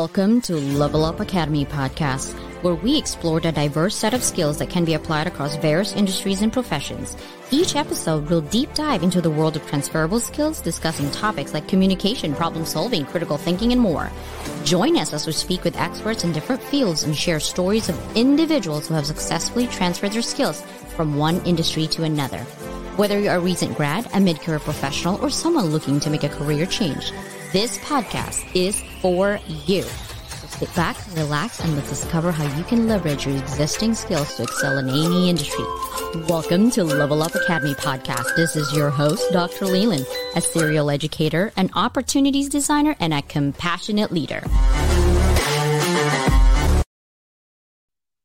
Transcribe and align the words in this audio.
Welcome 0.00 0.40
to 0.42 0.56
Level 0.56 1.04
Up 1.04 1.20
Academy 1.20 1.66
podcast, 1.66 2.32
where 2.62 2.74
we 2.74 2.96
explore 2.96 3.38
the 3.38 3.52
diverse 3.52 3.94
set 3.94 4.14
of 4.14 4.22
skills 4.22 4.56
that 4.56 4.70
can 4.70 4.86
be 4.86 4.94
applied 4.94 5.26
across 5.26 5.56
various 5.56 5.94
industries 5.94 6.40
and 6.40 6.50
professions. 6.50 7.18
Each 7.50 7.76
episode 7.76 8.30
will 8.30 8.40
deep 8.40 8.72
dive 8.72 9.02
into 9.02 9.20
the 9.20 9.28
world 9.28 9.56
of 9.56 9.66
transferable 9.66 10.18
skills, 10.18 10.62
discussing 10.62 11.10
topics 11.10 11.52
like 11.52 11.68
communication, 11.68 12.34
problem 12.34 12.64
solving, 12.64 13.04
critical 13.04 13.36
thinking, 13.36 13.72
and 13.72 13.80
more. 13.82 14.10
Join 14.64 14.96
us 14.96 15.12
as 15.12 15.26
we 15.26 15.34
speak 15.34 15.64
with 15.64 15.76
experts 15.76 16.24
in 16.24 16.32
different 16.32 16.62
fields 16.62 17.02
and 17.02 17.14
share 17.14 17.38
stories 17.38 17.90
of 17.90 18.16
individuals 18.16 18.88
who 18.88 18.94
have 18.94 19.04
successfully 19.04 19.66
transferred 19.66 20.12
their 20.12 20.22
skills 20.22 20.62
from 20.96 21.18
one 21.18 21.44
industry 21.44 21.86
to 21.88 22.04
another. 22.04 22.38
Whether 22.96 23.20
you're 23.20 23.34
a 23.34 23.38
recent 23.38 23.76
grad, 23.76 24.08
a 24.14 24.20
mid-career 24.20 24.60
professional, 24.60 25.22
or 25.22 25.28
someone 25.28 25.66
looking 25.66 26.00
to 26.00 26.08
make 26.08 26.24
a 26.24 26.30
career 26.30 26.64
change, 26.64 27.12
this 27.52 27.76
podcast 27.78 28.46
is 28.54 28.82
for 29.00 29.40
you. 29.46 29.82
So 29.82 30.46
sit 30.46 30.74
back, 30.74 30.96
relax, 31.14 31.60
and 31.60 31.74
let's 31.74 31.88
discover 31.88 32.30
how 32.32 32.44
you 32.56 32.64
can 32.64 32.86
leverage 32.86 33.26
your 33.26 33.36
existing 33.36 33.94
skills 33.94 34.34
to 34.36 34.42
excel 34.42 34.78
in 34.78 34.88
any 34.88 35.30
industry. 35.30 35.64
Welcome 36.28 36.70
to 36.72 36.84
Level 36.84 37.22
Up 37.22 37.34
Academy 37.34 37.74
podcast. 37.74 38.36
This 38.36 38.56
is 38.56 38.72
your 38.74 38.90
host, 38.90 39.32
Dr. 39.32 39.66
Leland, 39.66 40.06
a 40.36 40.40
serial 40.40 40.90
educator, 40.90 41.52
an 41.56 41.70
opportunities 41.74 42.48
designer, 42.48 42.94
and 43.00 43.14
a 43.14 43.22
compassionate 43.22 44.12
leader. 44.12 44.42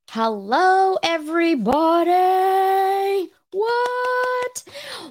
Hello, 0.10 0.98
everybody. 1.04 2.12
What? 3.52 4.64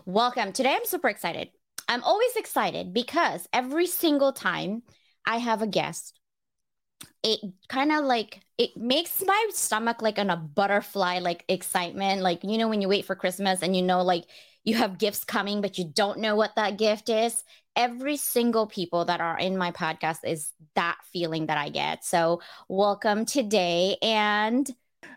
Welcome. 0.04 0.52
Today 0.52 0.74
I'm 0.74 0.84
super 0.84 1.08
excited. 1.08 1.48
I'm 1.88 2.02
always 2.02 2.36
excited 2.36 2.92
because 2.92 3.46
every 3.52 3.86
single 3.86 4.32
time 4.32 4.82
I 5.26 5.38
have 5.38 5.62
a 5.62 5.66
guest, 5.66 6.14
it 7.22 7.40
kind 7.68 7.90
of 7.90 8.04
like 8.04 8.40
it 8.58 8.76
makes 8.76 9.22
my 9.26 9.48
stomach 9.50 10.02
like 10.02 10.18
on 10.18 10.30
a 10.30 10.36
butterfly 10.36 11.18
like 11.20 11.44
excitement. 11.48 12.22
Like 12.22 12.44
you 12.44 12.58
know 12.58 12.68
when 12.68 12.80
you 12.82 12.88
wait 12.88 13.06
for 13.06 13.16
christmas 13.16 13.62
and 13.62 13.74
you 13.74 13.82
know 13.82 14.02
like 14.02 14.24
you 14.62 14.74
have 14.76 14.98
gifts 14.98 15.24
coming 15.24 15.60
but 15.60 15.78
you 15.78 15.84
don't 15.84 16.20
know 16.20 16.36
what 16.36 16.56
that 16.56 16.78
gift 16.78 17.08
is? 17.08 17.42
Every 17.76 18.16
single 18.16 18.66
people 18.66 19.06
that 19.06 19.20
are 19.20 19.38
in 19.38 19.56
my 19.58 19.72
podcast 19.72 20.18
is 20.24 20.52
that 20.74 20.98
feeling 21.12 21.46
that 21.46 21.58
i 21.58 21.68
get. 21.70 22.04
So 22.04 22.40
welcome 22.68 23.24
today 23.24 23.96
and 24.02 24.68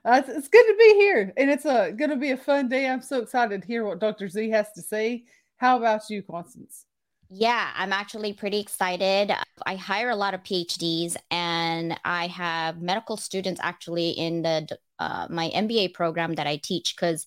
uh, 0.06 0.22
it's, 0.24 0.30
it's 0.30 0.48
good 0.48 0.66
to 0.66 0.76
be 0.78 0.94
here 0.96 1.34
and 1.38 1.50
it's 1.50 1.66
a 1.66 1.92
going 1.92 2.10
to 2.10 2.16
be 2.16 2.32
a 2.32 2.38
fun 2.38 2.70
day. 2.70 2.88
I'm 2.88 3.02
so 3.02 3.22
excited 3.22 3.62
to 3.62 3.68
hear 3.68 3.86
what 3.86 4.00
dr 4.00 4.28
z 4.30 4.50
has 4.50 4.72
to 4.74 4.82
say. 4.82 5.26
How 5.58 5.78
about 5.78 6.10
you, 6.10 6.24
Constance? 6.24 6.87
Yeah, 7.30 7.72
I'm 7.76 7.92
actually 7.92 8.34
pretty 8.34 8.60
excited. 8.60 9.34
I 9.66 9.76
hire 9.76 10.10
a 10.10 10.16
lot 10.16 10.34
of 10.34 10.44
PhDs, 10.44 11.18
and 11.30 12.00
I 12.06 12.28
have 12.28 12.82
medical 12.82 13.18
students 13.18 13.60
actually 13.62 14.12
in 14.12 14.44
the 14.44 14.78
uh, 15.00 15.28
my 15.30 15.50
MBA 15.54 15.90
program 15.90 16.36
that 16.36 16.48
I 16.48 16.58
teach 16.58 16.96
because 16.96 17.26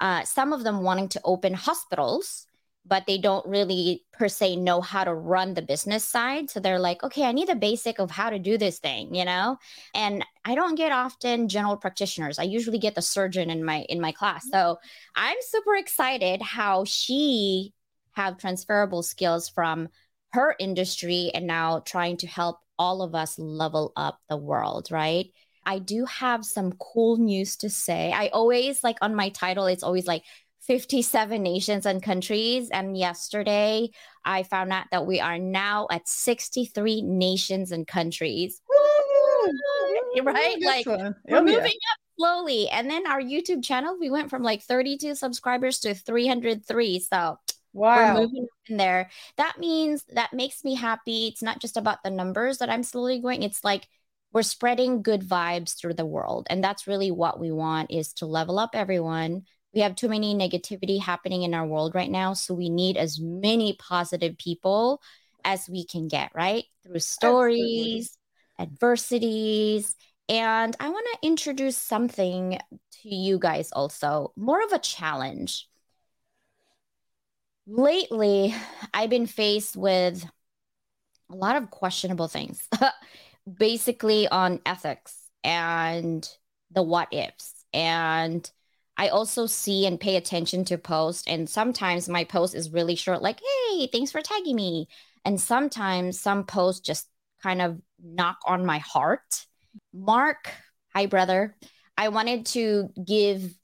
uh, 0.00 0.24
some 0.24 0.52
of 0.52 0.64
them 0.64 0.82
wanting 0.82 1.08
to 1.10 1.20
open 1.24 1.54
hospitals, 1.54 2.46
but 2.86 3.06
they 3.06 3.18
don't 3.18 3.46
really 3.46 4.04
per 4.12 4.28
se 4.28 4.56
know 4.56 4.80
how 4.80 5.04
to 5.04 5.14
run 5.14 5.54
the 5.54 5.62
business 5.62 6.04
side. 6.04 6.48
So 6.50 6.60
they're 6.60 6.78
like, 6.78 7.02
okay, 7.02 7.24
I 7.24 7.32
need 7.32 7.48
the 7.48 7.56
basic 7.56 7.98
of 7.98 8.10
how 8.12 8.30
to 8.30 8.38
do 8.38 8.58
this 8.58 8.78
thing, 8.78 9.14
you 9.14 9.24
know. 9.24 9.56
And 9.94 10.24
I 10.44 10.54
don't 10.54 10.76
get 10.76 10.92
often 10.92 11.48
general 11.48 11.76
practitioners. 11.76 12.38
I 12.38 12.44
usually 12.44 12.78
get 12.78 12.94
the 12.94 13.02
surgeon 13.02 13.50
in 13.50 13.64
my 13.64 13.80
in 13.88 14.00
my 14.00 14.12
class. 14.12 14.48
So 14.50 14.78
I'm 15.16 15.36
super 15.42 15.74
excited 15.76 16.42
how 16.42 16.84
she 16.84 17.72
have 18.12 18.38
transferable 18.38 19.02
skills 19.02 19.48
from 19.48 19.88
her 20.32 20.54
industry 20.58 21.30
and 21.34 21.46
now 21.46 21.80
trying 21.80 22.16
to 22.18 22.26
help 22.26 22.58
all 22.78 23.02
of 23.02 23.14
us 23.14 23.38
level 23.38 23.92
up 23.96 24.18
the 24.28 24.36
world, 24.36 24.90
right? 24.90 25.26
I 25.64 25.78
do 25.78 26.04
have 26.06 26.44
some 26.44 26.72
cool 26.72 27.16
news 27.16 27.56
to 27.58 27.70
say. 27.70 28.12
I 28.12 28.28
always 28.28 28.82
like 28.82 28.98
on 29.00 29.14
my 29.14 29.28
title, 29.28 29.66
it's 29.66 29.84
always 29.84 30.06
like 30.06 30.24
57 30.62 31.42
nations 31.42 31.86
and 31.86 32.02
countries. 32.02 32.70
And 32.70 32.96
yesterday, 32.96 33.90
I 34.24 34.44
found 34.44 34.72
out 34.72 34.86
that 34.90 35.06
we 35.06 35.20
are 35.20 35.38
now 35.38 35.88
at 35.90 36.08
63 36.08 37.02
nations 37.02 37.72
and 37.72 37.86
countries. 37.86 38.60
right? 40.22 40.56
Like 40.60 40.86
we're 40.86 41.14
oh, 41.30 41.42
moving 41.42 41.64
up 41.64 41.98
slowly. 42.18 42.68
And 42.68 42.88
then 42.88 43.06
our 43.06 43.20
YouTube 43.20 43.64
channel, 43.64 43.96
we 43.98 44.10
went 44.10 44.30
from 44.30 44.42
like 44.42 44.62
32 44.62 45.14
subscribers 45.14 45.80
to 45.80 45.94
303. 45.94 47.00
So 47.00 47.38
wow. 47.72 48.14
we're 48.14 48.22
moving 48.22 48.46
in 48.68 48.76
there. 48.76 49.10
That 49.36 49.58
means 49.58 50.04
that 50.14 50.32
makes 50.32 50.64
me 50.64 50.74
happy. 50.74 51.28
It's 51.28 51.42
not 51.42 51.60
just 51.60 51.76
about 51.76 52.02
the 52.02 52.10
numbers 52.10 52.58
that 52.58 52.70
I'm 52.70 52.82
slowly 52.82 53.20
going. 53.20 53.42
It's 53.42 53.64
like 53.64 53.88
we're 54.32 54.42
spreading 54.42 55.02
good 55.02 55.22
vibes 55.22 55.76
through 55.76 55.94
the 55.94 56.06
world. 56.06 56.46
And 56.50 56.62
that's 56.62 56.86
really 56.86 57.10
what 57.10 57.38
we 57.38 57.52
want 57.52 57.90
is 57.90 58.12
to 58.14 58.26
level 58.26 58.58
up 58.58 58.70
everyone 58.74 59.42
we 59.74 59.80
have 59.80 59.94
too 59.94 60.08
many 60.08 60.34
negativity 60.34 61.00
happening 61.00 61.42
in 61.42 61.54
our 61.54 61.66
world 61.66 61.94
right 61.94 62.10
now 62.10 62.32
so 62.34 62.54
we 62.54 62.68
need 62.68 62.96
as 62.96 63.20
many 63.20 63.74
positive 63.74 64.36
people 64.38 65.00
as 65.44 65.68
we 65.68 65.84
can 65.84 66.08
get 66.08 66.30
right 66.34 66.64
through 66.84 67.00
stories 67.00 68.16
Absolutely. 68.58 68.74
adversities 68.74 69.96
and 70.28 70.76
i 70.78 70.88
want 70.88 71.06
to 71.12 71.26
introduce 71.26 71.76
something 71.76 72.58
to 73.02 73.08
you 73.14 73.38
guys 73.38 73.72
also 73.72 74.32
more 74.36 74.62
of 74.62 74.72
a 74.72 74.78
challenge 74.78 75.68
lately 77.66 78.54
i've 78.92 79.10
been 79.10 79.26
faced 79.26 79.76
with 79.76 80.24
a 81.30 81.34
lot 81.34 81.56
of 81.56 81.70
questionable 81.70 82.28
things 82.28 82.68
basically 83.58 84.28
on 84.28 84.60
ethics 84.66 85.16
and 85.44 86.28
the 86.70 86.82
what 86.82 87.08
ifs 87.12 87.64
and 87.72 88.50
I 88.96 89.08
also 89.08 89.46
see 89.46 89.86
and 89.86 89.98
pay 89.98 90.16
attention 90.16 90.64
to 90.66 90.78
posts. 90.78 91.24
And 91.26 91.48
sometimes 91.48 92.08
my 92.08 92.24
post 92.24 92.54
is 92.54 92.70
really 92.70 92.94
short, 92.94 93.22
like, 93.22 93.40
hey, 93.40 93.86
thanks 93.86 94.12
for 94.12 94.20
tagging 94.20 94.56
me. 94.56 94.88
And 95.24 95.40
sometimes 95.40 96.20
some 96.20 96.44
posts 96.44 96.80
just 96.80 97.08
kind 97.42 97.62
of 97.62 97.80
knock 98.02 98.38
on 98.46 98.66
my 98.66 98.78
heart. 98.78 99.46
Mark, 99.92 100.50
hi, 100.94 101.06
brother. 101.06 101.56
I 101.96 102.08
wanted 102.08 102.46
to 102.46 102.90
give 103.04 103.54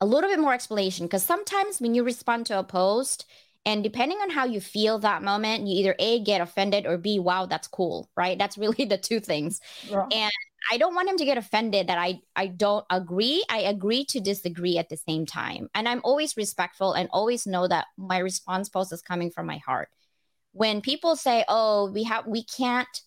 a 0.00 0.06
little 0.06 0.30
bit 0.30 0.38
more 0.38 0.54
explanation 0.54 1.06
because 1.06 1.22
sometimes 1.22 1.80
when 1.80 1.94
you 1.94 2.04
respond 2.04 2.46
to 2.46 2.58
a 2.58 2.64
post, 2.64 3.26
and 3.66 3.82
depending 3.82 4.18
on 4.18 4.30
how 4.30 4.44
you 4.44 4.60
feel 4.60 5.00
that 5.00 5.24
moment, 5.24 5.66
you 5.66 5.80
either 5.80 5.96
A, 5.98 6.22
get 6.22 6.40
offended 6.40 6.86
or 6.86 6.96
B, 6.96 7.18
wow, 7.18 7.46
that's 7.46 7.66
cool, 7.66 8.08
right? 8.16 8.38
That's 8.38 8.56
really 8.64 8.84
the 8.84 8.96
two 8.96 9.18
things. 9.18 9.60
Yeah. 9.90 10.06
And 10.12 10.32
I 10.70 10.78
don't 10.78 10.94
want 10.94 11.08
him 11.08 11.16
to 11.18 11.24
get 11.24 11.36
offended 11.36 11.88
that 11.88 11.98
I 11.98 12.20
I 12.34 12.46
don't 12.46 12.86
agree. 12.90 13.44
I 13.50 13.58
agree 13.58 14.04
to 14.06 14.20
disagree 14.20 14.78
at 14.78 14.88
the 14.88 14.96
same 14.96 15.26
time. 15.26 15.68
And 15.74 15.88
I'm 15.88 16.00
always 16.04 16.36
respectful 16.36 16.92
and 16.92 17.08
always 17.12 17.46
know 17.46 17.68
that 17.68 17.86
my 17.96 18.18
response 18.18 18.68
post 18.68 18.92
is 18.92 19.02
coming 19.02 19.30
from 19.30 19.46
my 19.46 19.58
heart. 19.58 19.88
When 20.52 20.80
people 20.80 21.16
say, 21.16 21.44
"Oh, 21.48 21.90
we 21.90 22.04
have 22.04 22.26
we 22.26 22.44
can't 22.44 23.02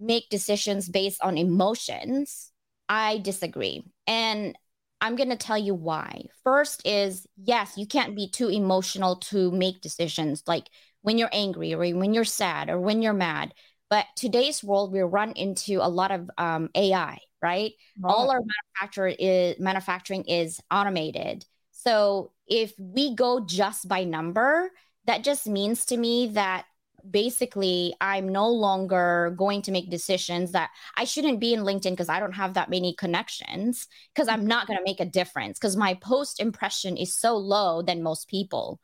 make 0.00 0.28
decisions 0.30 0.88
based 0.88 1.20
on 1.22 1.36
emotions," 1.36 2.52
I 2.88 3.18
disagree. 3.18 3.84
And 4.06 4.56
I'm 5.00 5.16
going 5.16 5.30
to 5.30 5.36
tell 5.36 5.58
you 5.58 5.74
why. 5.74 6.26
First 6.42 6.86
is 6.86 7.26
yes, 7.36 7.74
you 7.76 7.86
can't 7.86 8.16
be 8.16 8.28
too 8.28 8.48
emotional 8.48 9.16
to 9.16 9.50
make 9.50 9.80
decisions 9.80 10.42
like 10.46 10.68
when 11.02 11.18
you're 11.18 11.30
angry 11.32 11.72
or 11.74 11.78
when 11.78 12.14
you're 12.14 12.24
sad 12.24 12.68
or 12.68 12.80
when 12.80 13.02
you're 13.02 13.12
mad 13.12 13.52
but 13.88 14.06
today's 14.16 14.64
world, 14.64 14.92
we 14.92 15.00
run 15.00 15.32
into 15.32 15.78
a 15.80 15.88
lot 15.88 16.10
of 16.10 16.30
um, 16.38 16.70
AI, 16.74 17.04
right? 17.06 17.20
right? 17.42 17.72
All 18.04 18.30
our 18.30 18.40
manufacturer 18.40 19.12
is 19.18 19.58
manufacturing 19.60 20.24
is 20.24 20.60
automated. 20.70 21.44
So 21.70 22.32
if 22.46 22.74
we 22.78 23.14
go 23.14 23.40
just 23.40 23.88
by 23.88 24.04
number, 24.04 24.70
that 25.06 25.22
just 25.22 25.46
means 25.46 25.84
to 25.86 25.96
me 25.96 26.28
that 26.28 26.66
basically 27.10 27.94
I'm 28.00 28.28
no 28.28 28.48
longer 28.48 29.34
going 29.36 29.62
to 29.62 29.72
make 29.72 29.90
decisions 29.90 30.52
that 30.52 30.70
I 30.96 31.04
shouldn't 31.04 31.40
be 31.40 31.54
in 31.54 31.60
LinkedIn 31.60 31.90
because 31.90 32.08
I 32.08 32.20
don't 32.20 32.32
have 32.32 32.54
that 32.54 32.70
many 32.70 32.94
connections 32.94 33.86
because 34.14 34.28
I'm 34.28 34.46
not 34.46 34.66
going 34.66 34.78
to 34.78 34.84
make 34.84 35.00
a 35.00 35.04
difference 35.04 35.58
because 35.58 35.76
my 35.76 35.94
post 35.94 36.40
impression 36.40 36.96
is 36.96 37.16
so 37.16 37.36
low 37.36 37.82
than 37.82 38.02
most 38.02 38.28
people. 38.28 38.80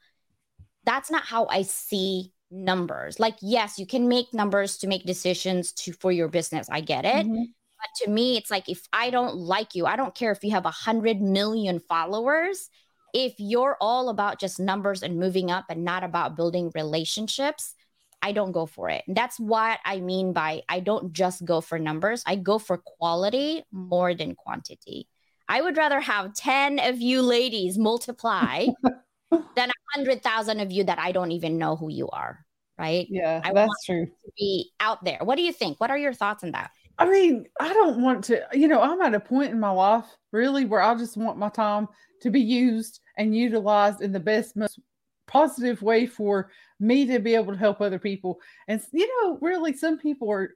That's 0.84 1.10
not 1.10 1.24
how 1.24 1.46
I 1.46 1.62
see 1.62 2.32
numbers. 2.50 3.18
Like, 3.18 3.36
yes, 3.40 3.78
you 3.78 3.86
can 3.86 4.08
make 4.08 4.34
numbers 4.34 4.78
to 4.78 4.86
make 4.86 5.04
decisions 5.04 5.72
to 5.72 5.92
for 5.92 6.12
your 6.12 6.28
business. 6.28 6.68
I 6.70 6.80
get 6.80 7.04
it. 7.04 7.26
Mm-hmm. 7.26 7.44
But 7.44 8.04
to 8.04 8.10
me, 8.10 8.36
it's 8.36 8.50
like 8.50 8.68
if 8.68 8.86
I 8.92 9.10
don't 9.10 9.36
like 9.36 9.74
you, 9.74 9.86
I 9.86 9.96
don't 9.96 10.14
care 10.14 10.32
if 10.32 10.44
you 10.44 10.52
have 10.52 10.66
a 10.66 10.70
hundred 10.70 11.20
million 11.20 11.80
followers. 11.80 12.68
If 13.14 13.34
you're 13.38 13.76
all 13.80 14.08
about 14.08 14.40
just 14.40 14.60
numbers 14.60 15.02
and 15.02 15.18
moving 15.18 15.50
up 15.50 15.66
and 15.68 15.84
not 15.84 16.04
about 16.04 16.36
building 16.36 16.70
relationships, 16.74 17.74
I 18.22 18.32
don't 18.32 18.52
go 18.52 18.66
for 18.66 18.88
it. 18.88 19.02
And 19.06 19.16
that's 19.16 19.38
what 19.38 19.80
I 19.84 20.00
mean 20.00 20.32
by 20.32 20.62
I 20.68 20.80
don't 20.80 21.12
just 21.12 21.44
go 21.44 21.60
for 21.60 21.78
numbers. 21.78 22.22
I 22.26 22.36
go 22.36 22.58
for 22.58 22.78
quality 22.78 23.64
more 23.72 24.14
than 24.14 24.34
quantity. 24.36 25.08
I 25.48 25.60
would 25.60 25.76
rather 25.76 26.00
have 26.00 26.34
10 26.34 26.78
of 26.78 27.00
you 27.00 27.20
ladies 27.20 27.76
multiply 27.76 28.66
than 29.30 29.70
a 29.70 29.94
hundred 29.94 30.22
thousand 30.22 30.60
of 30.60 30.70
you 30.70 30.84
that 30.84 30.98
I 30.98 31.12
don't 31.12 31.32
even 31.32 31.58
know 31.58 31.76
who 31.76 31.90
you 31.90 32.08
are. 32.08 32.46
Right. 32.78 33.06
Yeah, 33.10 33.40
I 33.44 33.52
that's 33.52 33.84
true. 33.84 34.06
To 34.06 34.32
be 34.36 34.70
out 34.80 35.04
there. 35.04 35.18
What 35.22 35.36
do 35.36 35.42
you 35.42 35.52
think? 35.52 35.78
What 35.78 35.90
are 35.90 35.98
your 35.98 36.14
thoughts 36.14 36.42
on 36.42 36.52
that? 36.52 36.70
I 36.98 37.08
mean, 37.08 37.46
I 37.60 37.72
don't 37.72 38.00
want 38.02 38.24
to, 38.24 38.46
you 38.52 38.68
know, 38.68 38.80
I'm 38.80 39.00
at 39.00 39.14
a 39.14 39.20
point 39.20 39.50
in 39.50 39.60
my 39.60 39.70
life 39.70 40.06
really 40.30 40.64
where 40.64 40.80
I 40.80 40.94
just 40.94 41.16
want 41.16 41.38
my 41.38 41.48
time 41.48 41.88
to 42.22 42.30
be 42.30 42.40
used 42.40 43.00
and 43.18 43.36
utilized 43.36 44.00
in 44.00 44.12
the 44.12 44.20
best, 44.20 44.56
most 44.56 44.78
positive 45.32 45.82
way 45.82 46.06
for 46.06 46.50
me 46.78 47.06
to 47.06 47.18
be 47.18 47.34
able 47.34 47.52
to 47.52 47.58
help 47.58 47.80
other 47.80 47.98
people. 47.98 48.40
And, 48.68 48.80
you 48.92 49.08
know, 49.22 49.38
really, 49.40 49.72
some 49.72 49.98
people 49.98 50.30
are, 50.30 50.54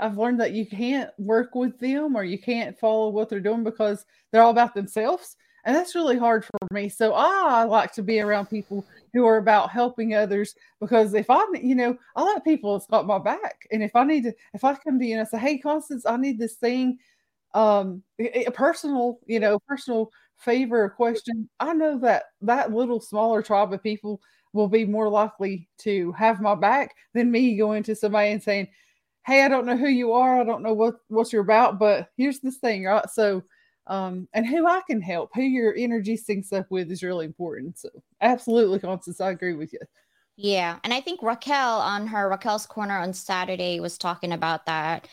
I've 0.00 0.18
learned 0.18 0.40
that 0.40 0.52
you 0.52 0.66
can't 0.66 1.10
work 1.18 1.54
with 1.54 1.78
them 1.78 2.16
or 2.16 2.24
you 2.24 2.38
can't 2.38 2.78
follow 2.78 3.10
what 3.10 3.28
they're 3.28 3.40
doing 3.40 3.64
because 3.64 4.04
they're 4.32 4.42
all 4.42 4.50
about 4.50 4.74
themselves. 4.74 5.36
And 5.66 5.74
that's 5.74 5.94
really 5.94 6.18
hard 6.18 6.44
for 6.44 6.58
me. 6.72 6.88
So 6.90 7.12
I 7.14 7.64
like 7.64 7.92
to 7.92 8.02
be 8.02 8.20
around 8.20 8.46
people 8.46 8.84
who 9.14 9.24
are 9.26 9.38
about 9.38 9.70
helping 9.70 10.14
others 10.14 10.54
because 10.80 11.14
if 11.14 11.30
I, 11.30 11.42
you 11.62 11.74
know, 11.74 11.96
I 12.16 12.22
like 12.22 12.44
people 12.44 12.74
that's 12.74 12.86
got 12.86 13.06
my 13.06 13.18
back. 13.18 13.66
And 13.72 13.82
if 13.82 13.96
I 13.96 14.04
need 14.04 14.24
to, 14.24 14.34
if 14.52 14.64
I 14.64 14.74
come 14.74 14.98
to 14.98 15.04
you 15.06 15.12
and 15.14 15.22
I 15.22 15.24
say, 15.24 15.38
Hey, 15.38 15.58
Constance, 15.58 16.04
I 16.04 16.16
need 16.18 16.38
this 16.38 16.54
thing, 16.54 16.98
um, 17.54 18.02
a 18.18 18.50
personal, 18.50 19.20
you 19.26 19.40
know, 19.40 19.58
personal 19.60 20.10
favor 20.44 20.84
a 20.84 20.90
question, 20.90 21.48
I 21.60 21.72
know 21.72 21.98
that 22.00 22.24
that 22.42 22.72
little 22.72 23.00
smaller 23.00 23.42
tribe 23.42 23.72
of 23.72 23.82
people 23.82 24.20
will 24.52 24.68
be 24.68 24.84
more 24.84 25.08
likely 25.08 25.68
to 25.78 26.12
have 26.12 26.40
my 26.40 26.54
back 26.54 26.94
than 27.12 27.30
me 27.30 27.56
going 27.56 27.82
to 27.84 27.96
somebody 27.96 28.30
and 28.30 28.42
saying, 28.42 28.68
Hey, 29.26 29.42
I 29.42 29.48
don't 29.48 29.66
know 29.66 29.76
who 29.76 29.88
you 29.88 30.12
are. 30.12 30.40
I 30.40 30.44
don't 30.44 30.62
know 30.62 30.74
what, 30.74 30.96
what 31.08 31.32
you're 31.32 31.42
about, 31.42 31.78
but 31.78 32.08
here's 32.16 32.40
this 32.40 32.58
thing. 32.58 32.84
Right. 32.84 33.08
So, 33.10 33.42
um, 33.86 34.28
and 34.34 34.46
who 34.46 34.66
I 34.66 34.82
can 34.86 35.00
help, 35.00 35.30
who 35.34 35.42
your 35.42 35.74
energy 35.76 36.16
syncs 36.16 36.52
up 36.52 36.66
with 36.70 36.90
is 36.90 37.02
really 37.02 37.26
important. 37.26 37.78
So, 37.78 37.88
absolutely, 38.20 38.80
Constance, 38.80 39.20
I 39.20 39.30
agree 39.30 39.54
with 39.54 39.72
you. 39.72 39.80
Yeah. 40.36 40.78
And 40.84 40.92
I 40.92 41.00
think 41.00 41.22
Raquel 41.22 41.80
on 41.80 42.06
her 42.08 42.28
Raquel's 42.28 42.66
Corner 42.66 42.98
on 42.98 43.12
Saturday 43.12 43.80
was 43.80 43.98
talking 43.98 44.32
about 44.32 44.66
that 44.66 45.08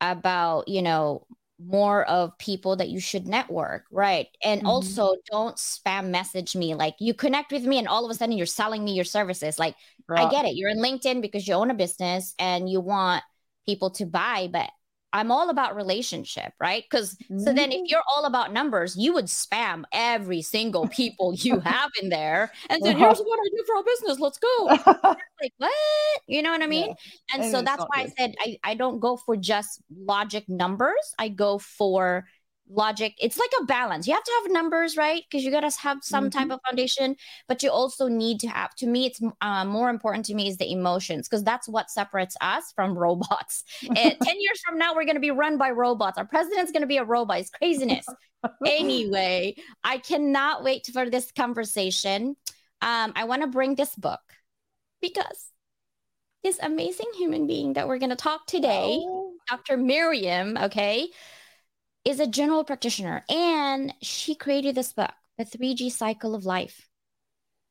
about, 0.00 0.68
you 0.68 0.82
know, 0.82 1.26
more 1.58 2.04
of 2.04 2.36
people 2.38 2.76
that 2.76 2.88
you 2.88 3.00
should 3.00 3.26
network, 3.26 3.84
right? 3.90 4.28
And 4.42 4.60
mm-hmm. 4.60 4.68
also 4.68 5.16
don't 5.30 5.56
spam 5.56 6.10
message 6.10 6.54
me 6.54 6.74
like 6.74 6.94
you 7.00 7.14
connect 7.14 7.52
with 7.52 7.64
me 7.64 7.78
and 7.78 7.88
all 7.88 8.04
of 8.04 8.10
a 8.10 8.14
sudden 8.14 8.36
you're 8.36 8.46
selling 8.46 8.84
me 8.84 8.92
your 8.92 9.04
services. 9.04 9.58
Like 9.58 9.74
right. 10.08 10.26
I 10.26 10.30
get 10.30 10.44
it. 10.44 10.54
You're 10.54 10.70
in 10.70 10.78
LinkedIn 10.78 11.22
because 11.22 11.48
you 11.48 11.54
own 11.54 11.70
a 11.70 11.74
business 11.74 12.34
and 12.38 12.68
you 12.68 12.80
want 12.80 13.22
people 13.64 13.90
to 13.90 14.06
buy, 14.06 14.48
but 14.52 14.70
I'm 15.12 15.30
all 15.30 15.50
about 15.50 15.76
relationship, 15.76 16.52
right? 16.60 16.84
Because 16.88 17.14
mm-hmm. 17.14 17.38
so 17.38 17.52
then 17.52 17.70
if 17.70 17.78
mm-hmm. 17.78 17.84
you're 17.86 18.02
all 18.14 18.24
about 18.24 18.52
numbers, 18.52 18.96
you 18.96 19.14
would 19.14 19.26
spam 19.26 19.84
every 19.92 20.42
single 20.42 20.88
people 20.88 21.34
you 21.34 21.60
have 21.64 21.90
in 22.02 22.08
there 22.08 22.52
and 22.68 22.82
then 22.82 22.96
here's 22.96 23.18
what 23.18 23.38
I 23.38 23.48
do 23.56 23.64
for 23.66 23.76
our 23.76 23.84
business. 23.84 24.20
Let's 24.20 24.38
go. 24.38 24.64
like, 25.40 25.52
what? 25.58 25.72
You 26.26 26.42
know 26.42 26.50
what 26.50 26.62
I 26.62 26.66
mean? 26.66 26.88
Yeah. 26.88 26.94
And, 27.34 27.42
and 27.44 27.52
so 27.52 27.62
that's 27.62 27.84
why 27.88 28.04
good. 28.04 28.12
I 28.12 28.14
said 28.18 28.34
I, 28.40 28.58
I 28.64 28.74
don't 28.74 29.00
go 29.00 29.16
for 29.16 29.36
just 29.36 29.80
logic 29.96 30.48
numbers. 30.48 31.14
I 31.18 31.28
go 31.28 31.58
for 31.58 32.26
logic. 32.68 33.14
It's 33.20 33.38
like 33.38 33.50
a 33.60 33.64
balance. 33.64 34.06
You 34.06 34.14
have 34.14 34.22
to 34.22 34.40
have 34.42 34.52
numbers 34.52 34.96
right? 34.96 35.22
Because 35.28 35.44
you 35.44 35.50
got 35.50 35.68
to 35.68 35.80
have 35.80 35.98
some 36.02 36.30
mm-hmm. 36.30 36.38
type 36.38 36.50
of 36.50 36.60
foundation 36.66 37.16
but 37.48 37.62
you 37.62 37.70
also 37.70 38.08
need 38.08 38.40
to 38.40 38.48
have 38.48 38.74
to 38.76 38.86
me 38.86 39.06
it's 39.06 39.20
uh, 39.40 39.64
more 39.64 39.90
important 39.90 40.24
to 40.26 40.34
me 40.34 40.48
is 40.48 40.56
the 40.56 40.70
emotions 40.70 41.28
because 41.28 41.44
that's 41.44 41.68
what 41.68 41.90
separates 41.90 42.36
us 42.40 42.72
from 42.74 42.96
robots. 42.98 43.64
And 43.82 43.96
10 44.22 44.40
years 44.40 44.60
from 44.64 44.78
now 44.78 44.94
we're 44.94 45.04
going 45.04 45.14
to 45.16 45.20
be 45.20 45.30
run 45.30 45.58
by 45.58 45.70
robots. 45.70 46.18
Our 46.18 46.26
president's 46.26 46.72
going 46.72 46.82
to 46.82 46.86
be 46.86 46.98
a 46.98 47.04
robot. 47.04 47.38
It's 47.38 47.50
craziness. 47.50 48.06
Anyway 48.64 49.56
i 49.82 49.98
cannot 49.98 50.62
wait 50.62 50.86
for 50.92 51.10
this 51.10 51.32
conversation. 51.32 52.36
Um, 52.80 53.12
i 53.16 53.24
want 53.24 53.42
to 53.42 53.48
bring 53.48 53.74
this 53.74 53.96
book 53.96 54.20
because 55.00 55.50
this 56.46 56.58
amazing 56.62 57.10
human 57.16 57.48
being 57.48 57.72
that 57.72 57.88
we're 57.88 57.98
going 57.98 58.10
to 58.10 58.16
talk 58.16 58.46
today 58.46 59.00
oh. 59.02 59.32
dr 59.48 59.76
miriam 59.78 60.56
okay 60.56 61.08
is 62.06 62.20
a 62.20 62.26
general 62.26 62.62
practitioner 62.62 63.24
and 63.28 63.92
she 64.00 64.36
created 64.36 64.76
this 64.76 64.92
book, 64.92 65.10
The 65.38 65.44
3G 65.44 65.90
Cycle 65.90 66.36
of 66.36 66.46
Life. 66.46 66.88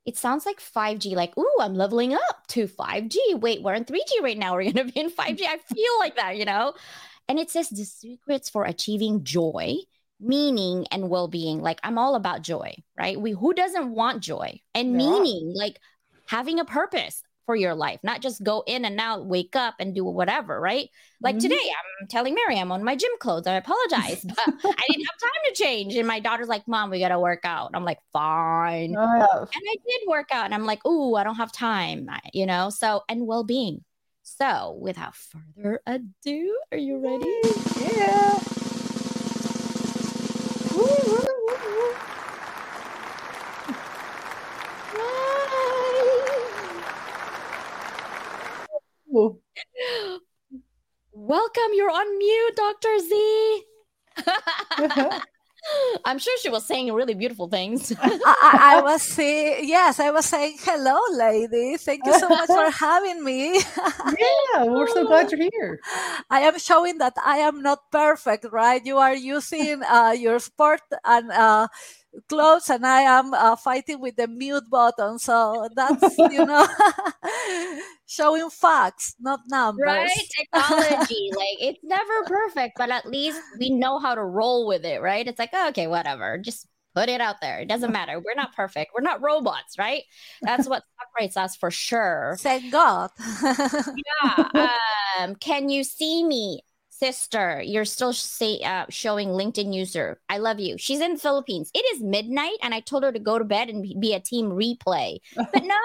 It 0.05 0.17
sounds 0.17 0.45
like 0.45 0.59
5G, 0.59 1.15
like, 1.15 1.35
ooh, 1.37 1.57
I'm 1.59 1.73
leveling 1.73 2.13
up 2.13 2.45
to 2.49 2.67
5G. 2.67 3.39
Wait, 3.39 3.63
we're 3.63 3.73
in 3.73 3.85
3G 3.85 4.21
right 4.21 4.37
now. 4.37 4.53
We're 4.55 4.71
going 4.71 4.87
to 4.87 4.93
be 4.93 4.99
in 4.99 5.09
5G. 5.09 5.41
I 5.47 5.57
feel 5.73 5.99
like 5.99 6.17
that, 6.17 6.37
you 6.37 6.45
know? 6.45 6.73
And 7.27 7.39
it 7.39 7.49
says 7.49 7.69
the 7.69 7.85
secrets 7.85 8.49
for 8.49 8.65
achieving 8.65 9.23
joy, 9.23 9.77
meaning, 10.19 10.85
and 10.91 11.09
well 11.09 11.27
being. 11.27 11.61
Like, 11.61 11.79
I'm 11.81 11.97
all 11.97 12.13
about 12.13 12.43
joy, 12.43 12.75
right? 12.95 13.19
We, 13.19 13.31
who 13.31 13.53
doesn't 13.53 13.89
want 13.89 14.21
joy 14.21 14.59
and 14.75 14.91
yeah. 14.91 14.97
meaning, 14.97 15.53
like 15.55 15.79
having 16.27 16.59
a 16.59 16.65
purpose 16.65 17.23
for 17.45 17.55
your 17.55 17.75
life, 17.75 17.99
not 18.03 18.21
just 18.21 18.43
go 18.43 18.63
in 18.65 18.85
and 18.85 18.99
out, 18.99 19.25
wake 19.25 19.55
up 19.55 19.75
and 19.79 19.93
do 19.93 20.03
whatever, 20.03 20.59
right? 20.59 20.89
Like 21.21 21.35
mm-hmm. 21.35 21.41
today, 21.41 21.55
I'm 22.01 22.07
telling 22.07 22.35
Mary 22.35 22.59
I'm 22.59 22.71
on 22.71 22.83
my 22.83 22.95
gym 22.95 23.11
clothes. 23.19 23.47
I 23.47 23.55
apologize, 23.55 24.23
but 24.23 24.37
I 24.47 24.83
didn't 24.89 25.05
have 25.05 25.19
time 25.21 25.41
to 25.47 25.53
change. 25.53 25.95
And 25.95 26.07
my 26.07 26.19
daughter's 26.19 26.47
like, 26.47 26.67
Mom, 26.67 26.89
we 26.89 26.99
got 26.99 27.09
to 27.09 27.19
work 27.19 27.41
out. 27.43 27.71
I'm 27.73 27.85
like, 27.85 27.99
Fine. 28.11 28.95
Oh. 28.97 29.39
And 29.39 29.63
I 29.69 29.75
did 29.87 30.01
work 30.07 30.29
out. 30.31 30.45
And 30.45 30.53
I'm 30.53 30.65
like, 30.65 30.85
Ooh, 30.85 31.15
I 31.15 31.23
don't 31.23 31.35
have 31.35 31.51
time, 31.51 32.09
you 32.33 32.45
know? 32.45 32.69
So, 32.69 33.03
and 33.09 33.25
well 33.27 33.43
being. 33.43 33.83
So, 34.23 34.77
without 34.81 35.15
further 35.15 35.81
ado, 35.85 36.59
are 36.71 36.77
you 36.77 36.97
ready? 36.97 37.31
Yeah. 37.95 38.39
Welcome, 51.13 51.71
you're 51.73 51.91
on 51.91 52.17
mute, 52.17 52.55
Dr. 52.55 52.99
Z. 52.99 53.63
I'm 56.05 56.19
sure 56.19 56.37
she 56.39 56.49
was 56.49 56.65
saying 56.65 56.91
really 56.93 57.13
beautiful 57.13 57.47
things. 57.47 57.93
I, 58.01 58.75
I, 58.77 58.81
was 58.81 59.01
saying, 59.01 59.67
yes, 59.67 59.99
I 59.99 60.11
was 60.11 60.25
saying, 60.25 60.57
hello, 60.59 60.99
lady. 61.11 61.77
Thank 61.77 62.05
you 62.05 62.19
so 62.19 62.29
much 62.29 62.47
for 62.47 62.69
having 62.69 63.23
me. 63.23 63.59
yeah, 63.59 64.65
we're 64.65 64.87
so 64.87 65.05
glad 65.07 65.31
you're 65.31 65.49
here. 65.51 65.79
I 66.29 66.41
am 66.41 66.59
showing 66.59 66.97
that 66.99 67.13
I 67.23 67.37
am 67.37 67.61
not 67.61 67.79
perfect, 67.91 68.45
right? 68.51 68.85
You 68.85 68.97
are 68.97 69.15
using 69.15 69.81
uh, 69.83 70.13
your 70.17 70.39
sport 70.39 70.81
and 71.03 71.31
uh, 71.31 71.67
close 72.29 72.69
and 72.69 72.85
I 72.85 73.01
am 73.01 73.33
uh, 73.33 73.55
fighting 73.55 73.99
with 73.99 74.15
the 74.15 74.27
mute 74.27 74.69
button. 74.69 75.19
So 75.19 75.67
that's, 75.75 76.17
you 76.17 76.45
know, 76.45 76.67
showing 78.07 78.49
facts, 78.49 79.15
not 79.19 79.41
numbers. 79.47 79.85
Right? 79.85 80.09
Technology. 80.37 81.31
like 81.35 81.57
it's 81.59 81.79
never 81.83 82.23
perfect, 82.25 82.77
but 82.77 82.89
at 82.89 83.05
least 83.05 83.41
we 83.59 83.69
know 83.69 83.99
how 83.99 84.15
to 84.15 84.23
roll 84.23 84.67
with 84.67 84.85
it, 84.85 85.01
right? 85.01 85.27
It's 85.27 85.39
like, 85.39 85.51
oh, 85.53 85.69
okay, 85.69 85.87
whatever. 85.87 86.37
Just 86.37 86.67
put 86.95 87.09
it 87.09 87.21
out 87.21 87.41
there. 87.41 87.59
It 87.59 87.67
doesn't 87.67 87.91
matter. 87.99 88.19
We're 88.19 88.35
not 88.35 88.55
perfect. 88.55 88.91
We're 88.95 89.03
not 89.03 89.21
robots, 89.21 89.77
right? 89.77 90.03
That's 90.41 90.67
what 90.67 90.83
separates 90.99 91.37
us 91.37 91.55
for 91.55 91.69
sure. 91.69 92.37
Thank 92.39 92.71
God. 92.71 93.11
yeah. 93.43 94.77
Um, 95.19 95.35
can 95.35 95.69
you 95.69 95.83
see 95.83 96.23
me? 96.23 96.61
Sister, 96.99 97.61
you're 97.61 97.85
still 97.85 98.13
say, 98.13 98.59
uh, 98.61 98.85
showing 98.89 99.29
LinkedIn 99.29 99.73
user. 99.73 100.19
I 100.29 100.37
love 100.37 100.59
you. 100.59 100.77
She's 100.77 101.01
in 101.01 101.13
the 101.13 101.19
Philippines. 101.19 101.71
It 101.73 101.85
is 101.95 102.01
midnight, 102.01 102.57
and 102.61 102.73
I 102.73 102.79
told 102.79 103.03
her 103.03 103.11
to 103.11 103.19
go 103.19 103.37
to 103.37 103.45
bed 103.45 103.69
and 103.69 103.99
be 103.99 104.13
a 104.13 104.19
team 104.19 104.49
replay. 104.49 105.19
But 105.35 105.63
no, 105.63 105.75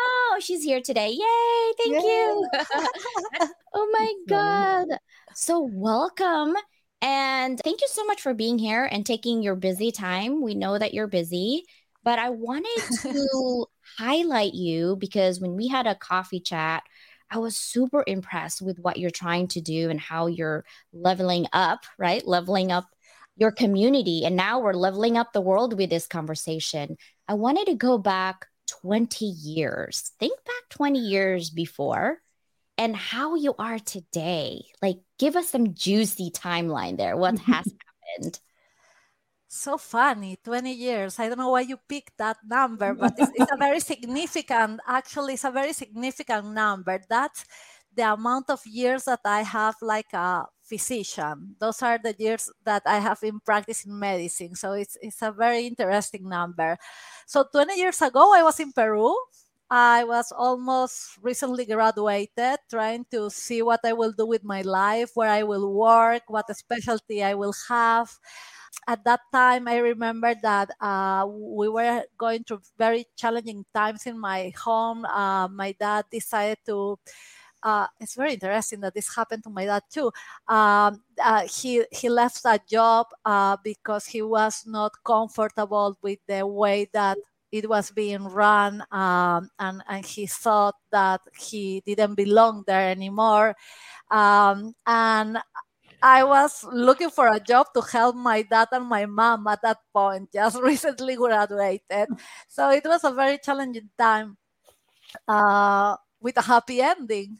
she's 0.40 0.64
here 0.64 0.80
today. 0.80 1.10
Yay! 1.10 1.72
Thank 1.78 1.94
Yay. 1.94 2.00
you. 2.02 2.48
oh 3.74 3.88
my 3.92 4.12
god! 4.28 4.98
So 5.34 5.68
welcome. 5.72 6.54
And 7.02 7.58
thank 7.60 7.80
you 7.80 7.88
so 7.90 8.04
much 8.04 8.20
for 8.20 8.34
being 8.34 8.58
here 8.58 8.84
and 8.84 9.06
taking 9.06 9.42
your 9.42 9.54
busy 9.56 9.90
time. 9.90 10.42
We 10.42 10.54
know 10.54 10.78
that 10.78 10.92
you're 10.92 11.06
busy, 11.06 11.64
but 12.02 12.18
I 12.18 12.30
wanted 12.30 12.82
to 13.02 13.66
highlight 13.98 14.54
you 14.54 14.96
because 14.96 15.40
when 15.40 15.56
we 15.56 15.68
had 15.68 15.86
a 15.86 15.94
coffee 15.94 16.40
chat, 16.40 16.82
I 17.30 17.38
was 17.38 17.56
super 17.56 18.02
impressed 18.06 18.60
with 18.60 18.78
what 18.78 18.98
you're 18.98 19.10
trying 19.10 19.48
to 19.48 19.60
do 19.60 19.90
and 19.90 20.00
how 20.00 20.26
you're 20.26 20.64
leveling 20.92 21.46
up, 21.52 21.84
right? 21.98 22.26
Leveling 22.26 22.72
up 22.72 22.88
your 23.36 23.52
community. 23.52 24.24
And 24.24 24.36
now 24.36 24.60
we're 24.60 24.74
leveling 24.74 25.16
up 25.16 25.32
the 25.32 25.40
world 25.40 25.76
with 25.76 25.90
this 25.90 26.06
conversation. 26.06 26.96
I 27.28 27.34
wanted 27.34 27.66
to 27.66 27.74
go 27.74 27.98
back 27.98 28.46
20 28.82 29.24
years. 29.24 30.12
Think 30.18 30.36
back 30.44 30.68
20 30.70 30.98
years 30.98 31.50
before 31.50 32.18
and 32.76 32.96
how 32.96 33.34
you 33.34 33.54
are 33.58 33.78
today. 33.78 34.62
Like, 34.82 34.98
give 35.18 35.36
us 35.36 35.48
some 35.48 35.74
juicy 35.74 36.30
timeline 36.30 36.96
there. 36.96 37.16
What 37.16 37.38
has 37.38 37.72
happened? 38.18 38.40
So 39.50 39.76
funny 39.76 40.38
20 40.44 40.72
years. 40.72 41.18
I 41.18 41.28
don't 41.28 41.38
know 41.38 41.50
why 41.50 41.62
you 41.62 41.76
picked 41.76 42.16
that 42.18 42.38
number 42.46 42.94
but 42.94 43.14
it's, 43.18 43.32
it's, 43.34 43.52
a 43.52 43.56
very 43.58 43.80
significant 43.92 44.80
actually 44.86 45.34
it's 45.34 45.44
a 45.44 45.50
very 45.50 45.72
significant 45.72 46.46
number. 46.54 47.00
That's 47.08 47.44
the 47.94 48.12
amount 48.12 48.48
of 48.48 48.64
years 48.64 49.04
that 49.04 49.18
i 49.24 49.42
have 49.42 49.74
like 49.82 50.12
a 50.12 50.46
physician. 50.62 51.56
Those 51.58 51.82
are 51.82 51.98
the 51.98 52.14
years 52.16 52.48
that 52.64 52.82
i 52.86 52.98
have 52.98 53.20
been 53.20 53.40
practicing 53.40 53.98
medicine 53.98 54.54
so 54.54 54.72
it's, 54.72 54.96
it's 55.02 55.20
a 55.22 55.32
very 55.32 55.66
interesting 55.66 56.28
number. 56.28 56.78
So 57.26 57.44
20 57.50 57.74
years 57.76 58.00
ago 58.02 58.32
i 58.34 58.42
was 58.42 58.60
in 58.60 58.72
peru. 58.72 59.14
I 59.72 60.02
was 60.02 60.32
almost 60.36 61.18
recently 61.22 61.64
graduated, 61.64 62.58
trying 62.68 63.06
to 63.12 63.30
see 63.30 63.62
what 63.62 63.78
I 63.84 63.92
will 63.92 64.10
do 64.10 64.26
with 64.26 64.42
my 64.42 64.62
life, 64.62 65.12
where 65.14 65.30
I 65.30 65.44
will 65.44 65.72
work, 65.72 66.24
what 66.26 66.50
specialty 66.56 67.22
I 67.22 67.34
will 67.34 67.54
have. 67.68 68.10
At 68.86 69.04
that 69.04 69.20
time, 69.32 69.68
I 69.68 69.78
remember 69.78 70.34
that 70.42 70.70
uh, 70.80 71.26
we 71.28 71.68
were 71.68 72.04
going 72.18 72.44
through 72.44 72.62
very 72.78 73.06
challenging 73.16 73.64
times 73.74 74.06
in 74.06 74.18
my 74.18 74.52
home. 74.56 75.04
Uh, 75.04 75.48
my 75.48 75.72
dad 75.78 76.06
decided 76.10 76.58
to 76.66 76.98
uh, 77.62 77.86
it's 78.00 78.14
very 78.14 78.34
interesting 78.34 78.80
that 78.80 78.94
this 78.94 79.14
happened 79.14 79.42
to 79.44 79.50
my 79.50 79.64
dad 79.66 79.82
too. 79.90 80.10
Um, 80.48 81.02
uh, 81.22 81.46
he 81.46 81.84
he 81.92 82.08
left 82.08 82.42
that 82.42 82.66
job 82.68 83.06
uh, 83.24 83.56
because 83.62 84.06
he 84.06 84.22
was 84.22 84.64
not 84.66 84.92
comfortable 85.04 85.96
with 86.02 86.18
the 86.26 86.46
way 86.46 86.88
that 86.92 87.18
it 87.52 87.68
was 87.68 87.90
being 87.90 88.24
run, 88.24 88.82
um, 88.92 89.50
and 89.58 89.82
and 89.88 90.06
he 90.06 90.26
thought 90.26 90.76
that 90.92 91.20
he 91.38 91.82
didn't 91.84 92.14
belong 92.14 92.64
there 92.66 92.90
anymore. 92.90 93.54
Um, 94.10 94.74
and 94.86 95.38
I 96.02 96.24
was 96.24 96.64
looking 96.72 97.10
for 97.10 97.28
a 97.28 97.40
job 97.40 97.68
to 97.74 97.82
help 97.82 98.16
my 98.16 98.42
dad 98.42 98.68
and 98.72 98.86
my 98.88 99.04
mom 99.06 99.46
at 99.46 99.60
that 99.62 99.78
point, 99.92 100.32
just 100.32 100.58
recently 100.62 101.16
graduated. 101.16 102.08
So 102.48 102.70
it 102.70 102.84
was 102.84 103.04
a 103.04 103.12
very 103.12 103.38
challenging 103.38 103.90
time 103.98 104.36
uh, 105.28 105.96
with 106.20 106.36
a 106.38 106.42
happy 106.42 106.80
ending. 106.80 107.38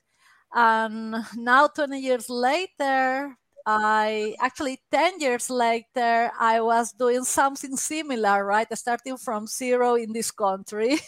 And 0.55 1.17
now, 1.37 1.69
20 1.69 2.01
years 2.01 2.29
later, 2.31 3.37
I 3.67 4.35
actually 4.41 4.81
10 4.91 5.21
years 5.21 5.51
later, 5.51 6.33
I 6.39 6.61
was 6.61 6.93
doing 6.93 7.25
something 7.25 7.77
similar, 7.77 8.45
right? 8.45 8.67
Starting 8.77 9.17
from 9.17 9.47
zero 9.47 9.95
in 9.95 10.13
this 10.13 10.31
country, 10.31 10.99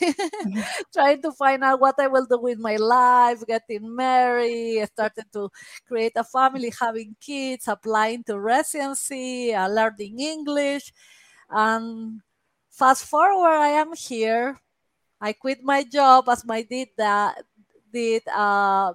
trying 0.92 1.22
to 1.22 1.32
find 1.32 1.64
out 1.64 1.80
what 1.80 1.96
I 1.98 2.08
will 2.08 2.26
do 2.26 2.38
with 2.38 2.58
my 2.58 2.76
life, 2.76 3.42
getting 3.46 3.94
married, 3.94 4.86
starting 4.92 5.24
to 5.32 5.50
create 5.86 6.12
a 6.16 6.24
family, 6.24 6.72
having 6.78 7.16
kids, 7.20 7.68
applying 7.68 8.24
to 8.24 8.38
residency, 8.38 9.54
uh, 9.54 9.68
learning 9.68 10.20
English. 10.20 10.92
And 11.50 12.20
fast 12.70 13.04
forward, 13.06 13.58
I 13.58 13.80
am 13.80 13.94
here. 13.94 14.60
I 15.20 15.32
quit 15.32 15.62
my 15.62 15.84
job 15.84 16.28
as 16.28 16.44
my 16.44 16.62
did 16.62 16.88
that 16.98 17.44
did 17.92 18.22
uh, 18.28 18.92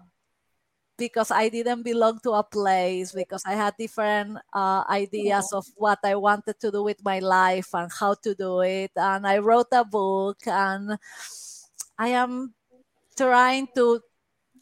because 0.97 1.31
I 1.31 1.49
didn't 1.49 1.83
belong 1.83 2.19
to 2.23 2.31
a 2.31 2.43
place, 2.43 3.11
because 3.11 3.43
I 3.45 3.53
had 3.53 3.75
different 3.77 4.39
uh, 4.53 4.83
ideas 4.89 5.53
of 5.53 5.65
what 5.75 5.99
I 6.03 6.15
wanted 6.15 6.59
to 6.59 6.71
do 6.71 6.83
with 6.83 7.03
my 7.03 7.19
life 7.19 7.69
and 7.73 7.91
how 7.91 8.15
to 8.15 8.35
do 8.35 8.61
it. 8.61 8.91
And 8.95 9.27
I 9.27 9.37
wrote 9.37 9.67
a 9.71 9.85
book, 9.85 10.39
and 10.47 10.97
I 11.97 12.09
am 12.09 12.53
trying 13.15 13.67
to 13.75 14.01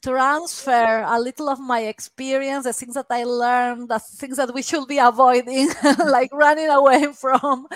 transfer 0.05 1.03
a 1.07 1.19
little 1.19 1.49
of 1.49 1.59
my 1.59 1.81
experience, 1.81 2.65
the 2.65 2.73
things 2.73 2.93
that 2.93 3.07
I 3.09 3.23
learned, 3.23 3.89
the 3.89 3.99
things 3.99 4.37
that 4.37 4.53
we 4.53 4.61
should 4.61 4.87
be 4.87 4.99
avoiding, 4.99 5.69
like 6.05 6.29
running 6.31 6.69
away 6.69 7.11
from, 7.13 7.67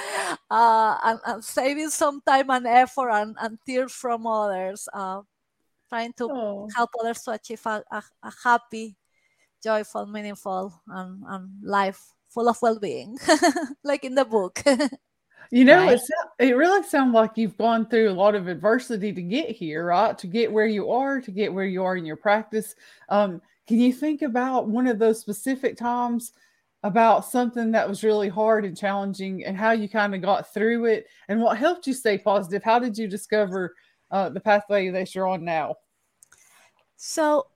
uh, 0.51 0.97
and, 1.03 1.19
and, 1.25 1.43
saving 1.43 1.89
some 1.89 2.21
time 2.21 2.49
and 2.51 2.67
effort 2.67 3.09
and, 3.09 3.35
and 3.41 3.57
tears 3.65 3.91
from 3.91 4.27
others. 4.27 4.87
Uh, 4.93 5.21
trying 5.89 6.13
to 6.13 6.29
oh. 6.31 6.69
help 6.75 6.91
others 6.99 7.21
to 7.23 7.31
achieve 7.31 7.61
a, 7.65 7.83
a, 7.91 8.03
a 8.23 8.31
happy, 8.43 8.95
joyful, 9.61 10.05
meaningful, 10.05 10.73
and, 10.87 11.23
and 11.27 11.49
life 11.63 12.13
full 12.29 12.47
of 12.47 12.61
well-being, 12.61 13.17
like 13.83 14.05
in 14.05 14.15
the 14.15 14.25
book. 14.25 14.61
you 15.51 15.65
know, 15.65 15.85
right? 15.85 15.99
it 16.37 16.55
really 16.55 16.87
sounds 16.87 17.13
like 17.13 17.31
you've 17.35 17.57
gone 17.57 17.87
through 17.87 18.09
a 18.09 18.13
lot 18.13 18.35
of 18.35 18.47
adversity 18.47 19.11
to 19.11 19.21
get 19.21 19.49
here, 19.49 19.87
right? 19.87 20.17
To 20.17 20.27
get 20.27 20.51
where 20.51 20.67
you 20.67 20.91
are, 20.91 21.19
to 21.19 21.31
get 21.31 21.53
where 21.53 21.65
you 21.65 21.83
are 21.83 21.97
in 21.97 22.05
your 22.05 22.17
practice. 22.17 22.75
Um, 23.09 23.41
can 23.67 23.79
you 23.79 23.91
think 23.91 24.21
about 24.21 24.67
one 24.67 24.87
of 24.87 24.99
those 24.99 25.19
specific 25.19 25.77
times 25.77 26.33
about 26.83 27.25
something 27.25 27.71
that 27.71 27.89
was 27.89 28.03
really 28.03 28.29
hard 28.29 28.63
and 28.63 28.77
challenging 28.77 29.43
and 29.43 29.57
how 29.57 29.71
you 29.71 29.89
kind 29.89 30.15
of 30.15 30.21
got 30.21 30.53
through 30.53 30.85
it 30.85 31.07
and 31.27 31.41
what 31.41 31.57
helped 31.57 31.85
you 31.87 31.93
stay 31.93 32.17
positive? 32.17 32.63
How 32.63 32.79
did 32.79 32.97
you 32.97 33.07
discover 33.07 33.75
uh, 34.11 34.29
the 34.29 34.39
pathway 34.39 34.89
that 34.89 35.13
you're 35.13 35.27
on 35.27 35.43
now? 35.43 35.75
So 36.97 37.47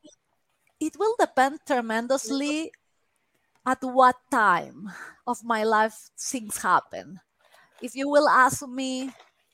it 0.80 0.98
will 0.98 1.16
depend 1.20 1.60
tremendously 1.66 2.72
at 3.66 3.80
what 3.82 4.16
time 4.32 4.92
of 5.26 5.44
my 5.44 5.64
life 5.64 6.10
things 6.18 6.58
happen. 6.58 7.20
If 7.82 7.96
you 7.96 8.10
will 8.10 8.30
ask 8.30 8.68
me 8.68 9.12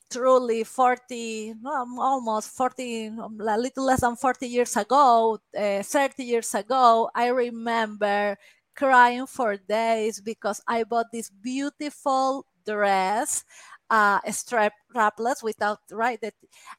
truly 0.10 0.64
40, 0.64 1.54
almost 1.66 2.50
40, 2.58 3.08
a 3.08 3.58
little 3.58 3.86
less 3.86 4.02
than 4.02 4.16
40 4.16 4.48
years 4.48 4.76
ago, 4.78 5.40
uh, 5.58 5.84
30 5.84 6.24
years 6.24 6.54
ago, 6.56 7.10
I 7.14 7.28
remember 7.28 8.38
crying 8.76 9.28
for 9.28 9.58
days 9.58 10.22
because 10.22 10.62
I 10.68 10.84
bought 10.84 11.12
this 11.12 11.30
beautiful 11.30 12.46
dress 12.66 13.44
uh, 13.90 14.20
strap 14.32 14.74
strapless 14.90 15.44
without 15.44 15.80
right 15.92 16.20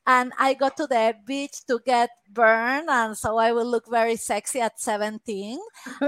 and 0.07 0.33
i 0.39 0.53
go 0.55 0.69
to 0.69 0.87
the 0.87 1.15
beach 1.27 1.65
to 1.67 1.79
get 1.87 2.11
burned 2.33 2.89
and 2.91 3.17
so 3.17 3.39
i 3.39 3.53
will 3.53 3.67
look 3.67 3.85
very 3.89 4.17
sexy 4.17 4.61
at 4.61 4.81
17 4.81 5.59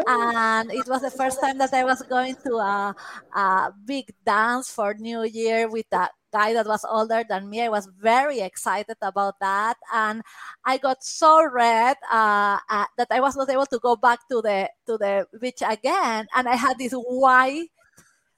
and 0.06 0.72
it 0.72 0.86
was 0.88 1.02
the 1.02 1.10
first 1.10 1.40
time 1.40 1.58
that 1.58 1.72
i 1.72 1.84
was 1.84 2.02
going 2.02 2.34
to 2.44 2.54
a, 2.56 2.94
a 3.36 3.72
big 3.84 4.12
dance 4.26 4.70
for 4.70 4.94
new 4.94 5.22
year 5.22 5.68
with 5.68 5.86
a 5.92 6.08
guy 6.32 6.54
that 6.54 6.66
was 6.66 6.84
older 6.88 7.22
than 7.28 7.48
me. 7.50 7.60
I 7.62 7.68
was 7.68 7.86
very 8.00 8.40
excited 8.40 8.96
about 9.02 9.38
that 9.40 9.76
and 9.92 10.22
i 10.64 10.78
got 10.78 11.04
so 11.04 11.44
red 11.44 11.96
uh, 12.10 12.58
uh, 12.70 12.86
that 12.96 13.08
i 13.10 13.20
was 13.20 13.36
not 13.36 13.50
able 13.50 13.66
to 13.66 13.78
go 13.78 13.96
back 13.96 14.18
to 14.30 14.40
the 14.40 14.68
to 14.86 14.96
the 14.96 15.26
beach 15.38 15.62
again 15.64 16.26
and 16.34 16.48
i 16.48 16.56
had 16.56 16.78
this 16.78 16.92
white 16.92 17.68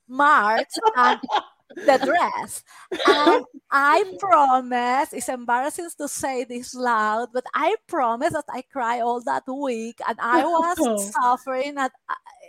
marks 0.09 0.75
and 0.97 1.21
the 1.77 1.99
dress. 2.05 2.63
And 3.07 3.45
I 3.71 4.05
promise, 4.19 5.13
it's 5.13 5.29
embarrassing 5.29 5.89
to 5.99 6.09
say 6.09 6.45
this 6.45 6.75
loud, 6.75 7.29
but 7.33 7.45
I 7.55 7.77
promise 7.89 8.33
that 8.33 8.45
I 8.49 8.63
cry 8.63 9.01
all 9.01 9.23
that 9.23 9.45
week 9.49 9.99
and 10.07 10.19
I 10.21 10.45
was 10.45 11.13
suffering 11.23 11.77
at 11.79 11.93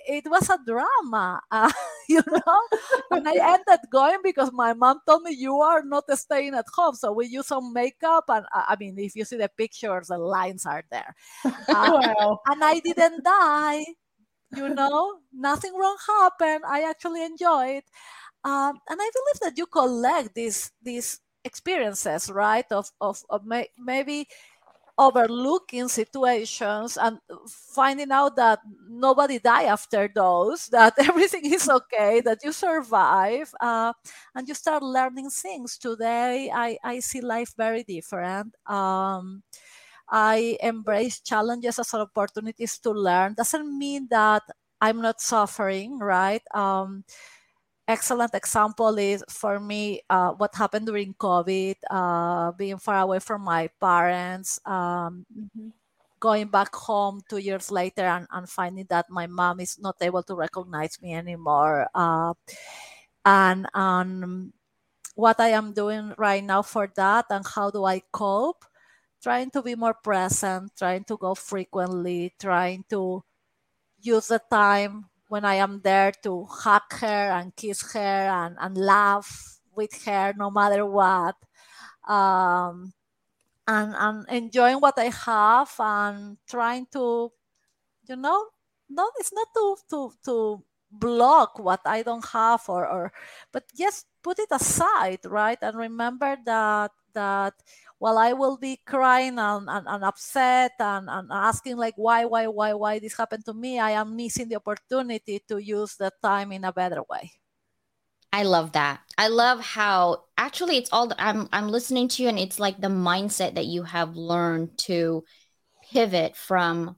it 0.07 0.25
was 0.29 0.49
a 0.49 0.57
drama, 0.65 1.41
uh, 1.51 1.71
you 2.09 2.21
know. 2.27 2.61
and 3.11 3.27
I 3.27 3.53
ended 3.53 3.79
going 3.91 4.19
because 4.23 4.51
my 4.53 4.73
mom 4.73 4.99
told 5.07 5.23
me 5.23 5.31
you 5.33 5.55
are 5.61 5.83
not 5.83 6.05
staying 6.17 6.53
at 6.53 6.65
home, 6.73 6.95
so 6.95 7.11
we 7.11 7.27
use 7.27 7.47
some 7.47 7.73
makeup, 7.73 8.25
and 8.29 8.45
uh, 8.53 8.63
I 8.67 8.75
mean, 8.79 8.97
if 8.99 9.15
you 9.15 9.25
see 9.25 9.37
the 9.37 9.49
pictures, 9.49 10.07
the 10.07 10.17
lines 10.17 10.65
are 10.65 10.83
there. 10.91 11.15
Uh, 11.67 12.13
wow. 12.17 12.39
And 12.47 12.63
I 12.63 12.79
didn't 12.79 13.23
die, 13.23 13.83
you 14.55 14.69
know. 14.69 15.17
Nothing 15.33 15.73
wrong 15.75 15.97
happened. 16.07 16.63
I 16.67 16.87
actually 16.89 17.23
enjoyed. 17.23 17.83
Um, 18.45 18.79
and 18.89 18.99
I 19.01 19.09
believe 19.11 19.41
that 19.41 19.57
you 19.57 19.65
collect 19.67 20.35
these 20.35 20.71
these 20.83 21.19
experiences, 21.43 22.31
right? 22.31 22.65
Of 22.71 22.91
of, 23.01 23.23
of 23.29 23.45
may, 23.45 23.69
maybe 23.77 24.27
overlooking 24.97 25.89
situations 25.89 26.97
and 26.97 27.19
finding 27.75 28.11
out 28.11 28.35
that 28.37 28.59
nobody 28.89 29.39
died 29.39 29.65
after 29.67 30.07
those, 30.13 30.67
that 30.71 30.93
everything 30.99 31.51
is 31.51 31.67
okay, 31.69 32.21
that 32.21 32.39
you 32.43 32.51
survive, 32.53 33.51
uh, 33.59 33.91
and 34.35 34.47
you 34.47 34.53
start 34.53 34.83
learning 34.83 35.29
things. 35.29 35.77
Today, 35.77 36.49
I, 36.53 36.77
I 36.83 36.99
see 36.99 37.21
life 37.21 37.53
very 37.57 37.83
different. 37.83 38.55
Um, 38.67 39.43
I 40.09 40.57
embrace 40.61 41.19
challenges 41.21 41.79
as 41.79 41.93
opportunities 41.93 42.77
to 42.79 42.91
learn. 42.91 43.33
Doesn't 43.33 43.77
mean 43.77 44.07
that 44.11 44.43
I'm 44.81 45.01
not 45.01 45.21
suffering, 45.21 45.97
right? 45.99 46.43
Um, 46.53 47.03
excellent 47.87 48.33
example 48.33 48.97
is 48.97 49.23
for 49.29 49.59
me 49.59 50.01
uh, 50.09 50.31
what 50.31 50.55
happened 50.55 50.87
during 50.87 51.13
COVID, 51.13 51.75
uh, 51.89 52.51
being 52.53 52.77
far 52.77 53.01
away 53.01 53.19
from 53.19 53.41
my 53.41 53.69
parents, 53.79 54.59
um, 54.65 55.25
mm-hmm. 55.29 55.69
going 56.19 56.47
back 56.47 56.73
home 56.73 57.21
two 57.29 57.37
years 57.37 57.71
later 57.71 58.03
and, 58.03 58.27
and, 58.31 58.49
finding 58.49 58.85
that 58.89 59.05
my 59.09 59.27
mom 59.27 59.59
is 59.59 59.77
not 59.79 59.95
able 60.01 60.23
to 60.23 60.35
recognize 60.35 60.99
me 61.01 61.13
anymore. 61.13 61.87
Uh, 61.93 62.33
and 63.25 63.67
um, 63.73 64.53
what 65.15 65.39
I 65.39 65.49
am 65.49 65.73
doing 65.73 66.13
right 66.17 66.43
now 66.43 66.61
for 66.61 66.91
that 66.95 67.25
and 67.29 67.45
how 67.45 67.69
do 67.69 67.85
I 67.85 68.01
cope? 68.11 68.65
Trying 69.21 69.49
to 69.51 69.63
be 69.63 69.75
more 69.75 69.95
present, 69.95 70.71
trying 70.77 71.03
to 71.05 71.17
go 71.17 71.33
frequently, 71.33 72.33
trying 72.39 72.85
to 72.89 73.23
use 74.01 74.27
the 74.27 74.39
time 74.51 75.09
when 75.27 75.45
I 75.45 75.55
am 75.55 75.81
there 75.83 76.11
to 76.23 76.45
hug 76.45 76.83
her 76.99 77.31
and 77.31 77.55
kiss 77.55 77.93
her 77.93 77.99
and, 77.99 78.57
and 78.59 78.77
laugh 78.77 79.59
with 79.75 80.05
her 80.05 80.33
no 80.37 80.51
matter 80.51 80.85
what. 80.85 81.35
Um, 82.07 82.93
and, 83.67 83.95
and 83.97 84.25
enjoying 84.29 84.77
what 84.77 84.97
I 84.97 85.09
have 85.09 85.73
and 85.79 86.37
trying 86.47 86.87
to, 86.93 87.31
you 88.07 88.15
know, 88.15 88.45
no, 88.89 89.09
it's 89.17 89.33
not 89.33 89.47
to, 89.55 89.75
to, 89.89 90.11
to 90.25 90.63
block 90.91 91.59
what 91.59 91.81
I 91.85 92.03
don't 92.03 92.25
have 92.25 92.63
or, 92.69 92.87
or 92.87 93.13
but 93.51 93.63
just 93.77 94.05
put 94.23 94.39
it 94.39 94.49
aside, 94.51 95.19
right? 95.25 95.57
And 95.61 95.77
remember 95.77 96.37
that 96.45 96.91
that 97.13 97.53
while 97.97 98.17
I 98.17 98.33
will 98.33 98.57
be 98.57 98.79
crying 98.85 99.39
and, 99.39 99.69
and, 99.69 99.87
and 99.87 100.03
upset 100.03 100.73
and, 100.79 101.09
and 101.09 101.29
asking 101.31 101.77
like 101.77 101.93
why, 101.95 102.25
why, 102.25 102.47
why, 102.47 102.73
why 102.73 102.99
this 102.99 103.17
happened 103.17 103.45
to 103.45 103.53
me, 103.53 103.79
I 103.79 103.91
am 103.91 104.15
missing 104.15 104.49
the 104.49 104.57
opportunity 104.57 105.41
to 105.47 105.57
use 105.57 105.95
the 105.95 106.11
time 106.21 106.51
in 106.51 106.63
a 106.63 106.73
better 106.73 107.01
way. 107.09 107.31
I 108.33 108.43
love 108.43 108.73
that. 108.73 108.99
I 109.17 109.29
love 109.29 109.61
how 109.61 110.25
actually 110.37 110.77
it's 110.77 110.91
all 110.91 111.11
I'm 111.17 111.47
I'm 111.53 111.69
listening 111.69 112.09
to 112.09 112.23
you 112.23 112.27
and 112.27 112.37
it's 112.37 112.59
like 112.59 112.81
the 112.81 112.89
mindset 112.89 113.55
that 113.55 113.65
you 113.65 113.83
have 113.83 114.17
learned 114.17 114.77
to 114.79 115.23
pivot 115.89 116.35
from 116.35 116.97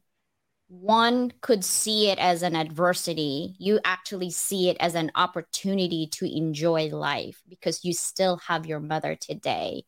one 0.68 1.32
could 1.42 1.64
see 1.64 2.10
it 2.10 2.20
as 2.20 2.42
an 2.42 2.56
adversity, 2.56 3.56
you 3.58 3.80
actually 3.86 4.32
see 4.32 4.70
it 4.70 4.78
as 4.80 4.96
an 4.96 5.12
opportunity 5.16 6.08
to 6.14 6.26
enjoy 6.26 6.88
life 6.88 7.42
because 7.48 7.86
you 7.86 7.94
still 7.94 8.38
have 8.48 8.66
your 8.66 8.80
mother 8.80 9.16
today. 9.16 9.84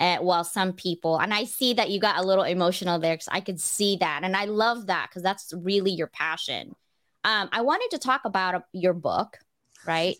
Uh, 0.00 0.18
while 0.18 0.42
some 0.42 0.72
people, 0.72 1.18
and 1.18 1.32
I 1.32 1.44
see 1.44 1.74
that 1.74 1.88
you 1.88 2.00
got 2.00 2.18
a 2.18 2.26
little 2.26 2.42
emotional 2.42 2.98
there 2.98 3.14
because 3.14 3.28
I 3.30 3.40
could 3.40 3.60
see 3.60 3.96
that. 4.00 4.22
And 4.24 4.36
I 4.36 4.46
love 4.46 4.88
that 4.88 5.08
because 5.08 5.22
that's 5.22 5.52
really 5.56 5.92
your 5.92 6.08
passion. 6.08 6.74
Um, 7.22 7.48
I 7.52 7.62
wanted 7.62 7.90
to 7.92 7.98
talk 7.98 8.22
about 8.24 8.64
your 8.72 8.92
book, 8.92 9.38
right? 9.86 10.16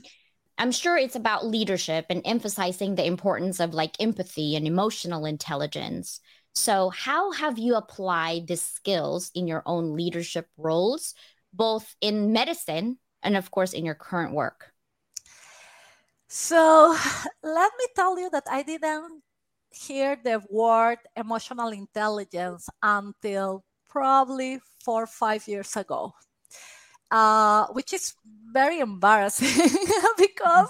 I'm 0.56 0.70
sure 0.70 0.96
it's 0.96 1.16
about 1.16 1.46
leadership 1.46 2.06
and 2.08 2.22
emphasizing 2.24 2.94
the 2.94 3.04
importance 3.04 3.58
of 3.58 3.74
like 3.74 4.00
empathy 4.00 4.54
and 4.54 4.66
emotional 4.66 5.26
intelligence. 5.26 6.20
So, 6.54 6.90
how 6.90 7.32
have 7.32 7.58
you 7.58 7.74
applied 7.74 8.46
these 8.46 8.62
skills 8.62 9.32
in 9.34 9.48
your 9.48 9.62
own 9.66 9.96
leadership 9.96 10.48
roles, 10.56 11.14
both 11.52 11.96
in 12.00 12.32
medicine 12.32 12.98
and, 13.24 13.36
of 13.36 13.50
course, 13.50 13.72
in 13.72 13.84
your 13.84 13.96
current 13.96 14.32
work? 14.32 14.72
So, 16.28 16.96
let 17.42 17.72
me 17.76 17.86
tell 17.96 18.18
you 18.18 18.30
that 18.30 18.46
I 18.48 18.62
didn't 18.62 19.23
hear 19.74 20.16
the 20.22 20.42
word 20.50 20.98
emotional 21.16 21.68
intelligence 21.70 22.68
until 22.82 23.64
probably 23.88 24.60
four 24.84 25.04
or 25.04 25.06
five 25.06 25.46
years 25.48 25.76
ago, 25.76 26.14
uh, 27.10 27.66
which 27.72 27.92
is 27.92 28.14
very 28.52 28.80
embarrassing 28.80 29.68
because 30.18 30.68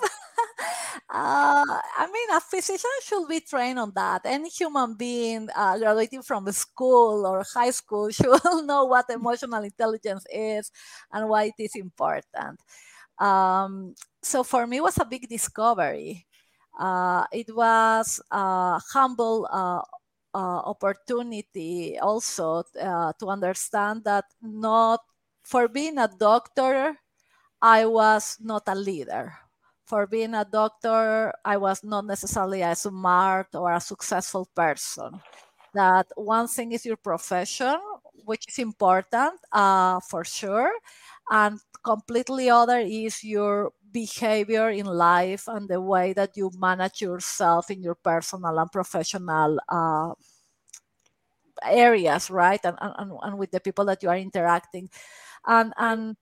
uh, 1.11 1.65
I 1.65 2.07
mean, 2.13 2.37
a 2.37 2.41
physician 2.41 2.91
should 3.03 3.29
be 3.29 3.41
trained 3.41 3.79
on 3.79 3.93
that. 3.95 4.23
Any 4.25 4.49
human 4.49 4.95
being 4.97 5.49
uh, 5.55 5.79
graduating 5.79 6.23
from 6.23 6.51
school 6.53 7.27
or 7.27 7.45
high 7.55 7.71
school 7.71 8.11
should 8.11 8.41
know 8.65 8.85
what 8.87 9.07
emotional 9.11 9.63
intelligence 9.63 10.25
is 10.33 10.71
and 11.13 11.29
why 11.29 11.45
it 11.45 11.55
is 11.59 11.73
important. 11.77 12.61
Um, 13.19 13.95
so 14.23 14.43
for 14.45 14.67
me, 14.67 14.79
it 14.79 14.83
was 14.83 14.99
a 14.99 15.05
big 15.05 15.29
discovery. 15.29 16.27
Uh, 16.79 17.25
it 17.33 17.55
was 17.55 18.21
a 18.31 18.81
humble 18.93 19.47
uh, 19.51 19.81
uh, 20.35 20.61
opportunity 20.67 21.99
also 21.99 22.63
to 22.75 23.27
understand 23.29 24.03
that 24.05 24.25
not 24.43 25.01
for 25.43 25.69
being 25.69 25.99
a 25.99 26.09
doctor, 26.09 26.99
I 27.63 27.87
was 27.87 28.39
not 28.41 28.65
a 28.67 28.75
leader 28.75 29.35
for 29.87 30.07
being 30.07 30.35
a 30.35 30.45
doctor, 30.45 31.33
I 31.45 31.59
was 31.59 31.85
not 31.85 32.07
necessarily 32.07 32.63
a 32.63 32.75
smart 32.75 33.49
or 33.55 33.73
a 33.73 33.81
successful 33.81 34.49
person. 34.55 35.21
That 35.75 36.07
one 36.17 36.49
thing 36.49 36.73
is 36.73 36.87
your 36.87 36.97
profession, 36.97 37.77
which 38.25 38.47
is 38.49 38.59
important 38.59 39.35
uh, 39.53 40.01
for 40.01 40.25
sure, 40.25 40.73
and 41.31 41.61
completely 41.85 42.49
other 42.51 42.79
is 42.79 43.23
your 43.25 43.73
behavior 43.95 44.69
in 44.71 44.87
life 44.87 45.47
and 45.47 45.71
the 45.71 45.81
way 45.81 46.13
that 46.13 46.37
you 46.37 46.51
manage 46.59 47.01
yourself 47.01 47.71
in 47.71 47.81
your 47.81 47.95
personal 47.95 48.59
and 48.59 48.71
professional 48.73 49.61
uh, 49.71 50.13
areas, 51.63 52.29
right? 52.31 52.61
And, 52.65 52.77
and, 52.83 53.13
and 53.23 53.39
with 53.39 53.53
the 53.53 53.61
people 53.61 53.87
that 53.87 54.03
you 54.03 54.11
are 54.11 54.19
interacting. 54.19 54.91
And, 55.47 55.73
and 55.79 56.17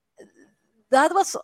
that 0.91 1.13
was 1.15 1.35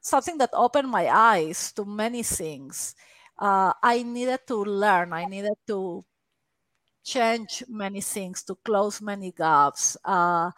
something 0.00 0.38
that 0.38 0.50
opened 0.54 0.88
my 0.88 1.08
eyes 1.10 1.72
to 1.72 1.84
many 1.84 2.22
things. 2.22 2.94
Uh, 3.36 3.72
I 3.82 4.04
needed 4.04 4.46
to 4.46 4.62
learn. 4.62 5.12
I 5.12 5.24
needed 5.24 5.58
to 5.66 6.04
change 7.02 7.64
many 7.68 8.00
things 8.00 8.44
to 8.44 8.54
close 8.64 9.02
many 9.02 9.32
gaps. 9.32 9.96
Uh, 10.04 10.52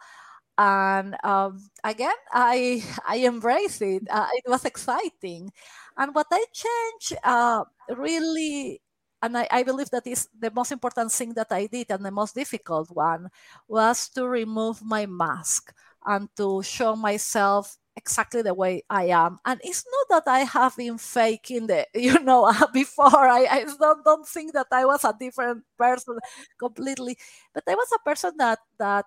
and 0.57 1.15
um, 1.23 1.69
again, 1.83 2.15
I 2.33 2.83
I 3.07 3.25
embraced 3.25 3.81
it. 3.81 4.03
Uh, 4.09 4.27
it 4.33 4.45
was 4.47 4.65
exciting, 4.65 5.51
and 5.97 6.13
what 6.15 6.27
I 6.31 6.45
changed 6.53 7.17
uh, 7.23 7.63
really, 7.89 8.81
and 9.21 9.37
I, 9.37 9.47
I 9.51 9.63
believe 9.63 9.89
that 9.91 10.07
is 10.07 10.27
the 10.37 10.51
most 10.51 10.71
important 10.71 11.11
thing 11.11 11.33
that 11.35 11.47
I 11.51 11.67
did, 11.67 11.87
and 11.91 12.05
the 12.05 12.11
most 12.11 12.35
difficult 12.35 12.89
one 12.91 13.29
was 13.67 14.09
to 14.09 14.27
remove 14.27 14.81
my 14.83 15.05
mask 15.05 15.73
and 16.05 16.29
to 16.37 16.61
show 16.63 16.95
myself 16.95 17.77
exactly 17.95 18.41
the 18.43 18.53
way 18.53 18.83
I 18.89 19.05
am. 19.09 19.39
And 19.45 19.59
it's 19.63 19.83
not 19.89 20.23
that 20.25 20.31
I 20.31 20.39
have 20.45 20.77
been 20.77 20.97
faking 20.99 21.67
the, 21.67 21.87
you 21.95 22.19
know, 22.19 22.51
before. 22.73 23.27
I, 23.27 23.45
I 23.49 23.65
don't, 23.79 24.05
don't 24.05 24.27
think 24.27 24.53
that 24.53 24.67
I 24.71 24.85
was 24.85 25.03
a 25.03 25.15
different 25.19 25.63
person 25.77 26.17
completely, 26.59 27.17
but 27.53 27.63
I 27.67 27.75
was 27.75 27.89
a 27.95 27.99
person 28.07 28.31
that 28.37 28.59
that 28.79 29.05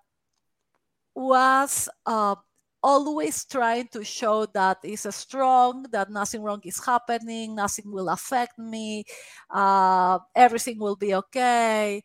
was 1.15 1.89
uh, 2.07 2.35
always 2.83 3.45
trying 3.45 3.89
to 3.93 4.05
show 4.05 4.47
that 4.47 4.79
is 4.85 5.07
strong, 5.11 5.85
that 5.93 6.11
nothing 6.11 6.43
wrong 6.43 6.61
is 6.65 6.85
happening, 6.85 7.55
nothing 7.55 7.91
will 7.91 8.09
affect 8.09 8.59
me, 8.59 9.05
uh, 9.51 10.19
everything 10.35 10.79
will 10.79 10.97
be 10.97 11.15
okay. 11.15 12.03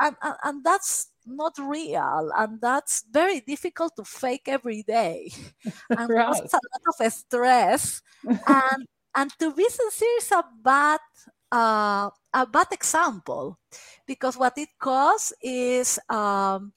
And, 0.00 0.16
and, 0.22 0.34
and 0.44 0.64
that's 0.64 1.10
not 1.28 1.52
real 1.58 2.30
and 2.36 2.60
that's 2.60 3.04
very 3.10 3.40
difficult 3.40 3.94
to 3.96 4.04
fake 4.04 4.48
every 4.48 4.82
day 4.82 5.30
and 5.96 6.08
right. 6.10 6.40
a 6.40 6.60
lot 6.72 7.00
of 7.00 7.12
stress 7.12 8.00
and 8.24 8.86
and 9.14 9.30
to 9.38 9.52
be 9.52 9.68
sincere 9.68 10.16
is 10.18 10.32
a 10.32 10.44
bad 10.62 11.00
uh, 11.52 12.08
a 12.32 12.46
bad 12.46 12.68
example 12.72 13.58
because 14.06 14.36
what 14.36 14.56
it 14.56 14.68
causes 14.78 15.32
is 15.42 15.98
um, 16.08 16.72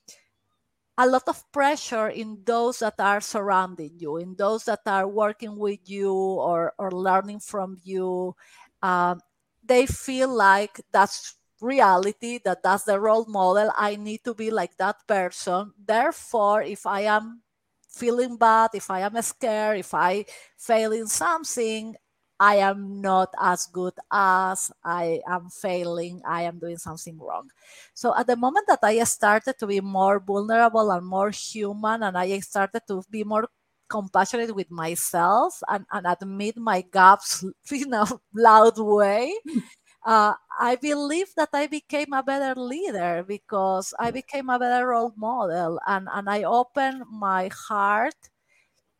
a 1.01 1.07
lot 1.09 1.27
of 1.27 1.41
pressure 1.51 2.09
in 2.09 2.37
those 2.45 2.79
that 2.79 2.93
are 2.99 3.21
surrounding 3.21 3.97
you, 3.97 4.17
in 4.17 4.35
those 4.37 4.65
that 4.65 4.81
are 4.85 5.07
working 5.07 5.57
with 5.57 5.79
you 5.89 6.13
or, 6.13 6.73
or 6.77 6.91
learning 6.91 7.39
from 7.39 7.77
you. 7.83 8.35
Um, 8.83 9.19
they 9.63 9.85
feel 9.85 10.29
like 10.29 10.81
that's 10.91 11.35
reality 11.61 12.39
that 12.43 12.63
that's 12.63 12.85
the 12.85 12.99
role 12.99 13.25
model 13.29 13.69
i 13.77 13.95
need 13.95 14.23
to 14.23 14.33
be 14.33 14.49
like 14.49 14.75
that 14.77 14.95
person 15.07 15.71
therefore 15.77 16.63
if 16.63 16.87
i 16.87 17.01
am 17.01 17.39
feeling 17.87 18.35
bad 18.35 18.71
if 18.73 18.89
i 18.89 19.01
am 19.01 19.21
scared 19.21 19.77
if 19.77 19.93
i 19.93 20.25
fail 20.57 20.91
in 20.91 21.05
something 21.05 21.95
i 22.41 22.57
am 22.57 22.99
not 23.01 23.29
as 23.37 23.67
good 23.69 23.93
as 24.11 24.71
i 24.83 25.21
am 25.29 25.49
failing. 25.53 26.21
I 26.25 26.43
am 26.49 26.57
doing 26.57 26.77
something 26.81 27.19
wrong. 27.21 27.49
So 27.93 28.15
at 28.17 28.27
the 28.27 28.35
moment 28.35 28.65
that 28.67 28.81
i 28.83 28.97
started 29.05 29.57
to 29.59 29.67
be 29.67 29.79
more 29.81 30.19
vulnerable 30.19 30.89
and 30.91 31.05
more 31.05 31.29
human 31.31 32.03
and 32.03 32.17
i 32.17 32.39
started 32.39 32.81
to 32.89 33.03
be 33.09 33.23
more 33.23 33.47
compassionate 33.89 34.55
with 34.55 34.71
myself 34.71 35.59
and, 35.67 35.85
and 35.91 36.07
admit 36.07 36.55
my 36.57 36.79
gaps 36.81 37.43
in 37.71 37.93
a 37.93 38.05
loud 38.33 38.79
way 38.79 39.35
uh, 40.05 40.33
I 40.59 40.75
believe 40.75 41.33
that 41.37 41.49
I 41.53 41.67
became 41.67 42.13
a 42.13 42.23
better 42.23 42.59
leader 42.59 43.23
because 43.27 43.93
I 43.99 44.11
became 44.11 44.49
a 44.49 44.59
better 44.59 44.87
role 44.87 45.13
model. 45.17 45.79
And, 45.87 46.07
and 46.11 46.29
I 46.29 46.43
opened 46.43 47.03
my 47.11 47.49
heart 47.67 48.15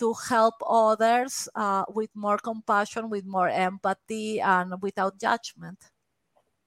to 0.01 0.13
help 0.27 0.55
others 0.67 1.47
uh, 1.53 1.85
with 1.93 2.09
more 2.15 2.37
compassion, 2.37 3.09
with 3.09 3.25
more 3.25 3.47
empathy, 3.47 4.41
and 4.41 4.73
without 4.81 5.19
judgment. 5.19 5.77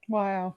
Wow. 0.08 0.54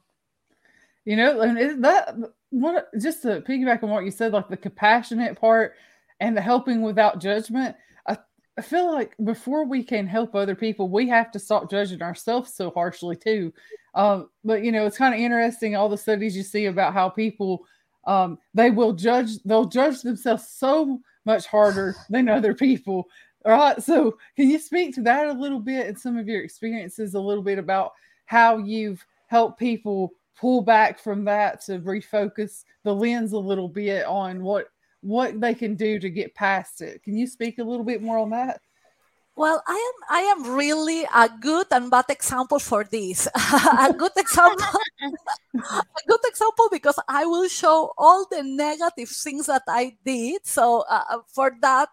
You 1.03 1.15
know, 1.15 1.41
and 1.41 1.83
that 1.83 2.15
what 2.51 2.89
just 2.99 3.23
to 3.23 3.41
piggyback 3.41 3.81
on 3.81 3.89
what 3.89 4.05
you 4.05 4.11
said, 4.11 4.31
like 4.31 4.49
the 4.49 4.57
compassionate 4.57 5.39
part 5.39 5.73
and 6.19 6.37
the 6.37 6.41
helping 6.41 6.81
without 6.81 7.19
judgment. 7.19 7.75
I 8.57 8.63
feel 8.63 8.91
like 8.91 9.15
before 9.23 9.65
we 9.65 9.83
can 9.83 10.07
help 10.07 10.33
other 10.33 10.55
people, 10.55 10.89
we 10.89 11.07
have 11.09 11.31
to 11.31 11.39
stop 11.39 11.69
judging 11.69 12.01
ourselves 12.01 12.55
so 12.55 12.71
harshly 12.71 13.15
too. 13.15 13.53
Um, 13.93 14.29
but 14.43 14.63
you 14.63 14.71
know, 14.71 14.87
it's 14.87 14.97
kind 14.97 15.13
of 15.13 15.19
interesting 15.19 15.75
all 15.75 15.89
the 15.89 15.97
studies 15.97 16.35
you 16.35 16.41
see 16.41 16.65
about 16.65 16.93
how 16.93 17.09
people 17.09 17.65
um, 18.05 18.39
they 18.53 18.71
will 18.71 18.93
judge 18.93 19.37
they'll 19.43 19.65
judge 19.65 20.01
themselves 20.01 20.47
so 20.49 20.99
much 21.27 21.45
harder 21.45 21.95
than 22.09 22.27
other 22.27 22.55
people. 22.55 23.07
All 23.45 23.51
right. 23.51 23.83
So 23.83 24.17
can 24.35 24.49
you 24.49 24.57
speak 24.57 24.95
to 24.95 25.01
that 25.03 25.27
a 25.27 25.33
little 25.33 25.59
bit 25.59 25.85
and 25.87 25.99
some 25.99 26.17
of 26.17 26.27
your 26.27 26.41
experiences 26.41 27.13
a 27.13 27.19
little 27.19 27.43
bit 27.43 27.59
about 27.59 27.91
how 28.25 28.57
you've 28.57 29.05
helped 29.27 29.59
people 29.59 30.13
pull 30.35 30.61
back 30.61 30.99
from 30.99 31.23
that 31.25 31.61
to 31.61 31.79
refocus 31.79 32.63
the 32.83 32.93
lens 32.93 33.33
a 33.33 33.37
little 33.37 33.69
bit 33.69 34.05
on 34.05 34.41
what 34.41 34.69
what 35.01 35.39
they 35.39 35.53
can 35.53 35.75
do 35.75 35.99
to 35.99 36.09
get 36.09 36.33
past 36.33 36.81
it. 36.81 37.03
Can 37.03 37.15
you 37.15 37.27
speak 37.27 37.59
a 37.59 37.63
little 37.63 37.85
bit 37.85 38.01
more 38.01 38.17
on 38.17 38.31
that? 38.31 38.61
Well, 39.37 39.61
I 39.67 39.77
am 39.77 39.97
I 40.09 40.21
am 40.33 40.57
really 40.57 41.05
a 41.13 41.29
good 41.29 41.67
and 41.69 41.91
bad 41.91 42.09
example 42.09 42.57
for 42.57 42.83
this. 42.83 43.27
a 43.37 43.93
good 43.93 44.17
example, 44.17 44.65
a 45.53 46.03
good 46.07 46.25
example 46.25 46.69
because 46.71 46.97
I 47.07 47.27
will 47.29 47.47
show 47.47 47.93
all 47.99 48.25
the 48.31 48.41
negative 48.41 49.09
things 49.09 49.45
that 49.45 49.61
I 49.69 49.93
did. 50.03 50.41
So 50.47 50.85
uh, 50.89 51.03
uh 51.05 51.21
for 51.29 51.53
that, 51.61 51.89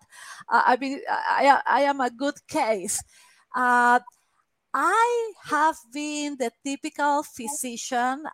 uh, 0.49 0.63
I 0.65 0.77
mean 0.81 1.01
I, 1.07 1.61
I 1.67 1.81
am 1.83 2.01
a 2.01 2.09
good 2.09 2.41
case. 2.49 3.05
Uh, 3.55 4.01
I 4.73 5.33
have 5.45 5.77
been 5.93 6.39
the 6.41 6.51
typical 6.65 7.25
physician. 7.25 8.25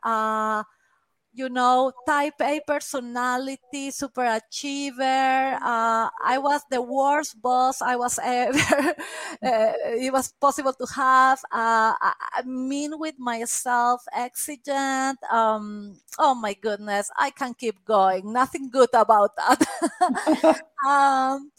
You 1.33 1.49
know, 1.49 1.93
type 2.11 2.43
A 2.43 2.59
personality, 2.67 3.93
super 3.95 4.25
achiever. 4.27 5.55
Uh, 5.63 6.11
I 6.11 6.39
was 6.43 6.61
the 6.71 6.83
worst 6.83 7.41
boss 7.41 7.81
I 7.81 7.95
was 7.95 8.19
ever, 8.25 8.59
uh, 9.39 9.73
it 9.95 10.13
was 10.13 10.35
possible 10.43 10.73
to 10.75 10.87
have. 10.97 11.39
Uh, 11.55 11.95
I 12.03 12.43
mean 12.45 12.99
with 12.99 13.15
myself, 13.19 14.03
exigent. 14.13 15.23
Um, 15.31 16.01
oh 16.19 16.35
my 16.35 16.53
goodness, 16.55 17.11
I 17.17 17.31
can 17.31 17.55
keep 17.55 17.85
going. 17.85 18.33
Nothing 18.33 18.69
good 18.69 18.91
about 18.93 19.31
that. 19.39 19.63
um, 20.87 21.53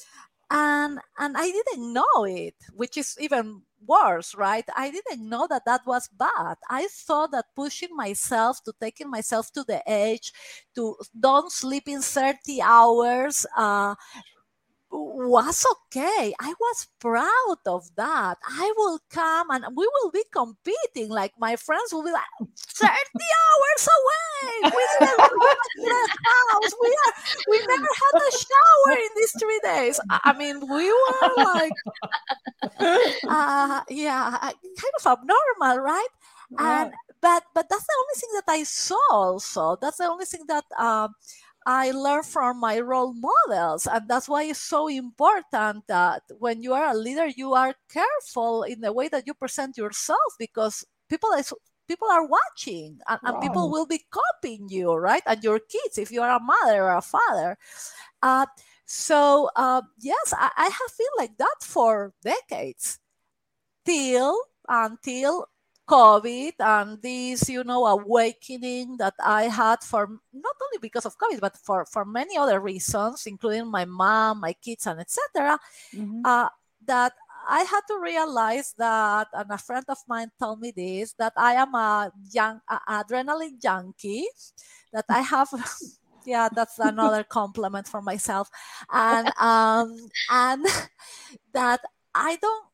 and 0.52 1.00
and 1.20 1.38
I 1.38 1.48
didn't 1.52 1.94
know 1.94 2.26
it, 2.28 2.56
which 2.76 2.98
is 2.98 3.16
even 3.20 3.62
worse, 3.86 4.36
right? 4.36 4.66
I 4.76 4.92
didn't 4.92 5.28
know 5.28 5.48
that 5.50 5.66
that 5.66 5.82
was 5.86 6.08
bad. 6.10 6.58
I 6.70 6.88
thought 6.92 7.32
that 7.32 7.46
pushing 7.56 7.96
myself 7.96 8.64
to 8.64 8.74
taking 8.80 9.10
myself 9.10 9.52
to 9.54 9.64
the 9.64 9.88
edge, 9.90 10.34
to 10.76 10.96
don't 11.20 11.52
sleep 11.52 11.88
in 11.88 12.02
30 12.02 12.62
hours, 12.62 13.46
uh, 13.58 13.96
was 14.92 15.66
okay. 15.72 16.34
I 16.40 16.54
was 16.60 16.88
proud 17.00 17.58
of 17.66 17.90
that. 17.96 18.38
I 18.46 18.74
will 18.76 19.00
come 19.10 19.50
and 19.52 19.66
we 19.76 19.88
will 19.88 20.12
be 20.12 20.24
competing. 20.32 21.10
Like 21.10 21.34
my 21.40 21.56
friends 21.56 21.94
will 21.94 22.04
be 22.04 22.12
like 22.12 22.24
30 22.58 22.90
hours 22.90 23.88
away. 23.88 24.31
We 24.64 24.84
didn't 25.00 25.18
the 25.78 26.04
house. 26.26 26.74
We 26.82 26.90
are, 26.90 27.14
we 27.50 27.58
never 27.68 27.92
had 28.02 28.16
a 28.22 28.32
shower 28.32 28.94
in 28.98 29.12
these 29.16 29.34
three 29.40 29.60
days. 29.64 30.00
I 30.10 30.34
mean, 30.34 30.60
we 30.68 30.92
were 30.92 31.44
like 31.44 31.74
uh, 33.28 33.82
yeah, 33.90 34.38
kind 34.42 34.96
of 35.00 35.06
abnormal, 35.08 35.84
right? 35.84 36.14
Yeah. 36.52 36.84
And 36.84 36.94
but 37.22 37.44
but 37.54 37.70
that's 37.70 37.86
the 37.86 37.98
only 38.00 38.18
thing 38.20 38.30
that 38.36 38.50
I 38.50 38.64
saw 38.64 39.02
also. 39.12 39.78
That's 39.82 39.98
the 39.98 40.10
only 40.10 40.26
thing 40.26 40.46
that 40.48 40.66
um 40.78 41.16
I 41.66 41.92
learned 41.92 42.26
from 42.26 42.60
my 42.60 42.80
role 42.80 43.14
models. 43.14 43.88
And 43.88 44.08
that's 44.10 44.28
why 44.28 44.44
it's 44.44 44.60
so 44.60 44.88
important 44.88 45.86
that 45.88 46.24
when 46.40 46.64
you 46.64 46.74
are 46.74 46.92
a 46.92 46.98
leader, 46.98 47.28
you 47.28 47.54
are 47.54 47.76
careful 47.90 48.64
in 48.64 48.82
the 48.82 48.92
way 48.94 49.10
that 49.10 49.28
you 49.28 49.34
present 49.36 49.78
yourself 49.78 50.34
because 50.40 50.86
people 51.10 51.32
people 51.92 52.08
are 52.08 52.26
watching 52.26 53.00
and, 53.08 53.20
wow. 53.20 53.28
and 53.28 53.42
people 53.42 53.70
will 53.70 53.86
be 53.86 54.00
copying 54.10 54.70
you, 54.70 54.96
right? 54.96 55.24
And 55.28 55.44
your 55.44 55.60
kids, 55.60 55.98
if 55.98 56.12
you 56.12 56.22
are 56.22 56.32
a 56.32 56.40
mother 56.40 56.88
or 56.88 56.96
a 56.96 57.02
father. 57.04 57.58
Uh, 58.24 58.46
so 58.86 59.50
uh, 59.56 59.82
yes, 60.00 60.32
I, 60.32 60.50
I 60.56 60.68
have 60.72 60.94
been 60.98 61.16
like 61.18 61.36
that 61.38 61.60
for 61.60 62.14
decades 62.24 63.00
till 63.84 64.40
until 64.70 65.52
COVID 65.90 66.54
and 66.60 67.02
this, 67.02 67.50
you 67.50 67.66
know, 67.66 67.86
awakening 67.86 68.96
that 68.98 69.16
I 69.20 69.52
had 69.52 69.84
for 69.84 70.08
not 70.32 70.56
only 70.64 70.80
because 70.80 71.06
of 71.06 71.18
COVID, 71.18 71.42
but 71.42 71.58
for, 71.58 71.84
for 71.86 72.06
many 72.06 72.38
other 72.38 72.62
reasons, 72.62 73.28
including 73.28 73.68
my 73.68 73.84
mom, 73.84 74.40
my 74.40 74.54
kids, 74.54 74.88
and 74.88 75.02
etc. 75.02 75.60
Mm-hmm. 75.94 76.22
Uh, 76.24 76.48
that 76.86 77.12
I 77.48 77.62
had 77.64 77.82
to 77.88 78.00
realize 78.00 78.74
that, 78.78 79.28
and 79.34 79.52
a 79.52 79.58
friend 79.58 79.86
of 79.90 79.98
mine 80.08 80.32
told 80.40 80.60
me 80.62 80.72
this, 80.76 81.14
that 81.20 81.34
I 81.38 81.54
am 81.54 81.74
a 81.76 82.12
young 82.32 82.62
a 82.70 82.80
adrenaline 82.90 83.62
junkie, 83.62 84.28
that 84.94 85.06
I 85.10 85.22
have. 85.22 85.50
yeah, 86.26 86.50
that's 86.54 86.78
another 86.80 87.24
compliment 87.24 87.88
for 87.88 88.02
myself, 88.02 88.50
and 88.92 89.32
um, 89.40 89.98
and 90.30 90.66
that 91.54 91.82
I 92.14 92.38
don't 92.42 92.72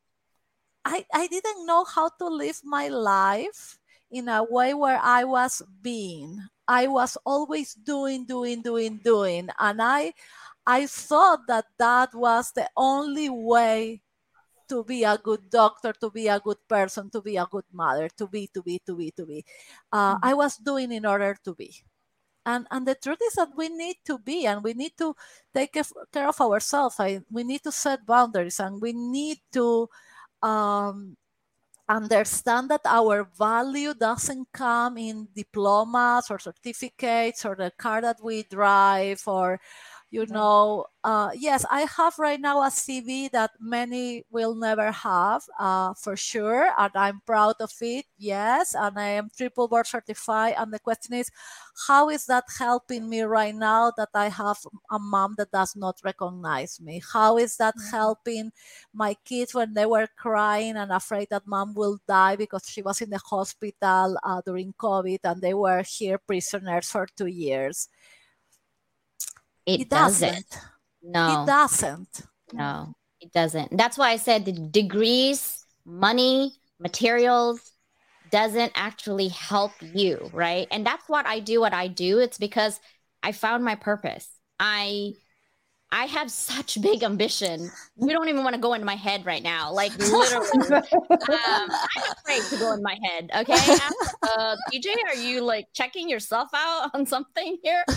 I, 0.87 1.05
I 1.13 1.27
didn't 1.27 1.65
know 1.65 1.83
how 1.83 2.09
to 2.19 2.27
live 2.27 2.61
my 2.63 2.87
life 2.87 3.77
in 4.09 4.29
a 4.29 4.41
way 4.41 4.73
where 4.73 4.99
I 5.03 5.25
was 5.25 5.61
being. 5.81 6.39
I 6.65 6.87
was 6.87 7.17
always 7.25 7.73
doing, 7.73 8.25
doing, 8.25 8.61
doing, 8.61 9.01
doing. 9.03 9.49
And 9.59 9.81
I 9.81 10.13
I 10.65 10.87
thought 10.87 11.41
that 11.47 11.65
that 11.77 12.15
was 12.15 12.53
the 12.55 12.69
only 12.77 13.29
way 13.29 14.01
to 14.69 14.83
be 14.83 15.03
a 15.03 15.17
good 15.17 15.49
doctor, 15.49 15.93
to 15.93 16.09
be 16.09 16.27
a 16.27 16.39
good 16.39 16.57
person, 16.67 17.09
to 17.11 17.21
be 17.21 17.37
a 17.37 17.47
good 17.49 17.65
mother, 17.71 18.09
to 18.17 18.27
be, 18.27 18.47
to 18.53 18.61
be, 18.61 18.79
to 18.85 18.95
be, 18.95 19.11
to 19.11 19.25
be. 19.25 19.45
Uh, 19.91 20.15
mm-hmm. 20.15 20.25
I 20.25 20.33
was 20.33 20.57
doing 20.57 20.91
in 20.91 21.05
order 21.05 21.37
to 21.43 21.55
be. 21.55 21.75
And, 22.45 22.65
and 22.71 22.87
the 22.87 22.95
truth 22.95 23.19
is 23.27 23.33
that 23.33 23.49
we 23.57 23.67
need 23.67 23.97
to 24.05 24.17
be 24.19 24.45
and 24.45 24.63
we 24.63 24.73
need 24.73 24.93
to 24.99 25.13
take 25.53 25.73
care 26.13 26.29
of 26.29 26.39
ourselves. 26.39 26.95
I, 26.97 27.19
we 27.29 27.43
need 27.43 27.61
to 27.63 27.71
set 27.73 28.05
boundaries 28.05 28.59
and 28.61 28.81
we 28.81 28.93
need 28.93 29.39
to 29.51 29.89
um, 30.41 31.17
understand 31.89 32.69
that 32.69 32.81
our 32.85 33.27
value 33.37 33.93
doesn't 33.93 34.47
come 34.53 34.97
in 34.97 35.27
diplomas 35.35 36.29
or 36.29 36.39
certificates 36.39 37.45
or 37.45 37.55
the 37.55 37.71
car 37.77 38.01
that 38.01 38.17
we 38.23 38.43
drive 38.43 39.21
or 39.25 39.59
you 40.09 40.25
know 40.27 40.85
uh, 41.03 41.31
yes 41.35 41.65
i 41.69 41.81
have 41.81 42.17
right 42.17 42.39
now 42.39 42.61
a 42.63 42.67
cv 42.67 43.29
that 43.31 43.51
many 43.59 44.23
will 44.31 44.55
never 44.55 44.91
have 44.91 45.41
uh, 45.59 45.93
for 45.93 46.15
sure 46.15 46.69
and 46.77 46.91
i'm 46.95 47.21
proud 47.25 47.55
of 47.59 47.71
it 47.81 48.05
yes 48.17 48.73
and 48.73 48.97
i 48.97 49.07
am 49.07 49.29
triple 49.35 49.67
board 49.67 49.85
certified 49.85 50.53
and 50.57 50.71
the 50.71 50.79
question 50.79 51.13
is 51.13 51.29
how 51.87 52.09
is 52.09 52.25
that 52.25 52.45
helping 52.57 53.09
me 53.09 53.21
right 53.21 53.55
now 53.55 53.91
that 53.97 54.09
i 54.13 54.29
have 54.29 54.57
a 54.91 54.99
mom 54.99 55.35
that 55.37 55.51
does 55.51 55.75
not 55.75 55.99
recognize 56.03 56.79
me? 56.81 57.01
How 57.13 57.37
is 57.37 57.57
that 57.57 57.75
helping 57.91 58.51
my 58.93 59.15
kids 59.25 59.53
when 59.53 59.73
they 59.73 59.85
were 59.85 60.07
crying 60.17 60.75
and 60.77 60.91
afraid 60.91 61.27
that 61.29 61.45
mom 61.45 61.73
will 61.73 61.99
die 62.07 62.35
because 62.35 62.63
she 62.67 62.81
was 62.81 63.01
in 63.01 63.09
the 63.09 63.19
hospital 63.19 64.17
uh, 64.23 64.41
during 64.45 64.73
covid 64.73 65.19
and 65.23 65.41
they 65.41 65.53
were 65.53 65.83
here 65.83 66.17
prisoners 66.17 66.89
for 66.89 67.07
two 67.17 67.27
years 67.27 67.89
it, 69.67 69.81
it 69.81 69.89
doesn't. 69.89 70.29
doesn't. 70.29 70.57
No. 71.03 71.43
It 71.43 71.45
doesn't. 71.45 72.21
No, 72.53 72.95
it 73.21 73.31
doesn't. 73.33 73.77
That's 73.77 73.97
why 73.97 74.11
I 74.11 74.17
said 74.17 74.45
the 74.45 74.53
degrees, 74.53 75.65
money, 75.85 76.53
materials 76.79 77.59
doesn't 78.31 78.71
actually 78.75 79.27
help 79.27 79.71
you, 79.81 80.29
right? 80.33 80.67
And 80.71 80.85
that's 80.85 81.07
what 81.07 81.25
I 81.25 81.39
do 81.39 81.59
what 81.59 81.73
I 81.73 81.87
do. 81.87 82.19
It's 82.19 82.37
because 82.37 82.79
I 83.21 83.31
found 83.33 83.63
my 83.63 83.75
purpose. 83.75 84.27
I 84.59 85.13
I 85.91 86.05
have 86.05 86.29
such 86.29 86.81
big 86.81 87.03
ambition. 87.03 87.71
We 87.95 88.11
don't 88.11 88.27
even 88.27 88.43
want 88.43 88.55
to 88.55 88.61
go 88.61 88.73
into 88.73 88.85
my 88.85 88.95
head 88.95 89.25
right 89.25 89.41
now. 89.41 89.71
Like 89.71 89.97
literally, 89.97 90.47
um, 90.71 90.83
I'm 91.29 92.13
afraid 92.17 92.43
to 92.49 92.57
go 92.57 92.73
in 92.73 92.81
my 92.81 92.97
head. 93.03 93.29
Okay, 93.37 93.75
uh, 94.23 94.55
PJ, 94.73 94.87
are 95.07 95.15
you 95.15 95.41
like 95.41 95.65
checking 95.73 96.09
yourself 96.09 96.49
out 96.53 96.91
on 96.93 97.05
something 97.05 97.57
here? 97.63 97.83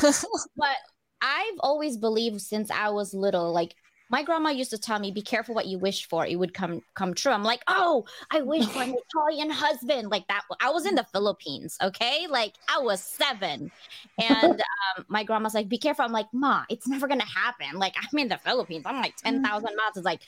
But 0.56 0.76
I've 1.22 1.58
always 1.60 1.96
believed 1.96 2.40
since 2.40 2.70
I 2.70 2.90
was 2.90 3.14
little, 3.14 3.52
like 3.52 3.74
my 4.10 4.24
grandma 4.24 4.50
used 4.50 4.70
to 4.70 4.78
tell 4.78 4.98
me, 4.98 5.12
"Be 5.12 5.22
careful 5.22 5.54
what 5.54 5.66
you 5.66 5.78
wish 5.78 6.08
for; 6.08 6.26
it 6.26 6.34
would 6.36 6.52
come 6.52 6.82
come 6.94 7.14
true." 7.14 7.32
I'm 7.32 7.44
like, 7.44 7.62
"Oh, 7.68 8.06
I 8.30 8.40
wish 8.42 8.66
for 8.66 8.82
an 8.82 8.94
Italian 9.14 9.50
husband 9.50 10.10
like 10.10 10.26
that." 10.28 10.42
I 10.60 10.70
was 10.70 10.84
in 10.84 10.96
the 10.96 11.06
Philippines, 11.12 11.78
okay, 11.82 12.26
like 12.28 12.54
I 12.68 12.80
was 12.80 13.02
seven, 13.02 13.70
and 14.18 14.60
um, 14.98 15.04
my 15.08 15.22
grandma's 15.24 15.54
like, 15.54 15.68
"Be 15.68 15.78
careful." 15.78 16.04
I'm 16.04 16.12
like, 16.12 16.26
"Ma, 16.32 16.64
it's 16.68 16.88
never 16.88 17.06
gonna 17.06 17.24
happen." 17.24 17.78
Like 17.78 17.94
I'm 17.96 18.18
in 18.18 18.28
the 18.28 18.38
Philippines. 18.38 18.82
I'm 18.86 19.00
like 19.00 19.16
ten 19.16 19.40
thousand 19.42 19.76
miles. 19.76 19.96
It's 19.96 20.04
like 20.04 20.22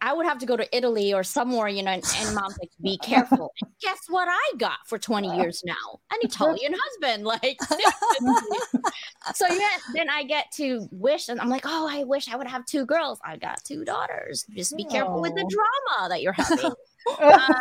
I 0.00 0.12
would 0.12 0.26
have 0.26 0.38
to 0.38 0.46
go 0.46 0.56
to 0.56 0.76
Italy 0.76 1.14
or 1.14 1.24
somewhere, 1.24 1.68
you 1.68 1.82
know, 1.82 1.92
and, 1.92 2.04
and 2.18 2.34
mom's 2.34 2.58
like, 2.58 2.70
be 2.82 2.98
careful. 2.98 3.52
And 3.62 3.70
guess 3.80 3.98
what 4.08 4.28
I 4.28 4.56
got 4.58 4.78
for 4.86 4.98
20 4.98 5.36
years 5.36 5.62
now? 5.64 6.00
An 6.12 6.18
Italian 6.22 6.74
husband. 7.02 7.24
Like, 7.24 7.58
so 9.34 9.46
yeah, 9.48 9.76
then 9.94 10.10
I 10.10 10.24
get 10.24 10.50
to 10.56 10.86
wish, 10.90 11.28
and 11.28 11.40
I'm 11.40 11.48
like, 11.48 11.64
oh, 11.64 11.88
I 11.90 12.04
wish 12.04 12.28
I 12.28 12.36
would 12.36 12.46
have 12.46 12.66
two 12.66 12.84
girls. 12.84 13.18
I 13.24 13.36
got 13.36 13.62
two 13.64 13.84
daughters. 13.84 14.44
Just 14.54 14.76
be 14.76 14.84
careful 14.84 15.20
with 15.20 15.34
the 15.34 15.48
drama 15.48 16.08
that 16.10 16.22
you're 16.22 16.32
having. 16.32 16.72
uh, 17.18 17.54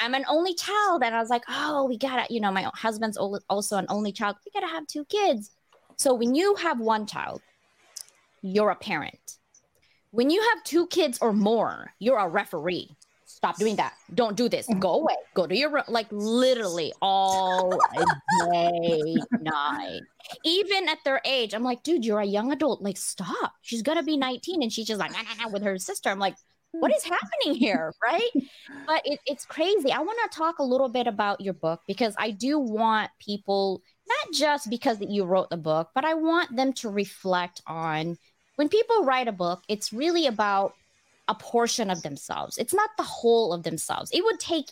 I'm 0.00 0.14
an 0.14 0.24
only 0.28 0.54
child. 0.54 1.02
And 1.04 1.14
I 1.14 1.20
was 1.20 1.30
like, 1.30 1.44
oh, 1.48 1.86
we 1.86 1.98
gotta, 1.98 2.26
you 2.32 2.40
know, 2.40 2.50
my 2.50 2.70
husband's 2.74 3.16
also 3.16 3.76
an 3.76 3.86
only 3.88 4.12
child. 4.12 4.36
We 4.44 4.52
gotta 4.58 4.72
have 4.72 4.86
two 4.86 5.04
kids. 5.06 5.50
So 5.96 6.14
when 6.14 6.34
you 6.34 6.54
have 6.56 6.80
one 6.80 7.06
child, 7.06 7.42
you're 8.42 8.70
a 8.70 8.76
parent 8.76 9.38
when 10.10 10.30
you 10.30 10.40
have 10.54 10.64
two 10.64 10.86
kids 10.88 11.18
or 11.20 11.32
more, 11.32 11.92
you're 11.98 12.18
a 12.18 12.28
referee. 12.28 12.96
Stop 13.26 13.56
doing 13.56 13.76
that. 13.76 13.94
Don't 14.12 14.36
do 14.36 14.48
this. 14.48 14.68
Go 14.78 14.94
away. 14.94 15.14
Go 15.34 15.46
to 15.46 15.56
your 15.56 15.70
room. 15.70 15.84
Like 15.88 16.08
literally 16.10 16.92
all 17.00 17.78
day, 18.50 19.14
night. 19.40 20.00
Even 20.44 20.88
at 20.88 20.98
their 21.04 21.22
age, 21.24 21.54
I'm 21.54 21.62
like, 21.62 21.82
dude, 21.82 22.04
you're 22.04 22.20
a 22.20 22.26
young 22.26 22.52
adult. 22.52 22.82
Like, 22.82 22.96
stop. 22.96 23.54
She's 23.62 23.82
gonna 23.82 24.02
be 24.02 24.16
19, 24.16 24.62
and 24.62 24.72
she's 24.72 24.86
just 24.86 24.98
like 25.00 25.12
nah, 25.12 25.22
nah, 25.22 25.44
nah, 25.44 25.50
with 25.50 25.62
her 25.62 25.78
sister. 25.78 26.10
I'm 26.10 26.18
like, 26.18 26.34
hmm. 26.74 26.80
what 26.80 26.94
is 26.94 27.04
happening 27.04 27.54
here 27.58 27.94
right 28.02 28.30
but 28.86 29.02
it, 29.04 29.18
it's 29.26 29.44
crazy 29.44 29.90
i 29.90 29.98
want 29.98 30.18
to 30.30 30.38
talk 30.38 30.60
a 30.60 30.62
little 30.62 30.88
bit 30.88 31.08
about 31.08 31.40
your 31.40 31.54
book 31.54 31.80
because 31.88 32.14
i 32.16 32.30
do 32.30 32.60
want 32.60 33.10
people 33.18 33.82
not 34.08 34.34
just 34.34 34.70
because 34.70 34.98
that 34.98 35.10
you 35.10 35.24
wrote 35.24 35.50
the 35.50 35.56
book 35.56 35.88
but 35.96 36.04
i 36.04 36.14
want 36.14 36.54
them 36.54 36.72
to 36.72 36.88
reflect 36.88 37.60
on 37.66 38.16
when 38.60 38.68
people 38.68 39.04
write 39.04 39.26
a 39.26 39.32
book 39.32 39.62
it's 39.68 39.90
really 39.90 40.26
about 40.26 40.74
a 41.28 41.34
portion 41.34 41.88
of 41.88 42.02
themselves 42.02 42.58
it's 42.58 42.74
not 42.74 42.90
the 42.98 43.02
whole 43.02 43.54
of 43.54 43.62
themselves 43.62 44.10
it 44.12 44.22
would 44.22 44.38
take 44.38 44.66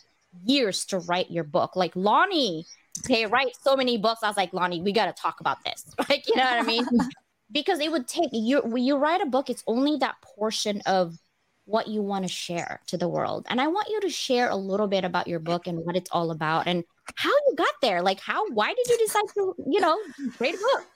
years 0.45 0.85
to 0.85 0.99
write 0.99 1.31
your 1.31 1.43
book 1.43 1.75
like 1.75 1.97
lonnie 1.97 2.67
they 3.09 3.25
write 3.25 3.57
so 3.63 3.75
many 3.75 3.97
books 3.97 4.21
i 4.23 4.29
was 4.29 4.37
like 4.37 4.53
lonnie 4.53 4.83
we 4.83 4.93
got 4.93 5.07
to 5.07 5.23
talk 5.23 5.41
about 5.41 5.57
this 5.65 5.87
like 6.11 6.29
you 6.29 6.37
know 6.37 6.45
what 6.45 6.63
i 6.63 6.67
mean 6.67 6.85
because 7.51 7.81
it 7.81 7.91
would 7.91 8.07
take 8.07 8.29
you 8.31 8.61
when 8.61 8.85
you 8.85 8.99
write 8.99 9.23
a 9.23 9.27
book 9.27 9.49
it's 9.49 9.65
only 9.67 9.97
that 9.97 10.17
portion 10.21 10.83
of 10.85 11.19
what 11.65 11.89
you 11.89 12.03
want 12.03 12.25
to 12.25 12.33
share 12.33 12.81
to 12.87 12.97
the 12.97 13.07
world. 13.07 13.45
And 13.51 13.61
I 13.61 13.67
want 13.67 13.91
you 13.91 14.01
to 14.01 14.09
share 14.09 14.49
a 14.49 14.57
little 14.57 14.87
bit 14.87 15.05
about 15.05 15.29
your 15.29 15.39
book 15.39 15.67
and 15.67 15.85
what 15.85 15.97
it's 15.97 16.09
all 16.11 16.31
about 16.31 16.67
and 16.67 16.83
how 17.15 17.29
you 17.29 17.55
got 17.57 17.75
there. 17.83 18.01
Like 18.01 18.21
how 18.21 18.49
why 18.53 18.73
did 18.73 18.87
you 18.89 18.97
decide 18.97 19.25
to, 19.35 19.55
you 19.71 19.79
know, 19.79 19.99
write 20.41 20.55
a 20.55 20.57
book? 20.57 20.87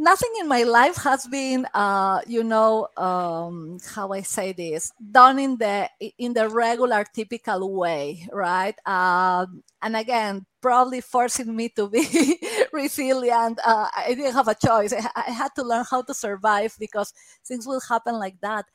Nothing 0.00 0.30
in 0.38 0.46
my 0.46 0.62
life 0.62 0.94
has 1.02 1.26
been 1.26 1.66
uh, 1.74 2.20
you 2.24 2.44
know, 2.44 2.86
um, 2.96 3.78
how 3.94 4.12
I 4.12 4.22
say 4.22 4.52
this, 4.52 4.92
done 5.10 5.40
in 5.40 5.56
the 5.58 5.90
in 6.18 6.34
the 6.34 6.48
regular 6.48 7.04
typical 7.12 7.74
way, 7.74 8.28
right? 8.32 8.78
Um, 8.86 9.64
and 9.82 9.96
again, 9.96 10.46
probably 10.60 11.00
forcing 11.00 11.54
me 11.54 11.70
to 11.70 11.88
be 11.88 12.38
resilient. 12.72 13.58
Uh, 13.64 13.88
I 13.96 14.14
didn't 14.14 14.34
have 14.34 14.46
a 14.46 14.54
choice. 14.54 14.92
I, 14.92 15.10
I, 15.16 15.30
had 15.32 15.54
to 15.56 15.64
learn 15.64 15.84
how 15.90 16.02
to 16.02 16.14
survive 16.14 16.76
because 16.78 17.12
things 17.44 17.66
will 17.66 17.80
happen 17.80 18.14
like 18.20 18.40
that. 18.40 18.66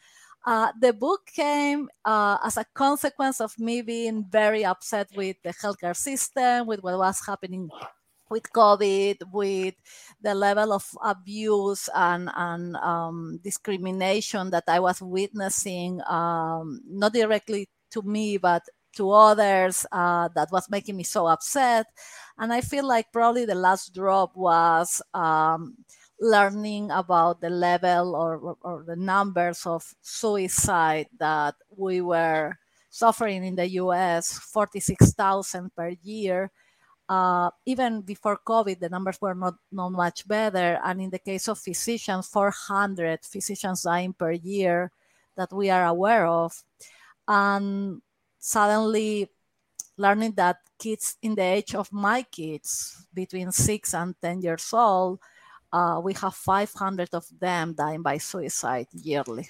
Uh, 0.45 0.73
the 0.81 0.91
book 0.91 1.21
came 1.27 1.89
uh, 2.03 2.37
as 2.43 2.57
a 2.57 2.65
consequence 2.73 3.39
of 3.39 3.57
me 3.57 3.81
being 3.81 4.25
very 4.29 4.65
upset 4.65 5.07
with 5.15 5.37
the 5.43 5.53
healthcare 5.53 5.95
system, 5.95 6.67
with 6.67 6.83
what 6.83 6.97
was 6.97 7.21
happening 7.25 7.69
with 8.33 8.49
COVID, 8.51 9.29
with 9.31 9.75
the 10.21 10.33
level 10.33 10.73
of 10.73 10.89
abuse 11.05 11.89
and, 11.93 12.29
and 12.33 12.75
um, 12.77 13.39
discrimination 13.43 14.49
that 14.49 14.65
I 14.67 14.79
was 14.79 15.01
witnessing, 15.01 16.01
um, 16.09 16.81
not 16.89 17.13
directly 17.13 17.69
to 17.91 18.01
me, 18.01 18.37
but 18.37 18.63
to 18.97 19.11
others, 19.11 19.85
uh, 19.91 20.29
that 20.35 20.49
was 20.51 20.69
making 20.69 20.97
me 20.97 21.03
so 21.03 21.27
upset. 21.27 21.85
And 22.37 22.51
I 22.51 22.61
feel 22.61 22.87
like 22.87 23.13
probably 23.13 23.45
the 23.45 23.55
last 23.55 23.93
drop 23.93 24.35
was. 24.35 25.01
Um, 25.13 25.77
learning 26.23 26.89
about 26.91 27.41
the 27.41 27.49
level 27.49 28.15
or, 28.15 28.55
or 28.61 28.83
the 28.87 28.95
numbers 28.95 29.65
of 29.65 29.83
suicide 30.01 31.07
that 31.19 31.53
we 31.75 31.99
were 31.99 32.55
suffering 32.89 33.43
in 33.43 33.55
the 33.55 33.67
US 33.81 34.37
46,000 34.39 35.75
per 35.75 35.89
year. 36.01 36.51
Uh, 37.13 37.51
even 37.65 38.01
before 38.01 38.39
COVID, 38.41 38.79
the 38.79 38.89
numbers 38.89 39.21
were 39.21 39.35
not, 39.35 39.53
not 39.71 39.91
much 39.91 40.27
better. 40.27 40.79
And 40.83 40.99
in 40.99 41.09
the 41.11 41.19
case 41.19 41.47
of 41.47 41.59
physicians, 41.59 42.27
400 42.27 43.19
physicians 43.23 43.83
dying 43.83 44.13
per 44.13 44.31
year 44.31 44.91
that 45.35 45.53
we 45.53 45.69
are 45.69 45.85
aware 45.85 46.25
of. 46.25 46.57
And 47.27 48.01
suddenly 48.39 49.29
learning 49.95 50.33
that 50.37 50.57
kids 50.79 51.17
in 51.21 51.35
the 51.35 51.43
age 51.43 51.75
of 51.75 51.93
my 51.93 52.23
kids, 52.23 53.05
between 53.13 53.51
six 53.51 53.93
and 53.93 54.15
10 54.19 54.41
years 54.41 54.73
old, 54.73 55.19
uh, 55.71 56.01
we 56.03 56.13
have 56.13 56.33
500 56.33 57.09
of 57.13 57.25
them 57.39 57.73
dying 57.73 58.01
by 58.01 58.17
suicide 58.17 58.87
yearly. 58.91 59.49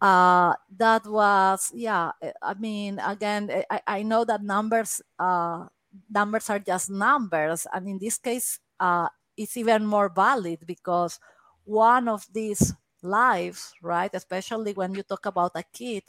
Uh, 0.00 0.52
that 0.76 1.06
was, 1.06 1.72
yeah, 1.74 2.12
I 2.42 2.54
mean, 2.54 2.98
again, 2.98 3.50
I, 3.70 3.80
I 3.86 4.02
know 4.02 4.24
that 4.26 4.42
numbers, 4.42 5.00
uh, 5.18 5.64
numbers 6.10 6.50
are 6.50 6.58
just 6.58 6.90
numbers. 6.90 7.66
And 7.72 7.88
in 7.88 7.98
this 7.98 8.18
case, 8.18 8.58
uh, 8.78 9.08
it's 9.36 9.56
even 9.56 9.86
more 9.86 10.08
valid 10.08 10.60
because 10.66 11.18
one 11.64 12.08
of 12.08 12.26
these 12.32 12.72
lives, 13.02 13.72
right, 13.82 14.10
especially 14.12 14.72
when 14.72 14.94
you 14.94 15.02
talk 15.02 15.26
about 15.26 15.52
a 15.54 15.62
kid, 15.62 16.04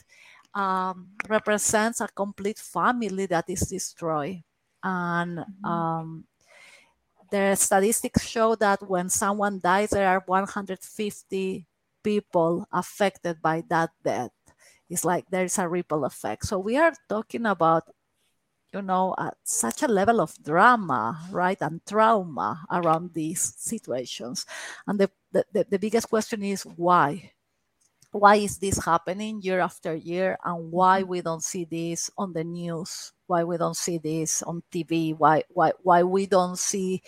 um, 0.54 1.08
represents 1.28 2.00
a 2.00 2.08
complete 2.08 2.58
family 2.58 3.26
that 3.26 3.44
is 3.48 3.60
destroyed. 3.60 4.42
And 4.82 5.38
mm-hmm. 5.38 5.64
um, 5.64 6.24
the 7.30 7.54
statistics 7.54 8.26
show 8.26 8.54
that 8.56 8.88
when 8.88 9.08
someone 9.08 9.60
dies, 9.62 9.90
there 9.90 10.08
are 10.08 10.22
150 10.26 11.66
people 12.02 12.68
affected 12.72 13.42
by 13.42 13.64
that 13.68 13.90
death. 14.02 14.30
It's 14.88 15.04
like 15.04 15.26
there's 15.30 15.58
a 15.58 15.68
ripple 15.68 16.04
effect. 16.04 16.46
So 16.46 16.58
we 16.58 16.76
are 16.76 16.92
talking 17.08 17.46
about, 17.46 17.84
you 18.72 18.82
know, 18.82 19.14
uh, 19.16 19.30
such 19.44 19.82
a 19.82 19.88
level 19.88 20.20
of 20.20 20.34
drama, 20.42 21.18
right, 21.30 21.58
and 21.60 21.80
trauma 21.86 22.64
around 22.70 23.14
these 23.14 23.54
situations. 23.56 24.46
And 24.86 25.00
the, 25.00 25.10
the, 25.32 25.66
the 25.70 25.78
biggest 25.78 26.08
question 26.08 26.42
is 26.42 26.62
why? 26.62 27.32
why 28.16 28.36
is 28.36 28.58
this 28.58 28.82
happening 28.84 29.40
year 29.42 29.60
after 29.60 29.94
year 29.94 30.38
and 30.44 30.72
why 30.72 31.00
mm-hmm. 31.00 31.10
we 31.10 31.20
don't 31.20 31.42
see 31.42 31.64
this 31.64 32.10
on 32.16 32.32
the 32.32 32.44
news 32.44 33.12
why 33.26 33.44
we 33.44 33.56
don't 33.56 33.76
see 33.76 33.98
this 33.98 34.42
on 34.42 34.62
tv 34.72 35.16
why 35.16 35.42
why 35.50 35.72
why 35.82 36.02
we 36.02 36.26
don't 36.26 36.58
see 36.58 37.02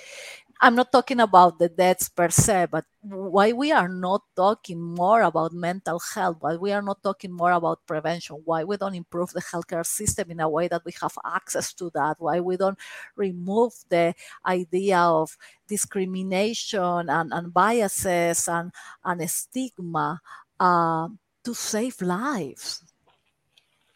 i'm 0.60 0.74
not 0.74 0.90
talking 0.90 1.20
about 1.20 1.58
the 1.58 1.68
deaths 1.68 2.08
per 2.08 2.28
se 2.28 2.66
but 2.70 2.84
why 3.02 3.52
we 3.52 3.70
are 3.72 3.88
not 3.88 4.22
talking 4.34 4.80
more 4.80 5.22
about 5.22 5.52
mental 5.52 6.00
health 6.14 6.36
why 6.40 6.56
we 6.56 6.72
are 6.72 6.82
not 6.82 7.02
talking 7.02 7.32
more 7.32 7.52
about 7.52 7.86
prevention 7.86 8.36
why 8.44 8.64
we 8.64 8.76
don't 8.76 8.94
improve 8.94 9.30
the 9.32 9.40
healthcare 9.40 9.86
system 9.86 10.30
in 10.30 10.40
a 10.40 10.48
way 10.48 10.66
that 10.68 10.84
we 10.84 10.92
have 11.00 11.16
access 11.24 11.72
to 11.72 11.90
that 11.94 12.16
why 12.18 12.40
we 12.40 12.56
don't 12.56 12.78
remove 13.16 13.72
the 13.88 14.14
idea 14.46 14.98
of 14.98 15.36
discrimination 15.68 17.08
and, 17.08 17.32
and 17.32 17.54
biases 17.54 18.48
and, 18.48 18.72
and 19.04 19.30
stigma 19.30 20.20
uh, 20.58 21.08
to 21.44 21.54
save 21.54 22.00
lives. 22.02 22.82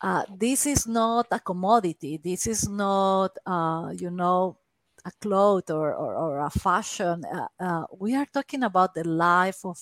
Uh, 0.00 0.24
this 0.36 0.66
is 0.66 0.86
not 0.86 1.26
a 1.30 1.38
commodity. 1.38 2.18
This 2.22 2.46
is 2.46 2.68
not, 2.68 3.36
uh, 3.46 3.92
you 3.96 4.10
know, 4.10 4.56
a 5.04 5.10
cloth 5.20 5.70
or, 5.70 5.94
or, 5.94 6.14
or 6.14 6.40
a 6.40 6.50
fashion. 6.50 7.24
Uh, 7.24 7.48
uh, 7.58 7.84
we 7.98 8.14
are 8.14 8.26
talking 8.26 8.62
about 8.62 8.94
the 8.94 9.06
life 9.06 9.64
of 9.64 9.78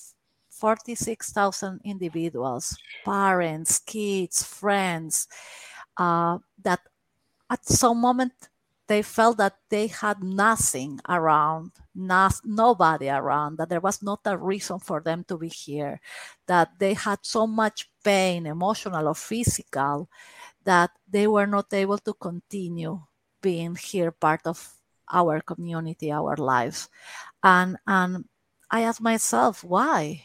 46,000 0.49 1.81
individuals, 1.85 2.77
parents, 3.05 3.79
kids, 3.79 4.43
friends, 4.43 5.29
uh, 5.97 6.39
that 6.63 6.81
at 7.49 7.65
some 7.67 8.01
moment 8.01 8.33
they 8.87 9.03
felt 9.03 9.37
that 9.39 9.55
they 9.69 9.87
had 9.87 10.23
nothing 10.23 11.01
around, 11.09 11.71
not, 11.95 12.35
nobody 12.45 13.09
around, 13.09 13.57
that 13.57 13.69
there 13.69 13.81
was 13.81 14.03
not 14.03 14.21
a 14.25 14.37
reason 14.37 14.81
for 14.81 15.01
them 15.01 15.25
to 15.29 15.39
be 15.39 15.49
here, 15.49 16.01
that 16.47 16.71
they 16.79 16.95
had 16.95 17.21
so 17.23 17.47
much 17.47 17.89
pain, 18.03 18.47
emotional 18.47 19.07
or 19.07 19.15
physical, 19.15 20.09
that 20.65 20.91
they 21.09 21.29
were 21.29 21.47
not 21.47 21.73
able 21.73 21.99
to 21.99 22.13
continue 22.15 23.01
being 23.41 23.77
here 23.77 24.11
part 24.11 24.41
of 24.45 24.80
our 25.13 25.41
community, 25.41 26.13
our 26.13 26.37
lives. 26.37 26.89
And, 27.43 27.77
and 27.87 28.25
I 28.71 28.83
asked 28.83 29.01
myself, 29.01 29.65
why? 29.65 30.25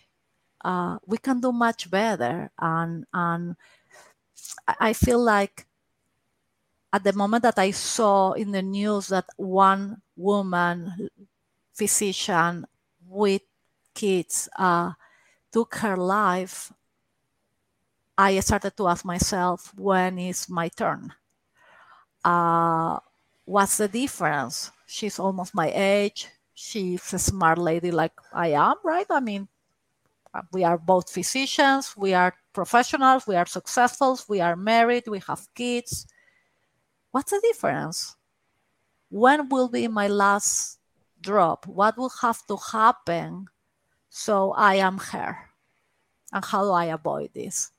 Uh, 0.64 0.98
we 1.06 1.18
can 1.18 1.40
do 1.40 1.52
much 1.52 1.90
better. 1.90 2.52
And, 2.60 3.06
and 3.14 3.56
I 4.68 4.94
feel 4.94 5.20
like 5.20 5.66
at 6.92 7.04
the 7.04 7.14
moment 7.14 7.44
that 7.44 7.60
I 7.60 7.72
saw 7.72 8.32
in 8.34 8.52
the 8.52 8.62
news 8.62 9.08
that 9.10 9.26
one 9.38 10.02
woman 10.16 11.10
physician 11.74 12.66
with 13.08 13.42
kids 13.94 14.50
uh, 14.58 14.94
took 15.52 15.76
her 15.76 15.98
life, 15.98 16.72
I 18.18 18.40
started 18.40 18.78
to 18.78 18.88
ask 18.88 19.04
myself, 19.04 19.74
when 19.76 20.20
is 20.20 20.48
my 20.48 20.70
turn? 20.70 21.14
Uh, 22.24 23.00
what's 23.44 23.78
the 23.78 23.88
difference? 23.88 24.72
She's 24.86 25.20
almost 25.20 25.56
my 25.56 25.72
age. 25.74 26.28
She's 26.54 27.14
a 27.14 27.20
smart 27.20 27.58
lady 27.58 27.92
like 27.92 28.14
I 28.34 28.50
am, 28.50 28.76
right? 28.84 29.06
I 29.10 29.20
mean, 29.20 29.48
we 30.52 30.64
are 30.64 30.78
both 30.78 31.10
physicians, 31.10 31.96
we 31.98 32.14
are 32.14 32.34
professionals, 32.54 33.26
we 33.28 33.36
are 33.36 33.46
successful, 33.46 34.20
we 34.28 34.42
are 34.42 34.56
married, 34.56 35.08
we 35.08 35.20
have 35.28 35.48
kids 35.56 36.08
What's 37.16 37.32
the 37.32 37.40
difference? 37.40 38.18
When 39.08 39.48
will 39.48 39.70
be 39.70 39.88
my 39.88 40.10
last 40.10 40.80
drop? 41.22 41.66
What 41.66 41.96
will 41.96 42.12
have 42.22 42.46
to 42.48 42.58
happen 42.58 43.48
so 44.10 44.52
I 44.52 44.76
am 44.84 44.98
her? 44.98 45.38
And 46.34 46.44
how 46.44 46.66
do 46.66 46.72
I 46.72 46.92
avoid 46.92 47.32
this? 47.34 47.72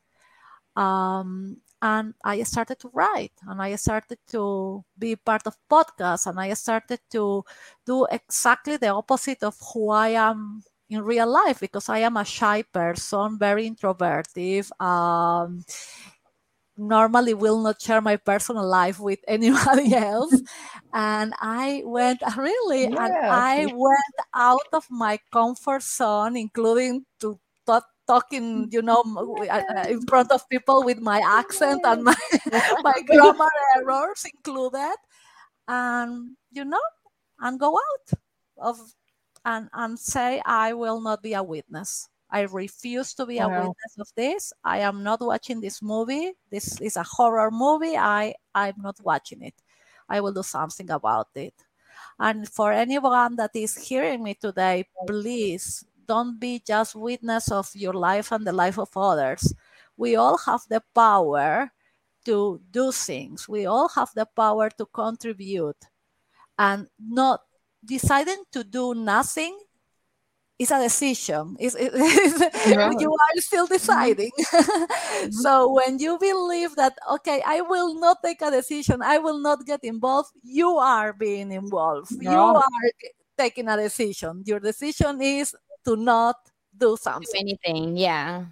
Um, 0.74 1.58
and 1.82 2.14
I 2.24 2.42
started 2.42 2.78
to 2.80 2.90
write 2.92 3.32
and 3.46 3.60
I 3.60 3.76
started 3.76 4.18
to 4.28 4.84
be 4.98 5.16
part 5.16 5.46
of 5.46 5.56
podcasts 5.70 6.26
and 6.26 6.40
I 6.40 6.54
started 6.54 7.00
to 7.10 7.44
do 7.84 8.06
exactly 8.10 8.76
the 8.76 8.88
opposite 8.88 9.42
of 9.42 9.56
who 9.72 9.90
I 9.90 10.08
am 10.10 10.62
in 10.88 11.02
real 11.02 11.28
life 11.30 11.60
because 11.60 11.88
I 11.88 11.98
am 11.98 12.16
a 12.16 12.24
shy 12.24 12.62
person, 12.62 13.38
very 13.38 13.66
introverted. 13.66 14.66
Um, 14.80 15.64
normally 16.76 17.34
will 17.34 17.60
not 17.62 17.80
share 17.80 18.00
my 18.00 18.16
personal 18.16 18.66
life 18.66 19.00
with 19.00 19.20
anybody 19.28 19.94
else. 19.94 20.34
and 20.92 21.34
I 21.40 21.82
went 21.84 22.22
really, 22.36 22.84
and 22.84 22.98
I 22.98 23.66
went 23.66 24.16
out 24.34 24.68
of 24.72 24.86
my 24.90 25.18
comfort 25.32 25.82
zone, 25.82 26.36
including 26.36 27.04
to 27.20 27.38
talk, 27.66 27.84
talking, 28.06 28.68
you 28.70 28.82
know, 28.82 29.02
uh, 29.16 29.62
uh, 29.76 29.86
in 29.88 30.00
front 30.06 30.30
of 30.32 30.48
people 30.48 30.84
with 30.84 30.98
my 30.98 31.20
accent 31.24 31.80
and 31.84 32.04
my, 32.04 32.14
my 32.82 33.00
grammar 33.06 33.50
errors 33.76 34.24
included. 34.24 34.96
And, 35.68 36.36
you 36.52 36.64
know, 36.64 36.80
and 37.40 37.58
go 37.58 37.76
out 37.76 38.18
of 38.58 38.78
and, 39.44 39.68
and 39.72 39.98
say, 39.98 40.42
I 40.44 40.72
will 40.72 41.00
not 41.00 41.22
be 41.22 41.34
a 41.34 41.42
witness. 41.42 42.08
I 42.30 42.42
refuse 42.42 43.14
to 43.14 43.26
be 43.26 43.38
wow. 43.38 43.46
a 43.46 43.58
witness 43.60 43.98
of 43.98 44.08
this. 44.16 44.52
I 44.64 44.78
am 44.78 45.02
not 45.02 45.20
watching 45.20 45.60
this 45.60 45.80
movie. 45.80 46.32
This 46.50 46.80
is 46.80 46.96
a 46.96 47.04
horror 47.04 47.50
movie. 47.50 47.96
I, 47.96 48.34
I'm 48.54 48.74
not 48.78 48.96
watching 49.02 49.42
it. 49.42 49.54
I 50.08 50.20
will 50.20 50.32
do 50.32 50.42
something 50.42 50.90
about 50.90 51.28
it. 51.34 51.54
And 52.18 52.48
for 52.48 52.72
anyone 52.72 53.36
that 53.36 53.50
is 53.54 53.76
hearing 53.76 54.22
me 54.22 54.34
today, 54.34 54.86
please 55.06 55.84
don't 56.06 56.38
be 56.38 56.62
just 56.66 56.94
witness 56.94 57.50
of 57.50 57.70
your 57.74 57.94
life 57.94 58.32
and 58.32 58.46
the 58.46 58.52
life 58.52 58.78
of 58.78 58.88
others. 58.96 59.52
We 59.96 60.16
all 60.16 60.38
have 60.38 60.62
the 60.68 60.82
power 60.94 61.70
to 62.26 62.60
do 62.70 62.92
things. 62.92 63.48
We 63.48 63.66
all 63.66 63.88
have 63.90 64.10
the 64.14 64.26
power 64.26 64.70
to 64.70 64.86
contribute 64.86 65.78
and 66.58 66.88
not 66.98 67.40
deciding 67.84 68.42
to 68.52 68.64
do 68.64 68.94
nothing 68.94 69.58
is 70.58 70.70
a 70.70 70.82
decision. 70.82 71.56
It's, 71.60 71.76
it's, 71.78 72.40
yeah. 72.66 72.90
You 72.98 73.12
are 73.12 73.40
still 73.40 73.66
deciding. 73.66 74.30
Mm-hmm. 75.16 75.32
so 75.32 75.72
when 75.72 75.98
you 75.98 76.18
believe 76.18 76.76
that, 76.76 76.92
okay, 77.12 77.42
I 77.46 77.62
will 77.62 77.98
not 77.98 78.18
take 78.22 78.42
a 78.42 78.50
decision, 78.50 79.00
I 79.02 79.16
will 79.16 79.38
not 79.38 79.64
get 79.64 79.80
involved, 79.82 80.30
you 80.42 80.76
are 80.76 81.14
being 81.14 81.52
involved. 81.52 82.12
Yeah. 82.20 82.32
You 82.32 82.38
are 82.38 82.62
taking 83.38 83.68
a 83.68 83.78
decision. 83.78 84.42
Your 84.44 84.60
decision 84.60 85.20
is 85.22 85.54
to 85.86 85.96
not 85.96 86.36
do 86.76 86.96
something. 87.00 87.26
Do 87.32 87.38
anything. 87.38 87.96
Yeah. 87.96 88.44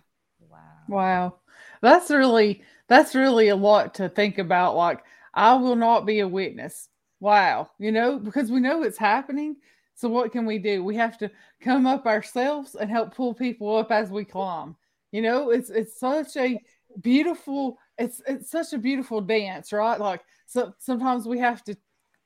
Wow. 0.48 0.58
Wow. 0.88 1.34
That's 1.82 2.10
really 2.10 2.62
that's 2.88 3.14
really 3.14 3.48
a 3.48 3.56
lot 3.56 3.94
to 3.94 4.08
think 4.08 4.38
about. 4.38 4.76
Like, 4.76 5.04
I 5.34 5.54
will 5.54 5.76
not 5.76 6.06
be 6.06 6.20
a 6.20 6.28
witness. 6.28 6.88
Wow. 7.20 7.70
You 7.78 7.92
know, 7.92 8.18
because 8.18 8.50
we 8.50 8.60
know 8.60 8.82
it's 8.82 8.98
happening 8.98 9.56
so 9.94 10.08
what 10.08 10.32
can 10.32 10.44
we 10.44 10.58
do? 10.58 10.82
We 10.82 10.96
have 10.96 11.18
to 11.18 11.30
come 11.60 11.86
up 11.86 12.06
ourselves 12.06 12.74
and 12.74 12.90
help 12.90 13.14
pull 13.14 13.32
people 13.32 13.76
up 13.76 13.92
as 13.92 14.10
we 14.10 14.24
climb. 14.24 14.76
You 15.12 15.22
know, 15.22 15.50
it's 15.50 15.70
it's 15.70 15.98
such 15.98 16.36
a 16.36 16.60
beautiful 17.00 17.78
it's 17.96 18.20
it's 18.26 18.50
such 18.50 18.72
a 18.72 18.78
beautiful 18.78 19.20
dance, 19.20 19.72
right? 19.72 19.98
Like 19.98 20.22
so 20.46 20.74
sometimes 20.78 21.26
we 21.26 21.38
have 21.38 21.62
to 21.64 21.76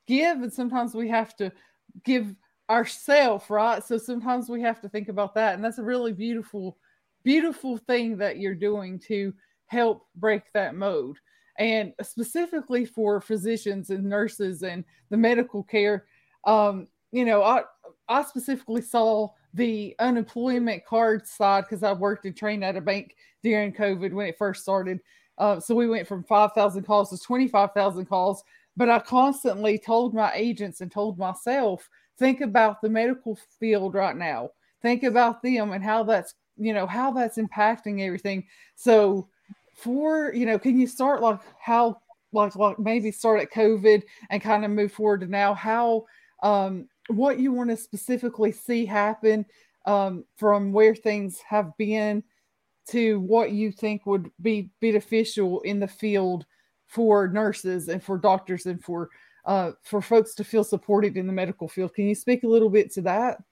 give 0.06 0.42
and 0.42 0.52
sometimes 0.52 0.94
we 0.94 1.08
have 1.08 1.36
to 1.36 1.52
give 2.04 2.34
ourselves, 2.70 3.48
right? 3.48 3.82
So 3.82 3.98
sometimes 3.98 4.48
we 4.48 4.60
have 4.62 4.80
to 4.82 4.88
think 4.88 5.08
about 5.08 5.34
that. 5.34 5.54
And 5.54 5.64
that's 5.64 5.78
a 5.78 5.84
really 5.84 6.12
beautiful, 6.12 6.76
beautiful 7.24 7.78
thing 7.78 8.16
that 8.18 8.38
you're 8.38 8.54
doing 8.54 8.98
to 9.00 9.32
help 9.66 10.06
break 10.16 10.52
that 10.52 10.74
mode. 10.74 11.16
And 11.58 11.92
specifically 12.02 12.84
for 12.84 13.20
physicians 13.20 13.90
and 13.90 14.04
nurses 14.04 14.62
and 14.62 14.84
the 15.10 15.16
medical 15.16 15.62
care, 15.62 16.06
um, 16.44 16.86
you 17.10 17.24
know, 17.24 17.42
I 17.42 17.62
I 18.08 18.22
specifically 18.22 18.82
saw 18.82 19.28
the 19.54 19.94
unemployment 19.98 20.84
card 20.84 21.26
side 21.26 21.64
because 21.64 21.82
I 21.82 21.92
worked 21.92 22.26
and 22.26 22.36
trained 22.36 22.64
at 22.64 22.76
a 22.76 22.80
bank 22.80 23.16
during 23.42 23.72
COVID 23.72 24.12
when 24.12 24.26
it 24.26 24.38
first 24.38 24.62
started. 24.62 25.00
Uh, 25.36 25.60
so 25.60 25.74
we 25.74 25.86
went 25.86 26.06
from 26.06 26.24
5,000 26.24 26.82
calls 26.84 27.10
to 27.10 27.18
25,000 27.18 28.06
calls. 28.06 28.42
But 28.76 28.88
I 28.88 28.98
constantly 29.00 29.78
told 29.78 30.14
my 30.14 30.32
agents 30.34 30.80
and 30.80 30.90
told 30.90 31.18
myself, 31.18 31.88
think 32.18 32.40
about 32.40 32.82
the 32.82 32.88
medical 32.88 33.38
field 33.58 33.94
right 33.94 34.16
now. 34.16 34.50
Think 34.82 35.02
about 35.02 35.42
them 35.42 35.72
and 35.72 35.82
how 35.82 36.02
that's, 36.02 36.34
you 36.56 36.72
know, 36.72 36.86
how 36.86 37.10
that's 37.12 37.38
impacting 37.38 38.04
everything. 38.04 38.46
So 38.74 39.28
for, 39.74 40.32
you 40.34 40.46
know, 40.46 40.58
can 40.58 40.78
you 40.78 40.86
start 40.86 41.22
like 41.22 41.40
how, 41.60 42.00
like, 42.32 42.56
like 42.56 42.78
maybe 42.78 43.10
start 43.10 43.40
at 43.40 43.52
COVID 43.52 44.02
and 44.30 44.42
kind 44.42 44.64
of 44.64 44.70
move 44.70 44.92
forward 44.92 45.20
to 45.20 45.26
now? 45.26 45.54
How, 45.54 46.04
um, 46.42 46.88
what 47.08 47.38
you 47.38 47.52
want 47.52 47.70
to 47.70 47.76
specifically 47.76 48.52
see 48.52 48.84
happen 48.84 49.46
um, 49.86 50.24
from 50.36 50.72
where 50.72 50.94
things 50.94 51.40
have 51.48 51.76
been 51.78 52.22
to 52.90 53.20
what 53.20 53.52
you 53.52 53.70
think 53.72 54.06
would 54.06 54.30
be 54.42 54.70
beneficial 54.80 55.60
in 55.60 55.80
the 55.80 55.88
field 55.88 56.46
for 56.86 57.28
nurses 57.28 57.88
and 57.88 58.02
for 58.02 58.18
doctors 58.18 58.66
and 58.66 58.82
for 58.82 59.10
uh, 59.48 59.72
for 59.82 60.00
folks 60.00 60.34
to 60.36 60.44
feel 60.44 60.62
supported 60.62 61.16
in 61.16 61.26
the 61.26 61.32
medical 61.32 61.66
field. 61.66 61.94
Can 61.94 62.06
you 62.06 62.14
speak 62.14 62.44
a 62.44 62.48
little 62.48 62.70
bit 62.70 62.92
to 62.92 63.02
that? 63.02 63.42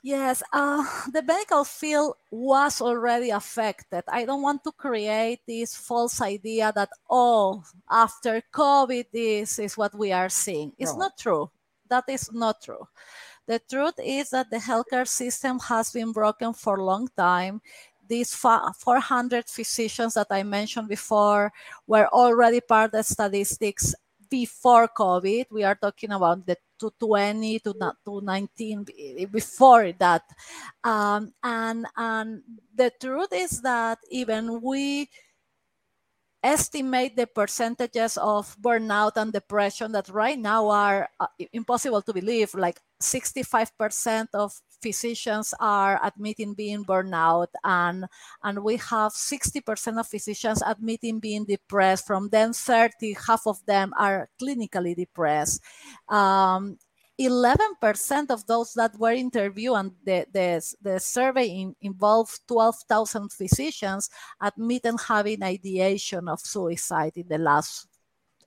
Yes, 0.00 0.42
uh, 0.52 0.84
the 1.12 1.22
medical 1.22 1.64
field 1.64 2.14
was 2.30 2.80
already 2.80 3.30
affected. 3.30 4.04
I 4.08 4.24
don't 4.24 4.42
want 4.42 4.64
to 4.64 4.72
create 4.72 5.40
this 5.46 5.74
false 5.74 6.20
idea 6.20 6.72
that, 6.74 6.90
oh, 7.08 7.64
after 7.90 8.42
COVID, 8.52 9.06
this 9.12 9.58
is 9.58 9.76
what 9.76 9.94
we 9.94 10.12
are 10.12 10.28
seeing. 10.28 10.72
It's 10.78 10.92
right. 10.92 10.98
not 10.98 11.18
true 11.18 11.50
that 11.88 12.04
is 12.08 12.32
not 12.32 12.62
true. 12.62 12.86
The 13.46 13.60
truth 13.70 13.94
is 14.02 14.30
that 14.30 14.50
the 14.50 14.56
healthcare 14.56 15.06
system 15.06 15.58
has 15.60 15.92
been 15.92 16.12
broken 16.12 16.52
for 16.54 16.76
a 16.76 16.84
long 16.84 17.08
time. 17.16 17.60
These 18.08 18.34
400 18.34 19.48
physicians 19.48 20.14
that 20.14 20.26
I 20.30 20.42
mentioned 20.42 20.88
before 20.88 21.52
were 21.86 22.08
already 22.08 22.60
part 22.60 22.86
of 22.86 22.92
the 22.92 23.02
statistics 23.02 23.94
before 24.34 24.88
COVID. 24.88 25.46
We 25.52 25.62
are 25.62 25.78
talking 25.78 26.10
about 26.10 26.44
the 26.44 26.58
2020 26.80 27.60
to, 27.60 27.72
to 28.04 28.20
19 28.20 28.84
before 29.30 29.92
that. 29.92 30.26
Um, 30.82 31.32
and, 31.38 31.86
and 31.96 32.42
the 32.74 32.90
truth 32.98 33.32
is 33.32 33.62
that 33.62 33.98
even 34.10 34.60
we 34.60 35.08
estimate 36.44 37.16
the 37.16 37.26
percentages 37.26 38.18
of 38.18 38.54
burnout 38.60 39.16
and 39.16 39.32
depression 39.32 39.90
that 39.92 40.08
right 40.10 40.38
now 40.38 40.68
are 40.68 41.08
uh, 41.18 41.26
impossible 41.54 42.02
to 42.02 42.12
believe. 42.12 42.54
Like 42.54 42.78
65% 43.00 44.28
of 44.34 44.52
physicians 44.82 45.54
are 45.58 45.98
admitting 46.04 46.52
being 46.52 46.84
burnout 46.84 47.48
and 47.64 48.04
and 48.42 48.62
we 48.62 48.76
have 48.76 49.12
60% 49.12 49.98
of 49.98 50.06
physicians 50.06 50.62
admitting 50.66 51.18
being 51.18 51.46
depressed. 51.46 52.06
From 52.06 52.28
them 52.28 52.52
30 52.52 53.16
half 53.26 53.46
of 53.46 53.64
them 53.64 53.92
are 53.98 54.28
clinically 54.40 54.94
depressed. 54.94 55.62
Um, 56.08 56.76
11% 57.20 58.30
of 58.30 58.46
those 58.46 58.74
that 58.74 58.98
were 58.98 59.12
interviewed 59.12 59.76
and 59.76 59.92
the, 60.04 60.26
the, 60.32 60.74
the 60.82 60.98
survey 60.98 61.46
in, 61.46 61.76
involved 61.80 62.40
12,000 62.48 63.32
physicians 63.32 64.10
admitted 64.40 64.96
having 65.06 65.42
ideation 65.42 66.28
of 66.28 66.40
suicide 66.40 67.12
in 67.16 67.28
the 67.28 67.38
last 67.38 67.86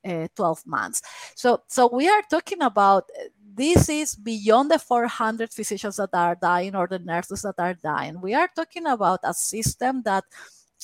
uh, 0.06 0.28
12 0.36 0.66
months. 0.66 1.02
So, 1.36 1.62
so 1.68 1.90
we 1.92 2.10
are 2.10 2.22
talking 2.30 2.62
about 2.62 3.10
this 3.54 3.90
is 3.90 4.16
beyond 4.16 4.70
the 4.70 4.80
400 4.80 5.52
physicians 5.52 5.96
that 5.98 6.10
are 6.14 6.36
dying 6.36 6.76
or 6.76 6.88
the 6.88 7.00
nurses 7.00 7.42
that 7.44 7.56
are 7.58 7.74
dying. 7.74 8.22
We 8.22 8.34
are 8.34 8.50
talking 8.56 8.86
about 8.86 9.22
a 9.24 9.34
system 9.34 10.04
that 10.04 10.26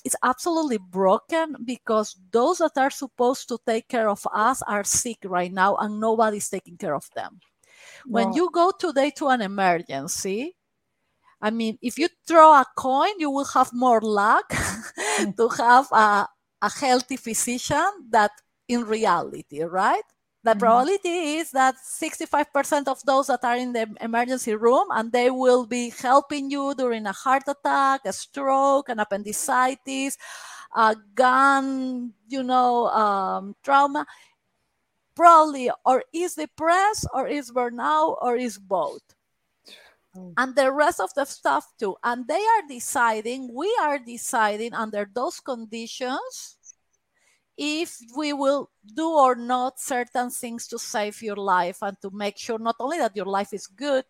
is 0.03 0.15
absolutely 0.23 0.77
broken 0.77 1.55
because 1.63 2.17
those 2.31 2.57
that 2.57 2.77
are 2.77 2.89
supposed 2.89 3.47
to 3.49 3.59
take 3.65 3.87
care 3.87 4.09
of 4.09 4.25
us 4.33 4.61
are 4.63 4.83
sick 4.83 5.17
right 5.23 5.51
now 5.51 5.75
and 5.75 5.99
nobody's 5.99 6.49
taking 6.49 6.77
care 6.77 6.95
of 6.95 7.07
them. 7.15 7.39
When 8.05 8.33
you 8.33 8.49
go 8.51 8.71
today 8.77 9.11
to 9.17 9.29
an 9.29 9.41
emergency, 9.41 10.55
I 11.41 11.49
mean, 11.49 11.77
if 11.81 11.99
you 11.99 12.07
throw 12.25 12.53
a 12.53 12.65
coin, 12.77 13.19
you 13.19 13.29
will 13.29 13.45
have 13.45 13.73
more 13.73 13.99
luck 14.01 14.49
mm. 15.19 15.35
to 15.35 15.49
have 15.61 15.91
a, 15.91 16.27
a 16.61 16.71
healthy 16.71 17.17
physician 17.17 18.07
that 18.11 18.31
in 18.67 18.85
reality, 18.85 19.61
right? 19.61 20.03
The 20.43 20.51
mm-hmm. 20.51 20.59
probability 20.59 21.39
is 21.39 21.51
that 21.51 21.75
65% 21.83 22.87
of 22.87 23.03
those 23.05 23.27
that 23.27 23.43
are 23.43 23.55
in 23.55 23.73
the 23.73 23.87
emergency 24.01 24.55
room 24.55 24.87
and 24.91 25.11
they 25.11 25.29
will 25.31 25.65
be 25.65 25.89
helping 25.89 26.51
you 26.51 26.73
during 26.75 27.05
a 27.05 27.13
heart 27.13 27.43
attack, 27.47 28.01
a 28.05 28.13
stroke, 28.13 28.89
an 28.89 28.99
appendicitis, 28.99 30.17
a 30.75 30.95
gun, 31.15 32.13
you 32.27 32.43
know, 32.43 32.87
um, 32.87 33.55
trauma 33.63 34.05
probably 35.15 35.69
or 35.85 36.03
is 36.13 36.35
depressed 36.35 37.07
or 37.13 37.27
is 37.27 37.51
burnout 37.51 38.17
or 38.21 38.35
is 38.35 38.57
both 38.57 39.01
oh. 40.15 40.33
and 40.37 40.55
the 40.55 40.71
rest 40.71 40.99
of 40.99 41.13
the 41.15 41.25
stuff 41.25 41.65
too 41.79 41.95
and 42.03 42.27
they 42.27 42.41
are 42.41 42.67
deciding 42.67 43.53
we 43.53 43.69
are 43.81 43.99
deciding 43.99 44.73
under 44.73 45.09
those 45.13 45.39
conditions 45.39 46.57
if 47.57 47.99
we 48.17 48.33
will 48.33 48.69
do 48.95 49.09
or 49.09 49.35
not 49.35 49.79
certain 49.79 50.29
things 50.29 50.67
to 50.67 50.79
save 50.79 51.21
your 51.21 51.35
life 51.35 51.77
and 51.83 51.95
to 52.01 52.09
make 52.11 52.37
sure 52.37 52.57
not 52.57 52.75
only 52.79 52.97
that 52.97 53.15
your 53.15 53.27
life 53.27 53.53
is 53.53 53.67
good 53.67 54.05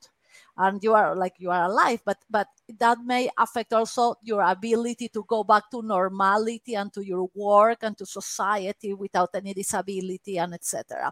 and 0.58 0.84
you 0.84 0.94
are 0.94 1.16
like 1.16 1.34
you 1.38 1.50
are 1.50 1.66
alive 1.66 2.00
but 2.06 2.18
but 2.30 2.48
that 2.80 2.98
may 3.06 3.30
affect 3.38 3.74
also 3.74 4.16
your 4.22 4.42
ability 4.42 5.10
to 5.10 5.24
go 5.28 5.44
back 5.44 5.64
to 5.72 5.82
normality 5.82 6.76
and 6.76 6.94
to 6.94 7.02
your 7.06 7.28
work 7.34 7.80
and 7.82 7.98
to 7.98 8.06
society 8.06 8.94
without 8.94 9.30
any 9.34 9.54
disability 9.54 10.38
and 10.38 10.54
etc 10.54 11.12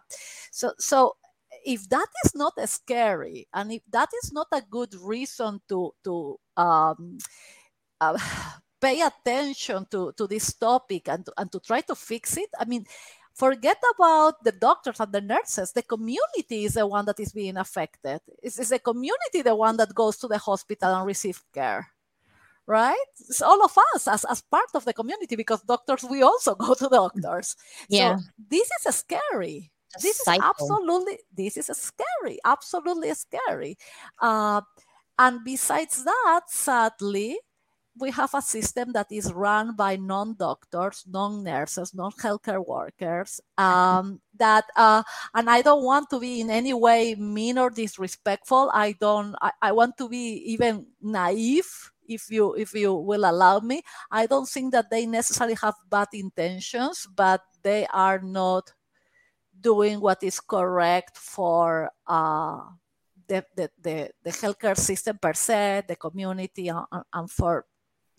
so 0.50 0.72
so 0.78 1.16
if 1.64 1.88
that 1.88 2.06
is 2.24 2.34
not 2.34 2.54
scary 2.68 3.46
and 3.52 3.72
if 3.72 3.82
that 3.90 4.08
is 4.22 4.32
not 4.32 4.46
a 4.52 4.62
good 4.70 4.94
reason 4.94 5.60
to 5.68 5.92
to 6.04 6.38
um, 6.56 7.18
uh, 8.00 8.18
pay 8.80 9.00
attention 9.00 9.86
to, 9.88 10.10
to 10.16 10.26
this 10.26 10.54
topic 10.54 11.08
and 11.08 11.24
to, 11.24 11.32
and 11.38 11.52
to 11.52 11.60
try 11.60 11.80
to 11.80 11.94
fix 11.94 12.36
it 12.36 12.50
i 12.58 12.64
mean 12.64 12.84
forget 13.34 13.78
about 13.94 14.42
the 14.44 14.52
doctors 14.52 15.00
and 15.00 15.12
the 15.12 15.20
nurses. 15.20 15.72
The 15.72 15.82
community 15.82 16.64
is 16.64 16.74
the 16.74 16.86
one 16.86 17.04
that 17.06 17.20
is 17.20 17.32
being 17.32 17.56
affected. 17.56 18.20
It's, 18.42 18.58
it's 18.58 18.70
the 18.70 18.78
community 18.78 19.42
the 19.42 19.54
one 19.54 19.76
that 19.78 19.94
goes 19.94 20.16
to 20.18 20.28
the 20.28 20.38
hospital 20.38 20.94
and 20.94 21.06
receive 21.06 21.42
care 21.52 21.88
right? 22.66 22.96
It's 23.18 23.42
all 23.42 23.64
of 23.64 23.76
us 23.94 24.06
as, 24.06 24.24
as 24.24 24.40
part 24.40 24.68
of 24.74 24.84
the 24.84 24.92
community 24.92 25.36
because 25.36 25.60
doctors 25.62 26.04
we 26.04 26.22
also 26.22 26.54
go 26.66 26.74
to 26.74 26.88
doctors. 26.88 27.56
Yeah. 27.88 28.16
so 28.16 28.22
this 28.48 28.70
is 28.80 28.86
a 28.86 28.92
scary 28.92 29.72
this 30.00 30.18
cycle. 30.18 30.42
is 30.42 30.50
absolutely 30.50 31.18
this 31.36 31.56
is 31.56 31.68
a 31.68 31.74
scary 31.74 32.38
absolutely 32.44 33.12
scary. 33.14 33.76
Uh, 34.20 34.60
and 35.18 35.40
besides 35.44 36.04
that 36.04 36.42
sadly 36.48 37.38
we 37.98 38.10
have 38.10 38.32
a 38.34 38.42
system 38.42 38.92
that 38.92 39.06
is 39.10 39.32
run 39.32 39.76
by 39.76 39.96
non-doctors 39.96 41.04
non-nurses 41.08 41.94
non-healthcare 41.94 42.64
workers 42.66 43.40
um, 43.58 44.20
that 44.36 44.64
uh, 44.76 45.02
and 45.34 45.50
i 45.50 45.60
don't 45.60 45.84
want 45.84 46.08
to 46.08 46.18
be 46.18 46.40
in 46.40 46.50
any 46.50 46.72
way 46.72 47.14
mean 47.14 47.58
or 47.58 47.70
disrespectful. 47.70 48.70
I 48.72 48.92
don't 49.00 49.34
I, 49.40 49.52
I 49.60 49.72
want 49.72 49.96
to 49.98 50.08
be 50.08 50.42
even 50.52 50.86
naive 51.00 51.68
if 52.06 52.30
you 52.30 52.54
if 52.54 52.74
you 52.74 52.94
will 52.94 53.24
allow 53.24 53.60
me. 53.60 53.82
I 54.10 54.26
don't 54.26 54.48
think 54.48 54.72
that 54.72 54.90
they 54.90 55.06
necessarily 55.06 55.56
have 55.60 55.74
bad 55.88 56.08
intentions 56.12 57.06
but 57.06 57.42
they 57.62 57.86
are 57.92 58.20
not 58.20 58.72
doing 59.60 60.00
what 60.00 60.22
is 60.22 60.40
correct 60.40 61.16
for 61.16 61.90
uh, 62.06 62.60
the, 63.28 63.44
the, 63.56 63.70
the, 64.24 64.30
healthcare 64.30 64.76
system 64.76 65.16
per 65.16 65.32
se, 65.32 65.84
the 65.86 65.96
community, 65.96 66.68
and, 66.68 66.84
and 67.12 67.30
for 67.30 67.64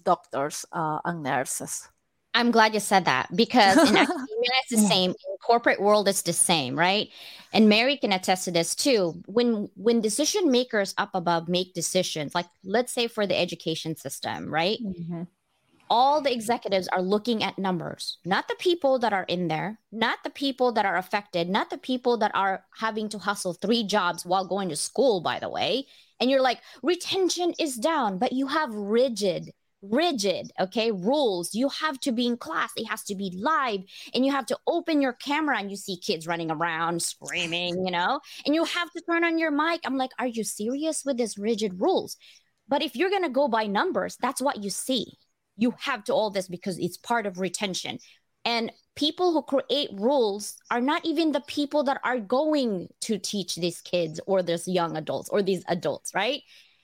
doctors 0.04 0.66
uh, 0.72 1.00
and 1.06 1.24
nurses. 1.24 1.88
I'm 2.36 2.50
glad 2.50 2.74
you 2.74 2.80
said 2.80 3.06
that 3.06 3.28
because 3.36 3.78
in 3.78 3.96
academia 3.98 4.28
it's 4.64 4.72
the 4.72 4.78
same. 4.78 5.12
In 5.12 5.38
corporate 5.44 5.80
world, 5.80 6.08
it's 6.08 6.24
the 6.24 6.34
same, 6.34 6.78
right? 6.78 7.10
And 7.54 7.70
Mary 7.70 7.96
can 7.98 8.12
attest 8.12 8.46
to 8.46 8.52
this 8.52 8.74
too. 8.74 9.22
When 9.28 9.70
when 9.76 10.02
decision 10.02 10.50
makers 10.50 10.96
up 10.98 11.12
above 11.14 11.48
make 11.48 11.74
decisions, 11.74 12.34
like 12.34 12.48
let's 12.64 12.92
say 12.92 13.08
for 13.08 13.28
the 13.28 13.40
education 13.40 13.96
system, 13.96 14.52
right? 14.52 14.80
Mm-hmm 14.84 15.24
all 15.90 16.22
the 16.22 16.34
executives 16.34 16.88
are 16.88 17.04
looking 17.04 17.44
at 17.44 17.60
numbers, 17.60 18.18
not 18.26 18.48
the 18.48 18.56
people 18.56 18.98
that 18.98 19.14
are 19.14 19.26
in 19.26 19.48
there, 19.48 19.80
not 19.92 20.18
the 20.24 20.30
people 20.32 20.72
that 20.72 20.88
are 20.88 20.96
affected, 20.96 21.48
not 21.48 21.70
the 21.70 21.78
people 21.78 22.18
that 22.18 22.32
are 22.34 22.66
having 22.76 23.08
to 23.10 23.20
hustle 23.20 23.54
three 23.54 23.84
jobs 23.84 24.26
while 24.26 24.44
going 24.44 24.70
to 24.70 24.76
school, 24.76 25.22
by 25.22 25.38
the 25.38 25.50
way. 25.50 25.86
And 26.20 26.32
you're 26.32 26.42
like, 26.42 26.62
retention 26.82 27.54
is 27.60 27.76
down, 27.76 28.18
but 28.18 28.34
you 28.34 28.48
have 28.48 28.74
rigid, 28.74 29.52
rigid, 29.84 30.52
okay, 30.60 30.92
rules. 30.92 31.54
You 31.54 31.70
have 31.70 32.00
to 32.02 32.12
be 32.12 32.26
in 32.26 32.38
class, 32.38 32.72
it 32.76 32.86
has 32.86 33.04
to 33.04 33.16
be 33.16 33.32
live, 33.36 33.82
and 34.14 34.26
you 34.26 34.32
have 34.32 34.46
to 34.48 34.58
open 34.66 35.02
your 35.02 35.14
camera 35.14 35.60
and 35.60 35.70
you 35.70 35.78
see 35.78 35.98
kids 35.98 36.26
running 36.26 36.50
around 36.50 37.02
screaming, 37.02 37.86
you 37.86 37.92
know, 37.92 38.20
and 38.46 38.56
you 38.56 38.64
have 38.64 38.92
to 38.92 39.02
turn 39.02 39.24
on 39.24 39.38
your 39.38 39.52
mic. 39.52 39.82
I'm 39.86 39.98
like, 39.98 40.12
are 40.20 40.28
you 40.28 40.44
serious 40.44 41.04
with 41.06 41.18
this 41.18 41.38
rigid 41.38 41.80
rules? 41.80 42.18
But 42.68 42.82
if 42.82 42.96
you're 42.96 43.10
going 43.10 43.24
to 43.24 43.30
go 43.30 43.48
by 43.48 43.68
numbers, 43.68 44.18
that's 44.22 44.42
what 44.42 44.64
you 44.64 44.70
see. 44.70 45.06
You 45.58 45.74
have 45.80 46.04
to 46.06 46.14
all 46.14 46.32
this 46.32 46.48
because 46.48 46.80
it's 46.80 46.98
part 46.98 47.26
of 47.26 47.40
retention. 47.40 48.00
And 48.46 48.72
people 48.96 49.32
who 49.32 49.42
create 49.42 49.90
rules 49.94 50.56
are 50.72 50.82
not 50.82 51.06
even 51.06 51.32
the 51.32 51.42
people 51.42 51.84
that 51.84 52.00
are 52.04 52.20
going 52.20 52.88
to 53.02 53.18
teach 53.18 53.56
these 53.56 53.82
kids 53.82 54.20
or 54.26 54.42
these 54.42 54.68
young 54.68 54.98
adults 54.98 55.30
or 55.30 55.42
these 55.42 55.64
adults 55.68 56.14
right? 56.14 56.42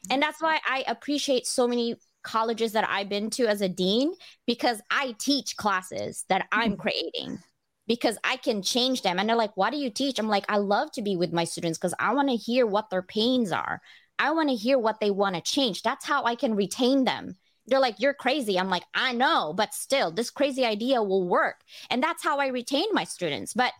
And 0.09 0.21
that's 0.21 0.41
why 0.41 0.59
i 0.65 0.85
appreciate 0.87 1.45
so 1.45 1.67
many 1.67 1.95
colleges 2.23 2.73
that 2.73 2.87
i've 2.89 3.09
been 3.09 3.29
to 3.29 3.47
as 3.47 3.61
a 3.61 3.69
dean 3.69 4.13
because 4.45 4.81
i 4.91 5.15
teach 5.19 5.55
classes 5.57 6.25
that 6.29 6.47
i'm 6.51 6.71
mm-hmm. 6.71 6.81
creating 6.81 7.39
because 7.87 8.17
i 8.23 8.37
can 8.37 8.61
change 8.61 9.01
them. 9.01 9.19
And 9.19 9.27
they're 9.27 9.35
like 9.35 9.57
why 9.57 9.69
do 9.69 9.77
you 9.77 9.89
teach? 9.89 10.19
I'm 10.19 10.29
like 10.29 10.45
i 10.47 10.57
love 10.57 10.91
to 10.93 11.01
be 11.01 11.17
with 11.17 11.33
my 11.33 11.43
students 11.43 11.77
because 11.77 11.95
i 11.99 12.13
want 12.13 12.29
to 12.29 12.35
hear 12.35 12.65
what 12.65 12.89
their 12.89 13.01
pains 13.01 13.51
are. 13.51 13.81
I 14.17 14.31
want 14.31 14.49
to 14.49 14.55
hear 14.55 14.77
what 14.77 14.99
they 14.99 15.11
want 15.11 15.35
to 15.35 15.41
change. 15.41 15.81
That's 15.81 16.05
how 16.05 16.23
i 16.23 16.35
can 16.35 16.55
retain 16.55 17.03
them. 17.03 17.35
They're 17.67 17.79
like 17.79 17.99
you're 17.99 18.13
crazy. 18.13 18.57
I'm 18.57 18.69
like 18.69 18.83
i 18.93 19.11
know 19.11 19.53
but 19.57 19.73
still 19.73 20.11
this 20.11 20.29
crazy 20.29 20.63
idea 20.63 21.03
will 21.03 21.27
work. 21.27 21.61
And 21.89 22.01
that's 22.01 22.23
how 22.23 22.37
i 22.37 22.47
retain 22.47 22.87
my 22.93 23.03
students. 23.03 23.53
But 23.53 23.73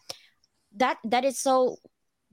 that 0.76 0.98
that 1.04 1.26
is 1.26 1.40
so 1.40 1.78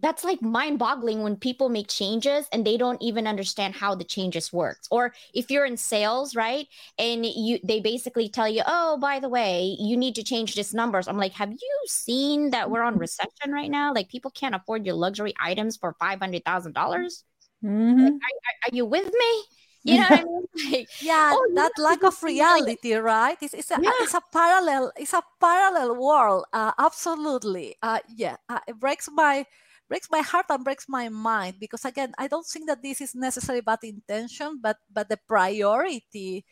that's 0.00 0.24
like 0.24 0.42
mind 0.42 0.78
boggling 0.78 1.22
when 1.22 1.36
people 1.36 1.68
make 1.68 1.88
changes 1.88 2.46
and 2.52 2.66
they 2.66 2.76
don't 2.76 3.00
even 3.00 3.26
understand 3.26 3.74
how 3.74 3.94
the 3.94 4.04
changes 4.04 4.52
works. 4.52 4.86
Or 4.90 5.14
if 5.34 5.50
you're 5.50 5.64
in 5.64 5.76
sales 5.76 6.36
right 6.36 6.66
and 6.98 7.24
you 7.24 7.58
they 7.64 7.80
basically 7.80 8.28
tell 8.28 8.48
you 8.48 8.62
oh 8.66 8.98
by 8.98 9.20
the 9.20 9.28
way 9.28 9.76
you 9.78 9.96
need 9.96 10.14
to 10.16 10.22
change 10.22 10.54
this 10.54 10.74
numbers. 10.74 11.08
I'm 11.08 11.16
like 11.16 11.32
have 11.32 11.50
you 11.50 11.80
seen 11.86 12.50
that 12.50 12.70
we're 12.70 12.82
on 12.82 12.98
recession 12.98 13.52
right 13.52 13.70
now? 13.70 13.92
Like 13.94 14.08
people 14.08 14.30
can't 14.30 14.54
afford 14.54 14.84
your 14.84 14.94
luxury 14.94 15.34
items 15.40 15.76
for 15.76 15.94
$500000 15.94 16.42
mm-hmm. 16.42 18.00
like, 18.00 18.12
are, 18.12 18.70
are, 18.70 18.72
you 18.72 18.84
with 18.84 19.06
me? 19.06 19.44
You 19.84 20.00
know 20.00 20.08
what 20.08 20.20
I 20.20 20.24
mean? 20.24 20.46
like, 20.72 20.88
yeah 21.00 21.30
oh, 21.32 21.52
that 21.54 21.72
lack 21.78 22.02
of 22.02 22.20
reality 22.22 22.94
right? 22.96 23.38
It's, 23.40 23.54
it's, 23.54 23.70
a, 23.70 23.78
yeah. 23.80 23.90
it's 24.00 24.14
a 24.14 24.20
parallel 24.32 24.92
it's 24.96 25.14
a 25.14 25.22
parallel 25.40 25.96
world 25.96 26.44
uh, 26.52 26.72
absolutely. 26.78 27.76
Uh, 27.82 28.00
yeah 28.14 28.36
uh, 28.50 28.60
it 28.68 28.78
breaks 28.78 29.08
my 29.10 29.46
breaks 29.88 30.08
my 30.10 30.20
heart 30.20 30.46
and 30.50 30.64
breaks 30.64 30.88
my 30.88 31.08
mind 31.08 31.56
because 31.60 31.84
again 31.84 32.12
i 32.18 32.26
don't 32.28 32.46
think 32.46 32.66
that 32.66 32.82
this 32.82 33.00
is 33.00 33.14
necessarily 33.14 33.60
bad 33.62 33.78
intention 33.82 34.58
but 34.62 34.78
but 34.92 35.08
the 35.08 35.18
priority 35.28 36.44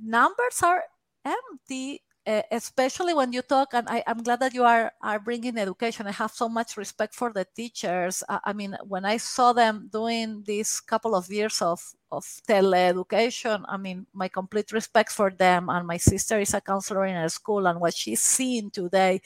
numbers 0.00 0.62
are 0.62 0.84
empty 1.24 2.02
uh, 2.26 2.42
especially 2.50 3.14
when 3.14 3.32
you 3.32 3.42
talk 3.42 3.72
and 3.72 3.88
I, 3.88 4.02
am 4.06 4.22
glad 4.22 4.40
that 4.40 4.52
you 4.52 4.64
are 4.64 4.92
are 5.02 5.18
bringing 5.18 5.56
education. 5.56 6.06
I 6.06 6.12
have 6.12 6.32
so 6.32 6.48
much 6.48 6.76
respect 6.76 7.14
for 7.14 7.32
the 7.32 7.46
teachers. 7.56 8.22
Uh, 8.28 8.38
i 8.44 8.52
mean 8.52 8.76
when 8.86 9.04
i 9.04 9.16
saw 9.16 9.52
them 9.52 9.88
doing 9.92 10.42
this 10.46 10.80
couple 10.80 11.14
of 11.14 11.30
years 11.30 11.62
of 11.62 11.80
of 12.12 12.24
teleeducation 12.48 13.64
i 13.68 13.76
mean 13.76 14.06
my 14.12 14.28
complete 14.28 14.72
respect 14.72 15.12
for 15.12 15.30
them. 15.30 15.70
And 15.70 15.86
my 15.86 15.96
sister 15.96 16.40
is 16.40 16.54
a 16.54 16.60
counselor 16.60 17.06
in 17.06 17.16
a 17.16 17.30
school 17.30 17.66
and 17.66 17.80
what 17.80 17.94
she's 17.94 18.20
seeing 18.20 18.70
today 18.70 19.22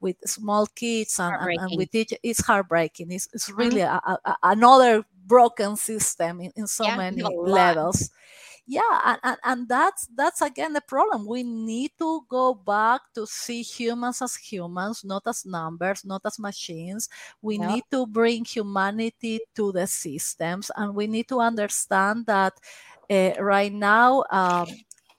with 0.00 0.16
small 0.26 0.66
kids 0.66 1.18
and, 1.18 1.34
and, 1.34 1.60
and 1.60 1.78
with 1.78 1.90
teachers 1.90 2.18
it's 2.22 2.44
heartbreaking. 2.44 3.12
It's, 3.12 3.28
it's 3.32 3.48
really 3.48 3.80
mm-hmm. 3.80 4.10
a, 4.10 4.18
a, 4.24 4.36
another 4.42 5.04
broken 5.26 5.76
system 5.76 6.40
in, 6.40 6.52
in 6.56 6.66
so 6.66 6.84
yeah, 6.84 6.96
many 6.96 7.22
levels 7.22 8.10
yeah 8.66 9.00
and, 9.04 9.18
and, 9.22 9.36
and 9.44 9.68
that's 9.68 10.08
that's 10.16 10.42
again 10.42 10.72
the 10.72 10.80
problem 10.80 11.26
we 11.26 11.42
need 11.42 11.90
to 11.98 12.22
go 12.28 12.52
back 12.52 13.00
to 13.14 13.26
see 13.26 13.62
humans 13.62 14.20
as 14.20 14.34
humans 14.34 15.04
not 15.04 15.22
as 15.26 15.46
numbers 15.46 16.04
not 16.04 16.20
as 16.24 16.38
machines 16.38 17.08
we 17.42 17.58
need 17.58 17.84
to 17.90 18.06
bring 18.06 18.44
humanity 18.44 19.38
to 19.54 19.70
the 19.70 19.86
systems 19.86 20.70
and 20.76 20.94
we 20.94 21.06
need 21.06 21.28
to 21.28 21.40
understand 21.40 22.26
that 22.26 22.52
uh, 23.08 23.32
right 23.38 23.72
now 23.72 24.24
um, 24.30 24.66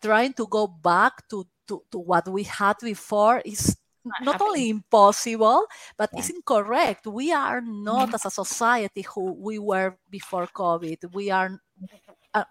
trying 0.02 0.34
to 0.34 0.46
go 0.48 0.68
back 0.68 1.28
to, 1.30 1.46
to, 1.68 1.82
to 1.92 2.00
what 2.00 2.28
we 2.28 2.44
had 2.44 2.76
before 2.82 3.42
is 3.46 3.78
not, 4.04 4.24
not 4.24 4.42
only 4.42 4.70
impossible, 4.70 5.66
but 5.98 6.10
yeah. 6.14 6.20
it's 6.20 6.30
incorrect. 6.30 7.08
We 7.08 7.34
are 7.34 7.62
not, 7.62 8.14
as 8.14 8.26
a 8.26 8.32
society, 8.32 9.06
who 9.14 9.34
we 9.34 9.60
were 9.60 9.98
before 10.10 10.48
COVID. 10.48 11.14
We 11.14 11.30
are 11.30 11.60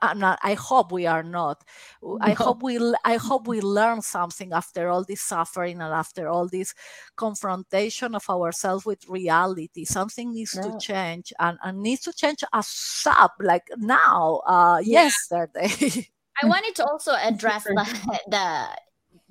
and 0.03 0.24
I 0.24 0.55
hope 0.55 0.93
we 0.93 1.07
are 1.07 1.22
not. 1.22 1.64
I 2.20 2.32
hope 2.32 2.62
we 2.62 2.78
I 3.05 3.16
hope 3.16 3.47
we 3.47 3.61
learn 3.61 4.03
something 4.03 4.53
after 4.53 4.89
all 4.89 5.05
this 5.05 5.22
suffering 5.22 5.80
and 5.80 5.93
after 5.93 6.28
all 6.28 6.49
this 6.49 6.74
confrontation 7.16 8.14
of 8.14 8.28
ourselves 8.28 8.84
with 8.84 9.09
reality. 9.09 9.84
Something 9.84 10.32
needs 10.32 10.55
yeah. 10.55 10.62
to 10.62 10.78
change 10.78 11.32
and, 11.39 11.59
and 11.62 11.82
needs 11.82 12.03
to 12.03 12.12
change 12.12 12.45
ASAP, 12.55 13.30
like 13.41 13.68
now, 13.76 14.43
uh, 14.47 14.80
yeah. 14.82 15.05
yesterday. 15.05 16.09
I 16.43 16.47
wanted 16.47 16.74
to 16.76 16.87
also 16.87 17.14
address 17.14 17.64
the, 17.64 18.20
the 18.28 18.68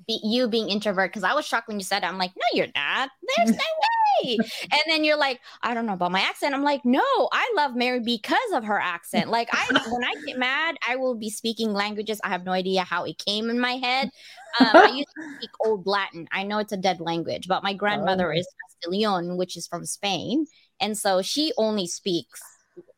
be, 0.06 0.20
you 0.22 0.48
being 0.48 0.68
introvert 0.68 1.10
because 1.10 1.24
I 1.24 1.34
was 1.34 1.46
shocked 1.46 1.68
when 1.68 1.78
you 1.78 1.84
said 1.84 2.02
it. 2.02 2.06
I'm 2.06 2.18
like, 2.18 2.32
no, 2.36 2.44
you're 2.52 2.72
not. 2.74 3.10
There's 3.36 3.50
no 3.56 3.56
way. 4.24 4.38
and 4.62 4.82
then 4.86 5.04
you're 5.04 5.16
like, 5.16 5.40
I 5.62 5.74
don't 5.74 5.86
know 5.86 5.94
about 5.94 6.12
my 6.12 6.20
accent. 6.20 6.54
I'm 6.54 6.62
like, 6.62 6.84
no, 6.84 7.02
I 7.32 7.52
love 7.56 7.74
Mary 7.74 8.00
because 8.00 8.52
of 8.52 8.64
her 8.64 8.80
accent. 8.80 9.30
Like 9.30 9.48
I 9.52 9.66
when 9.90 10.04
I 10.04 10.14
get 10.26 10.38
mad, 10.38 10.76
I 10.86 10.96
will 10.96 11.14
be 11.14 11.30
speaking 11.30 11.72
languages. 11.72 12.20
I 12.24 12.28
have 12.28 12.44
no 12.44 12.52
idea 12.52 12.82
how 12.82 13.04
it 13.04 13.18
came 13.18 13.50
in 13.50 13.60
my 13.60 13.72
head. 13.72 14.10
Um, 14.58 14.68
I 14.72 14.86
used 14.86 15.10
to 15.18 15.36
speak 15.36 15.50
old 15.66 15.86
Latin. 15.86 16.28
I 16.32 16.42
know 16.42 16.56
it's 16.60 16.72
a 16.72 16.78
dead 16.78 16.98
language, 16.98 17.46
but 17.46 17.62
my 17.62 17.74
grandmother 17.74 18.32
oh. 18.32 18.38
is 18.38 18.48
Castilian, 18.62 19.36
which 19.36 19.54
is 19.54 19.66
from 19.66 19.84
Spain. 19.84 20.46
And 20.80 20.96
so 20.96 21.20
she 21.20 21.52
only 21.58 21.86
speaks 21.86 22.40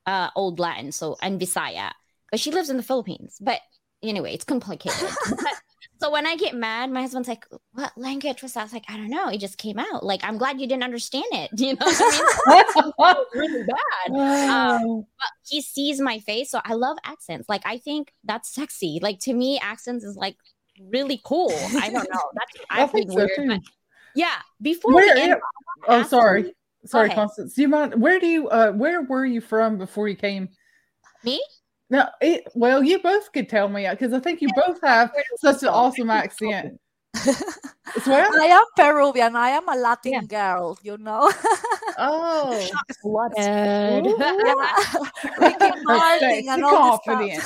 uh, 0.07 0.31
Old 0.37 0.61
Latin, 0.61 0.93
so 0.93 1.17
and 1.21 1.41
Visaya, 1.41 1.91
but 2.31 2.39
she 2.39 2.53
lives 2.53 2.71
in 2.71 2.77
the 2.77 2.83
Philippines. 2.85 3.39
But 3.41 3.61
anyway, 4.03 4.35
it's 4.35 4.45
complicated. 4.45 5.09
but, 5.31 5.55
so 6.01 6.11
when 6.11 6.27
I 6.27 6.37
get 6.37 6.55
mad, 6.55 6.91
my 6.91 7.03
husband's 7.03 7.29
like, 7.29 7.47
"What 7.73 7.93
language 7.97 8.43
was 8.43 8.53
that?" 8.53 8.61
I 8.61 8.63
was 8.65 8.73
like, 8.73 8.85
"I 8.89 8.97
don't 8.97 9.11
know. 9.11 9.29
It 9.29 9.39
just 9.39 9.59
came 9.59 9.79
out. 9.79 10.05
Like, 10.05 10.23
I'm 10.25 10.39
glad 10.39 10.61
you 10.61 10.67
didn't 10.67 10.85
understand 10.85 11.27
it. 11.33 11.51
You 11.59 11.75
know, 11.75 11.87
what 11.87 12.95
I 12.99 13.15
mean? 13.15 13.25
really 13.35 13.65
bad." 13.65 14.81
Um, 14.81 15.01
but 15.19 15.31
he 15.49 15.61
sees 15.61 16.01
my 16.01 16.19
face, 16.21 16.51
so 16.51 16.61
I 16.65 16.75
love 16.75 16.99
accents. 17.05 17.49
Like, 17.49 17.63
I 17.65 17.79
think 17.79 18.13
that's 18.25 18.53
sexy. 18.53 19.01
Like 19.03 19.19
to 19.21 19.33
me, 19.33 19.59
accents 19.59 20.05
is 20.05 20.17
like 20.17 20.37
really 20.91 21.21
cool. 21.25 21.53
I 21.53 21.91
don't 21.91 22.09
know. 22.11 22.21
That's 22.35 22.67
I, 22.71 22.87
think 22.87 23.11
so 23.11 23.17
weird, 23.17 23.31
too. 23.37 23.59
yeah. 24.15 24.37
Before 24.61 24.95
where, 24.95 25.17
end, 25.17 25.35
oh, 25.89 26.03
sorry, 26.05 26.55
sorry, 26.85 27.11
Constance. 27.11 27.55
Do 27.55 27.63
you 27.63 27.69
mind? 27.69 28.01
Where 28.01 28.21
do 28.21 28.27
you? 28.27 28.49
Uh, 28.49 28.73
where 28.73 29.03
were 29.03 29.27
you 29.27 29.41
from 29.41 29.79
before 29.79 30.09
you 30.09 30.17
came? 30.17 30.49
Me? 31.25 31.43
No, 31.91 32.07
it, 32.21 32.45
well, 32.55 32.83
you 32.83 32.99
both 32.99 33.33
could 33.33 33.49
tell 33.49 33.69
me 33.69 33.89
because 33.89 34.13
I 34.13 34.21
think 34.21 34.43
you 34.43 34.49
both 34.55 34.79
have 34.83 35.11
such 35.39 35.63
an 35.63 35.71
awesome 35.71 36.11
accent. 36.11 36.79
well, 38.07 38.43
I 38.43 38.47
am 38.47 38.65
Peruvian. 38.77 39.35
I 39.35 39.51
am 39.51 39.69
a 39.69 39.75
Latin 39.75 40.13
yeah. 40.13 40.23
girl, 40.23 40.79
you 40.83 40.99
know. 40.99 41.33
oh, 41.99 42.69
what? 43.03 43.33
yeah. 43.37 44.01
Ricky 45.39 45.83
Martin 45.83 46.49
and 46.49 46.65
all 46.65 46.99
confident. 46.99 47.43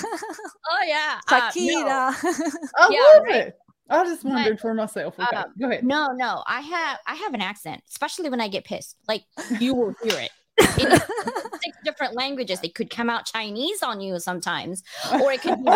oh 0.71 0.85
yeah, 0.87 1.21
Shakira. 1.29 2.13
Uh, 2.13 2.23
no. 2.23 2.73
I 2.77 2.89
yeah, 2.91 3.19
love 3.19 3.23
right? 3.25 3.35
it. 3.47 3.59
I 3.89 4.05
just 4.05 4.25
wondered 4.25 4.55
but, 4.55 4.61
for 4.61 4.75
myself. 4.75 5.19
Okay, 5.19 5.37
uh, 5.37 5.45
go 5.59 5.69
ahead. 5.71 5.85
No, 5.85 6.09
no, 6.09 6.43
I 6.47 6.61
have 6.63 6.99
I 7.07 7.15
have 7.15 7.35
an 7.35 7.43
accent, 7.43 7.83
especially 7.89 8.29
when 8.29 8.41
I 8.41 8.49
get 8.49 8.65
pissed. 8.65 8.97
Like 9.07 9.23
you 9.61 9.75
will 9.75 9.95
hear 10.03 10.19
it 10.19 10.31
in 10.79 10.91
six 10.91 11.77
different 11.85 12.15
languages. 12.15 12.61
It 12.63 12.75
could 12.75 12.91
come 12.91 13.11
out 13.11 13.27
Chinese 13.27 13.83
on 13.83 14.01
you 14.01 14.19
sometimes, 14.19 14.83
or 15.13 15.33
it 15.33 15.43
could 15.43 15.59
be 15.65 15.71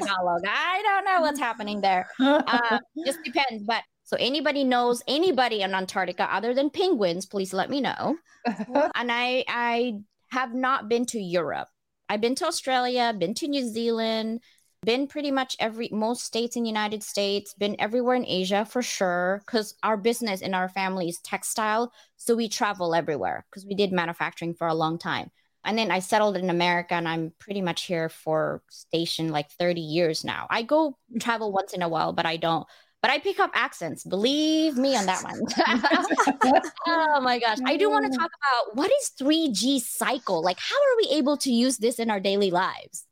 Tagalog. 0.00 0.42
I 0.46 0.82
don't 0.82 1.04
know 1.04 1.20
what's 1.20 1.38
happening 1.38 1.80
there. 1.80 2.08
Uh, 2.20 2.78
just 3.04 3.22
depends. 3.24 3.64
But 3.64 3.82
so 4.04 4.16
anybody 4.20 4.64
knows 4.64 5.02
anybody 5.08 5.62
in 5.62 5.74
Antarctica 5.74 6.32
other 6.32 6.54
than 6.54 6.70
penguins, 6.70 7.26
please 7.26 7.52
let 7.52 7.70
me 7.70 7.80
know. 7.80 8.16
and 8.46 9.10
I 9.10 9.44
I 9.48 10.00
have 10.30 10.54
not 10.54 10.88
been 10.88 11.06
to 11.06 11.20
Europe. 11.20 11.68
I've 12.08 12.20
been 12.20 12.34
to 12.36 12.46
Australia, 12.46 13.14
been 13.16 13.34
to 13.34 13.48
New 13.48 13.66
Zealand, 13.66 14.40
been 14.84 15.06
pretty 15.06 15.30
much 15.30 15.56
every 15.58 15.88
most 15.92 16.24
states 16.24 16.56
in 16.56 16.62
the 16.62 16.68
united 16.68 17.02
states 17.02 17.54
been 17.54 17.76
everywhere 17.78 18.16
in 18.16 18.26
asia 18.26 18.64
for 18.64 18.82
sure 18.82 19.42
because 19.46 19.74
our 19.82 19.96
business 19.96 20.40
in 20.40 20.54
our 20.54 20.68
family 20.68 21.08
is 21.08 21.18
textile 21.20 21.92
so 22.16 22.34
we 22.34 22.48
travel 22.48 22.94
everywhere 22.94 23.44
because 23.50 23.66
we 23.66 23.74
did 23.74 23.92
manufacturing 23.92 24.54
for 24.54 24.66
a 24.66 24.74
long 24.74 24.98
time 24.98 25.30
and 25.64 25.78
then 25.78 25.90
i 25.90 25.98
settled 25.98 26.36
in 26.36 26.50
america 26.50 26.94
and 26.94 27.08
i'm 27.08 27.32
pretty 27.38 27.60
much 27.60 27.84
here 27.84 28.08
for 28.08 28.62
station 28.70 29.30
like 29.30 29.50
30 29.52 29.80
years 29.80 30.24
now 30.24 30.46
i 30.50 30.62
go 30.62 30.96
travel 31.20 31.52
once 31.52 31.72
in 31.72 31.82
a 31.82 31.88
while 31.88 32.12
but 32.12 32.26
i 32.26 32.36
don't 32.36 32.66
but 33.04 33.10
I 33.10 33.18
pick 33.18 33.38
up 33.38 33.50
accents. 33.52 34.02
Believe 34.02 34.78
me 34.78 34.96
on 34.96 35.04
that 35.04 35.22
one. 35.22 35.42
oh 36.86 37.20
my 37.20 37.38
gosh. 37.38 37.58
I 37.66 37.76
do 37.76 37.90
want 37.90 38.06
to 38.06 38.10
mm. 38.10 38.18
talk 38.18 38.30
about 38.30 38.76
what 38.76 38.90
is 38.90 39.10
3G 39.20 39.82
cycle? 39.82 40.42
Like, 40.42 40.58
how 40.58 40.74
are 40.74 40.96
we 40.96 41.08
able 41.18 41.36
to 41.36 41.52
use 41.52 41.76
this 41.76 41.98
in 41.98 42.10
our 42.10 42.18
daily 42.18 42.50
lives? 42.50 43.04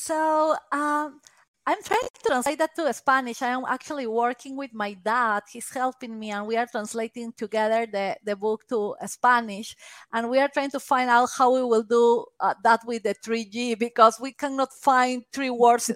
So 0.00 0.56
um, 0.72 1.20
I'm 1.66 1.82
trying 1.84 2.00
to 2.00 2.20
translate 2.24 2.58
that 2.60 2.74
to 2.76 2.90
Spanish. 2.94 3.42
I 3.42 3.48
am 3.48 3.64
actually 3.68 4.06
working 4.06 4.56
with 4.56 4.72
my 4.72 4.94
dad. 4.94 5.42
He's 5.52 5.68
helping 5.68 6.18
me, 6.18 6.30
and 6.30 6.46
we 6.46 6.56
are 6.56 6.66
translating 6.66 7.34
together 7.36 7.84
the, 7.84 8.16
the 8.24 8.34
book 8.34 8.66
to 8.70 8.96
Spanish. 9.04 9.76
And 10.10 10.30
we 10.30 10.38
are 10.38 10.48
trying 10.48 10.70
to 10.70 10.80
find 10.80 11.10
out 11.10 11.28
how 11.36 11.52
we 11.52 11.62
will 11.62 11.82
do 11.82 12.24
uh, 12.40 12.54
that 12.64 12.80
with 12.86 13.02
the 13.02 13.14
3G 13.14 13.78
because 13.78 14.18
we 14.18 14.32
cannot 14.32 14.72
find 14.72 15.22
three 15.34 15.50
words 15.50 15.90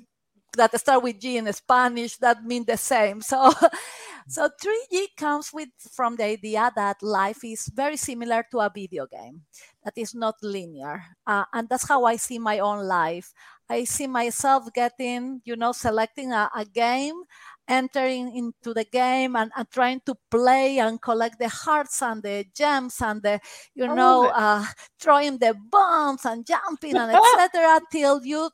that 0.57 0.79
start 0.79 1.03
with 1.03 1.19
G 1.19 1.37
in 1.37 1.51
Spanish 1.53 2.17
that 2.19 2.45
mean 2.45 2.65
the 2.67 2.77
same. 2.77 3.23
So, 3.23 3.53
so 4.29 4.49
3G 4.49 5.17
comes 5.17 5.51
with 5.53 5.71
from 5.93 6.17
the 6.17 6.25
idea 6.25 6.71
that 6.77 7.03
life 7.03 7.43
is 7.43 7.69
very 7.75 7.97
similar 7.97 8.45
to 8.51 8.61
a 8.61 8.71
video 8.73 9.07
game 9.07 9.43
that 9.85 9.95
is 9.97 10.15
not 10.15 10.35
linear, 10.43 11.05
uh, 11.27 11.45
and 11.53 11.69
that's 11.69 11.89
how 11.89 12.05
I 12.05 12.17
see 12.17 12.39
my 12.39 12.59
own 12.59 12.85
life. 12.87 13.33
I 13.69 13.85
see 13.85 14.07
myself 14.07 14.73
getting, 14.75 15.41
you 15.45 15.57
know, 15.57 15.73
selecting 15.73 16.33
a, 16.33 16.51
a 16.55 16.65
game, 16.65 17.23
entering 17.67 18.37
into 18.37 18.75
the 18.75 18.85
game 18.85 19.37
and, 19.37 19.51
and, 19.57 19.71
trying 19.71 20.01
to 20.05 20.15
play 20.31 20.79
and 20.79 21.01
collect 21.01 21.39
the 21.39 21.49
hearts 21.49 22.03
and 22.03 22.23
the 22.23 22.45
gems 22.55 23.01
and 23.01 23.23
the, 23.23 23.41
you 23.75 23.87
I 23.87 23.95
know, 23.95 24.27
uh, 24.29 24.65
throwing 25.01 25.39
the 25.39 25.55
bombs 25.71 26.25
and 26.27 26.47
jumping 26.47 26.97
and 26.97 27.13
etc. 27.41 27.81
till 27.91 28.25
you 28.25 28.51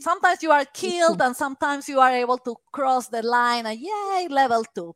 sometimes 0.00 0.42
you 0.42 0.50
are 0.50 0.64
killed 0.66 1.20
and 1.22 1.34
sometimes 1.34 1.88
you 1.88 2.00
are 2.00 2.10
able 2.10 2.38
to 2.38 2.56
cross 2.72 3.08
the 3.08 3.22
line 3.22 3.66
and 3.66 3.78
yay, 3.80 4.28
level 4.28 4.64
two. 4.74 4.94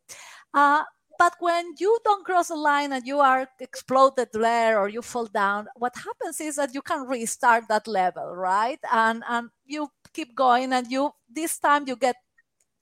Uh, 0.53 0.83
but 1.21 1.35
when 1.41 1.75
you 1.79 1.99
don't 2.03 2.25
cross 2.25 2.49
the 2.49 2.57
line 2.57 2.93
and 2.93 3.07
you 3.07 3.21
are 3.21 3.47
exploded 3.61 4.29
there 4.33 4.81
or 4.81 4.89
you 4.89 5.03
fall 5.03 5.27
down, 5.27 5.69
what 5.77 5.93
happens 5.95 6.41
is 6.41 6.57
that 6.57 6.75
you 6.75 6.81
can 6.81 7.07
restart 7.07 7.69
that 7.69 7.87
level, 7.87 8.35
right? 8.35 8.81
And 8.91 9.23
and 9.29 9.51
you 9.67 9.89
keep 10.15 10.35
going 10.35 10.73
and 10.73 10.89
you 10.91 11.13
this 11.29 11.59
time 11.61 11.85
you 11.87 11.97
get 11.97 12.17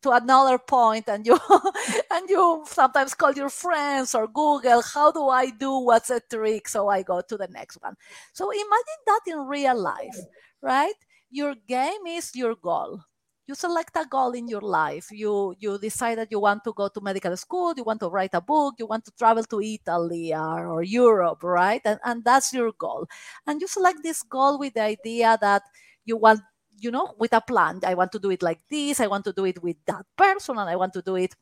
to 0.03 0.13
another 0.13 0.59
point 0.59 1.09
and 1.09 1.27
you 1.27 1.37
and 2.13 2.31
you 2.31 2.63
sometimes 2.67 3.15
call 3.15 3.33
your 3.35 3.51
friends 3.51 4.15
or 4.15 4.29
google 4.29 4.83
how 4.83 5.11
do 5.11 5.29
i 5.29 5.51
do? 5.51 5.81
What's 5.81 6.11
a 6.11 6.21
trick? 6.21 6.69
So 6.69 6.89
i 6.89 7.03
go 7.03 7.21
to 7.21 7.37
the 7.37 7.49
next 7.49 7.79
one. 7.83 7.97
So 8.33 8.51
imagine 8.51 9.03
that 9.07 9.21
in 9.27 9.39
real 9.47 9.79
life 9.79 10.19
right? 10.63 10.95
Your 11.31 11.55
game 11.69 12.07
is 12.07 12.35
your 12.35 12.55
goal 12.57 13.01
you 13.49 13.55
select 13.55 13.97
a 13.97 14.05
goal 14.05 14.33
in 14.33 14.47
your 14.49 14.61
life. 14.61 15.09
You 15.11 15.57
you 15.59 15.79
decide 15.79 16.19
that 16.19 16.29
you 16.31 16.39
want 16.41 16.63
to 16.65 16.73
go 16.73 16.89
to 16.89 17.01
medical 17.01 17.37
school 17.37 17.73
you 17.77 17.85
want 17.85 18.01
to 18.01 18.09
write 18.09 18.35
a 18.35 18.41
book 18.41 18.75
you 18.79 18.87
want 18.87 19.05
to 19.07 19.13
travel 19.19 19.43
to 19.45 19.61
italy 19.61 20.35
or, 20.35 20.69
or 20.69 20.83
europe 20.83 21.43
right? 21.43 21.81
And, 21.85 21.99
and 22.05 22.25
that's 22.25 22.53
your 22.53 22.73
goal. 22.73 23.07
And 23.47 23.61
you 23.61 23.67
select 23.69 24.03
this 24.03 24.23
goal 24.23 24.59
with 24.59 24.75
the 24.75 24.83
idea 24.83 25.39
that 25.41 25.63
you 26.05 26.17
want 26.17 26.41
you 26.79 26.91
know 26.91 27.15
with 27.19 27.33
a 27.33 27.41
plan. 27.41 27.81
I 27.85 27.95
want 27.95 28.13
to 28.13 28.19
do 28.21 28.31
it 28.31 28.43
like 28.43 28.61
this 28.71 29.01
i 29.01 29.07
want 29.07 29.25
to 29.25 29.33
do 29.33 29.45
it 29.45 29.63
with 29.63 29.77
that 29.87 30.05
person 30.17 30.59
and 30.59 30.69
i 30.71 30.77
want 30.77 30.93
to 30.95 31.03
do 31.03 31.17
it 31.17 31.35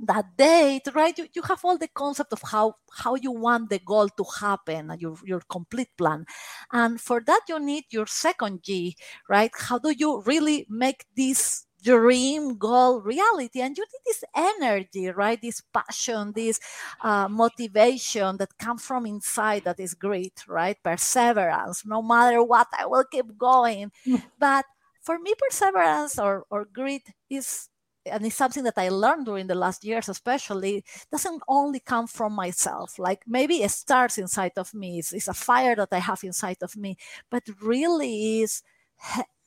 that 0.00 0.36
date, 0.36 0.88
right? 0.94 1.16
You, 1.16 1.26
you 1.34 1.42
have 1.42 1.64
all 1.64 1.78
the 1.78 1.88
concept 1.88 2.32
of 2.32 2.42
how 2.42 2.74
how 2.98 3.14
you 3.14 3.30
want 3.30 3.70
the 3.70 3.78
goal 3.78 4.08
to 4.08 4.24
happen 4.40 4.90
and 4.90 5.00
your, 5.00 5.16
your 5.24 5.40
complete 5.48 5.90
plan. 5.96 6.26
And 6.72 7.00
for 7.00 7.20
that, 7.20 7.42
you 7.48 7.58
need 7.60 7.84
your 7.90 8.06
second 8.06 8.62
G, 8.62 8.96
right? 9.28 9.50
How 9.54 9.78
do 9.78 9.90
you 9.90 10.22
really 10.22 10.66
make 10.68 11.06
this 11.16 11.66
dream 11.82 12.56
goal 12.58 13.00
reality 13.00 13.60
and 13.60 13.76
you 13.76 13.84
need 13.84 14.00
this 14.06 14.24
energy 14.36 15.08
right 15.10 15.42
this 15.42 15.60
passion 15.74 16.32
this 16.32 16.60
uh, 17.00 17.26
motivation 17.28 18.36
that 18.36 18.56
comes 18.56 18.84
from 18.84 19.04
inside 19.04 19.64
that 19.64 19.80
is 19.80 19.94
great 19.94 20.44
right 20.46 20.76
perseverance 20.84 21.84
no 21.84 22.00
matter 22.00 22.42
what 22.42 22.68
i 22.78 22.86
will 22.86 23.04
keep 23.10 23.36
going 23.36 23.90
mm. 24.06 24.22
but 24.38 24.64
for 25.00 25.18
me 25.18 25.34
perseverance 25.36 26.18
or, 26.18 26.44
or 26.50 26.64
grit 26.64 27.02
is 27.28 27.68
and 28.06 28.26
it's 28.26 28.36
something 28.36 28.64
that 28.64 28.78
I 28.78 28.88
learned 28.88 29.26
during 29.26 29.46
the 29.46 29.54
last 29.54 29.84
years, 29.84 30.08
especially, 30.08 30.84
doesn't 31.10 31.42
only 31.48 31.80
come 31.80 32.06
from 32.06 32.32
myself. 32.34 32.98
Like 32.98 33.22
maybe 33.26 33.62
it 33.62 33.70
starts 33.70 34.18
inside 34.18 34.52
of 34.56 34.74
me. 34.74 34.98
It's, 34.98 35.12
it's 35.12 35.28
a 35.28 35.34
fire 35.34 35.76
that 35.76 35.88
I 35.92 35.98
have 35.98 36.24
inside 36.24 36.58
of 36.62 36.76
me, 36.76 36.96
but 37.30 37.42
really 37.62 38.40
is 38.42 38.62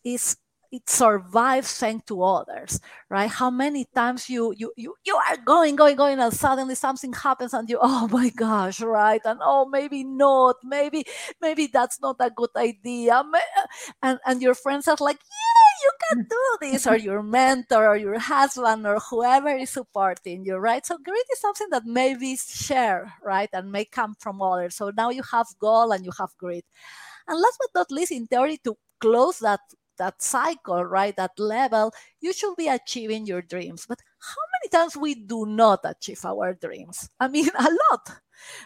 is 0.04 0.38
it 0.72 0.90
survives 0.90 1.78
thanks 1.78 2.06
to 2.06 2.22
others 2.24 2.82
right 3.10 3.30
how 3.30 3.50
many 3.50 3.86
times 3.96 4.30
you 4.30 4.54
you 4.58 4.74
you 4.76 4.96
you 5.06 5.16
are 5.16 5.38
going 5.46 5.76
going 5.76 5.96
going 5.96 6.20
and 6.20 6.34
suddenly 6.34 6.76
something 6.76 7.14
happens 7.14 7.54
and 7.54 7.70
you 7.70 7.78
oh 7.82 8.08
my 8.12 8.30
gosh 8.30 8.82
right 8.82 9.22
and 9.26 9.40
oh 9.44 9.66
maybe 9.70 10.04
not 10.04 10.56
maybe 10.64 11.06
maybe 11.42 11.68
that's 11.68 12.02
not 12.02 12.16
a 12.20 12.30
good 12.30 12.50
idea 12.58 13.24
and 14.02 14.20
and 14.26 14.42
your 14.42 14.56
friends 14.56 14.88
are 14.88 14.98
like 15.00 15.20
yeah 15.24 15.55
you 15.84 15.92
can 16.10 16.28
do 16.30 16.58
this 16.62 16.88
or 16.88 16.98
your 16.98 17.24
mentor 17.24 17.88
or 17.88 17.98
your 17.98 18.20
husband 18.20 18.86
or 18.86 19.00
whoever 19.00 19.50
is 19.50 19.70
supporting 19.70 20.46
you 20.46 20.56
right 20.56 20.86
so 20.86 20.98
grit 20.98 21.26
is 21.32 21.40
something 21.40 21.68
that 21.70 21.86
maybe 21.86 22.36
share 22.36 23.14
right 23.24 23.50
and 23.54 23.72
may 23.72 23.86
come 23.86 24.16
from 24.20 24.42
others 24.42 24.76
so 24.76 24.92
now 24.98 25.10
you 25.10 25.24
have 25.32 25.48
goal 25.60 25.92
and 25.92 26.06
you 26.06 26.12
have 26.18 26.30
grit 26.38 26.66
and 27.28 27.40
last 27.40 27.58
but 27.60 27.80
not 27.80 27.92
least 27.92 28.12
in 28.12 28.28
theory 28.28 28.58
to 28.64 28.76
close 29.00 29.40
that 29.40 29.60
that 29.98 30.22
cycle, 30.22 30.84
right? 30.84 31.16
That 31.16 31.32
level, 31.38 31.94
you 32.20 32.34
should 32.34 32.56
be 32.56 32.68
achieving 32.68 33.26
your 33.26 33.42
dreams. 33.42 33.86
But 33.88 34.00
how 34.20 34.42
many 34.54 34.70
times 34.70 34.98
we 34.98 35.16
do 35.16 35.46
not 35.46 35.80
achieve 35.84 36.24
our 36.26 36.54
dreams? 36.54 37.10
I 37.20 37.28
mean, 37.28 37.50
a 37.58 37.64
lot. 37.64 38.20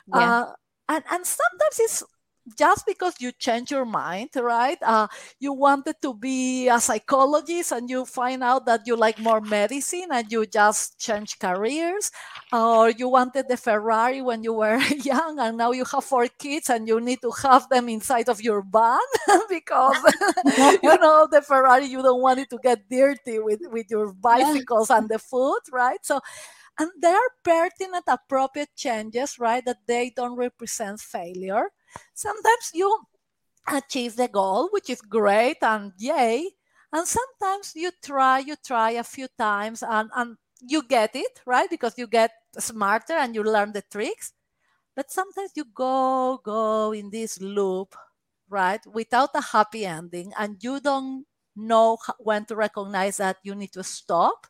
Yeah. 0.07 0.17
Uh, 0.17 0.53
and, 0.89 1.03
and 1.11 1.25
sometimes 1.25 1.77
it's 1.79 2.03
just 2.57 2.85
because 2.85 3.15
you 3.19 3.31
change 3.31 3.71
your 3.71 3.85
mind, 3.85 4.29
right? 4.35 4.77
Uh, 4.81 5.07
you 5.39 5.53
wanted 5.53 5.95
to 6.01 6.13
be 6.13 6.67
a 6.69 6.79
psychologist 6.79 7.71
and 7.71 7.89
you 7.89 8.05
find 8.05 8.43
out 8.43 8.65
that 8.65 8.81
you 8.85 8.95
like 8.95 9.19
more 9.19 9.41
medicine 9.41 10.07
and 10.11 10.31
you 10.31 10.45
just 10.45 10.99
change 10.99 11.39
careers, 11.39 12.11
or 12.51 12.89
you 12.89 13.09
wanted 13.09 13.47
the 13.47 13.57
Ferrari 13.57 14.21
when 14.21 14.43
you 14.43 14.53
were 14.53 14.77
young 15.03 15.39
and 15.39 15.57
now 15.57 15.71
you 15.71 15.85
have 15.85 16.03
four 16.03 16.27
kids 16.27 16.69
and 16.69 16.87
you 16.87 16.99
need 16.99 17.21
to 17.21 17.31
have 17.43 17.67
them 17.69 17.89
inside 17.89 18.29
of 18.29 18.41
your 18.41 18.61
van 18.61 18.99
because 19.49 19.97
you 20.83 20.97
know 20.97 21.27
the 21.31 21.41
Ferrari 21.41 21.85
you 21.85 22.01
don't 22.01 22.21
want 22.21 22.39
it 22.39 22.49
to 22.49 22.57
get 22.61 22.89
dirty 22.89 23.39
with 23.39 23.59
with 23.71 23.87
your 23.89 24.13
bicycles 24.13 24.89
and 24.89 25.09
the 25.09 25.19
food, 25.19 25.59
right? 25.71 25.99
So 26.05 26.19
and 26.79 26.91
there 26.99 27.15
are 27.15 27.31
pertinent 27.43 28.05
appropriate 28.07 28.75
changes 28.75 29.39
right 29.39 29.63
that 29.65 29.85
they 29.87 30.11
don't 30.15 30.35
represent 30.35 30.99
failure 30.99 31.69
sometimes 32.13 32.71
you 32.73 32.89
achieve 33.67 34.15
the 34.15 34.27
goal 34.27 34.69
which 34.71 34.89
is 34.89 35.01
great 35.01 35.57
and 35.61 35.93
yay 35.97 36.49
and 36.91 37.07
sometimes 37.07 37.73
you 37.75 37.91
try 38.03 38.39
you 38.39 38.55
try 38.65 38.91
a 38.91 39.03
few 39.03 39.27
times 39.37 39.83
and, 39.83 40.09
and 40.15 40.37
you 40.61 40.83
get 40.83 41.15
it 41.15 41.41
right? 41.45 41.69
Because 41.69 41.97
you 41.97 42.07
get 42.07 42.31
smarter 42.57 43.13
and 43.13 43.35
you 43.35 43.43
learn 43.43 43.71
the 43.71 43.83
tricks. 43.89 44.33
But 44.95 45.11
sometimes 45.11 45.51
you 45.55 45.65
go 45.73 46.41
go 46.43 46.91
in 46.91 47.09
this 47.09 47.39
loop 47.39 47.95
right 48.49 48.81
without 48.87 49.29
a 49.35 49.41
happy 49.41 49.85
ending 49.85 50.33
and 50.37 50.57
you 50.61 50.79
don't 50.79 51.25
know 51.55 51.97
when 52.17 52.45
to 52.45 52.55
recognize 52.55 53.17
that 53.17 53.37
you 53.43 53.55
need 53.55 53.71
to 53.73 53.83
stop 53.83 54.47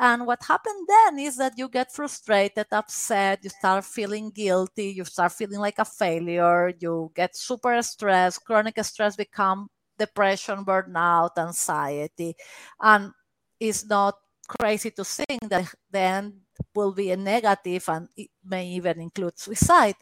and 0.00 0.26
what 0.26 0.44
happened 0.46 0.86
then 0.86 1.18
is 1.18 1.36
that 1.38 1.58
you 1.58 1.68
get 1.68 1.92
frustrated, 1.92 2.66
upset, 2.70 3.40
you 3.42 3.50
start 3.50 3.84
feeling 3.84 4.30
guilty, 4.30 4.90
you 4.96 5.04
start 5.04 5.32
feeling 5.32 5.58
like 5.58 5.78
a 5.78 5.84
failure, 5.84 6.72
you 6.78 7.10
get 7.14 7.36
super 7.36 7.80
stressed, 7.82 8.44
chronic 8.44 8.82
stress 8.84 9.16
become 9.16 9.68
depression, 9.98 10.64
burnout, 10.64 11.30
anxiety. 11.36 12.36
And 12.80 13.12
it's 13.58 13.84
not 13.86 14.14
crazy 14.46 14.90
to 14.92 15.04
think 15.04 15.48
that 15.50 15.74
the 15.90 15.98
end 15.98 16.34
will 16.74 16.92
be 16.92 17.10
a 17.10 17.16
negative 17.16 17.88
and 17.88 18.08
it 18.16 18.30
may 18.44 18.68
even 18.68 19.00
include 19.00 19.38
suicide. 19.38 19.96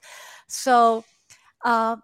So 0.47 1.05
uh, 1.65 1.97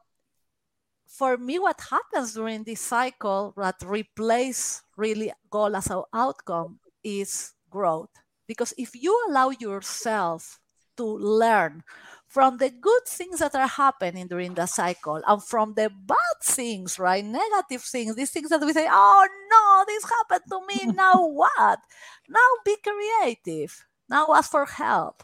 for 1.06 1.36
me, 1.36 1.58
what 1.58 1.80
happens 1.90 2.34
during 2.34 2.64
this 2.64 2.80
cycle 2.80 3.52
that 3.56 3.76
replace 3.84 4.82
really 4.96 5.32
goal 5.50 5.76
as 5.76 5.90
an 5.90 6.02
outcome 6.14 6.80
is 7.04 7.52
growth. 7.72 8.10
Because 8.46 8.74
if 8.76 8.94
you 8.94 9.12
allow 9.28 9.50
yourself 9.50 10.60
to 10.96 11.04
learn 11.04 11.82
from 12.28 12.58
the 12.58 12.70
good 12.70 13.04
things 13.06 13.40
that 13.40 13.54
are 13.54 13.66
happening 13.66 14.26
during 14.26 14.54
the 14.54 14.66
cycle 14.66 15.20
and 15.26 15.42
from 15.42 15.74
the 15.74 15.90
bad 16.06 16.38
things, 16.42 16.98
right? 16.98 17.24
Negative 17.24 17.82
things, 17.82 18.14
these 18.14 18.30
things 18.30 18.50
that 18.50 18.60
we 18.60 18.72
say, 18.72 18.86
oh 18.90 19.28
no, 19.50 19.84
this 19.86 20.04
happened 20.04 20.44
to 20.48 20.60
me. 20.66 20.92
Now 20.96 21.26
what? 21.26 21.80
Now 22.28 22.48
be 22.64 22.76
creative. 22.82 23.84
Now 24.08 24.28
ask 24.34 24.50
for 24.50 24.66
help. 24.66 25.22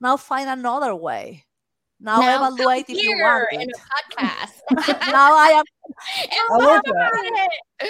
Now 0.00 0.16
find 0.16 0.48
another 0.48 0.94
way. 0.94 1.44
Now, 2.00 2.20
now 2.20 2.46
evaluate 2.46 2.86
if 2.88 3.02
you 3.02 3.18
want 3.18 3.48
it. 3.52 3.60
in 3.60 3.68
a 3.70 4.22
podcast. 4.22 4.88
now 5.12 5.36
I 5.36 5.48
am. 5.48 5.64
I 6.50 6.56
love 6.56 6.82
that. 6.84 7.48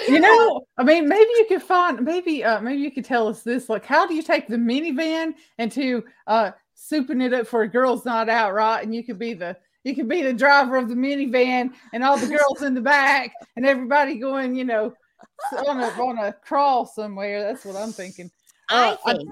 You 0.09 0.19
know, 0.19 0.61
I 0.77 0.83
mean, 0.83 1.07
maybe 1.07 1.29
you 1.37 1.45
could 1.47 1.61
find, 1.61 2.01
maybe, 2.01 2.43
uh, 2.43 2.59
maybe 2.59 2.81
you 2.81 2.91
could 2.91 3.05
tell 3.05 3.27
us 3.27 3.43
this. 3.43 3.69
Like, 3.69 3.85
how 3.85 4.05
do 4.05 4.13
you 4.13 4.21
take 4.21 4.47
the 4.47 4.57
minivan 4.57 5.33
into 5.57 6.03
uh, 6.27 6.51
souping 6.75 7.23
it 7.23 7.33
up 7.33 7.47
for 7.47 7.61
a 7.61 7.67
girls' 7.69 8.05
night 8.05 8.27
out, 8.27 8.53
right? 8.53 8.83
And 8.83 8.93
you 8.93 9.03
could 9.03 9.19
be 9.19 9.33
the 9.33 9.55
you 9.83 9.95
could 9.95 10.07
be 10.07 10.21
the 10.21 10.33
driver 10.33 10.77
of 10.77 10.89
the 10.89 10.95
minivan 10.95 11.71
and 11.91 12.03
all 12.03 12.17
the 12.17 12.27
girls 12.27 12.61
in 12.61 12.75
the 12.75 12.81
back 12.81 13.33
and 13.55 13.65
everybody 13.65 14.19
going, 14.19 14.53
you 14.55 14.63
know, 14.63 14.93
on 15.67 15.79
a 15.79 15.87
on 16.01 16.17
a 16.19 16.33
crawl 16.33 16.85
somewhere. 16.85 17.41
That's 17.41 17.65
what 17.65 17.75
I'm 17.75 17.91
thinking. 17.91 18.29
Uh, 18.69 18.95
I 19.05 19.13
think 19.13 19.29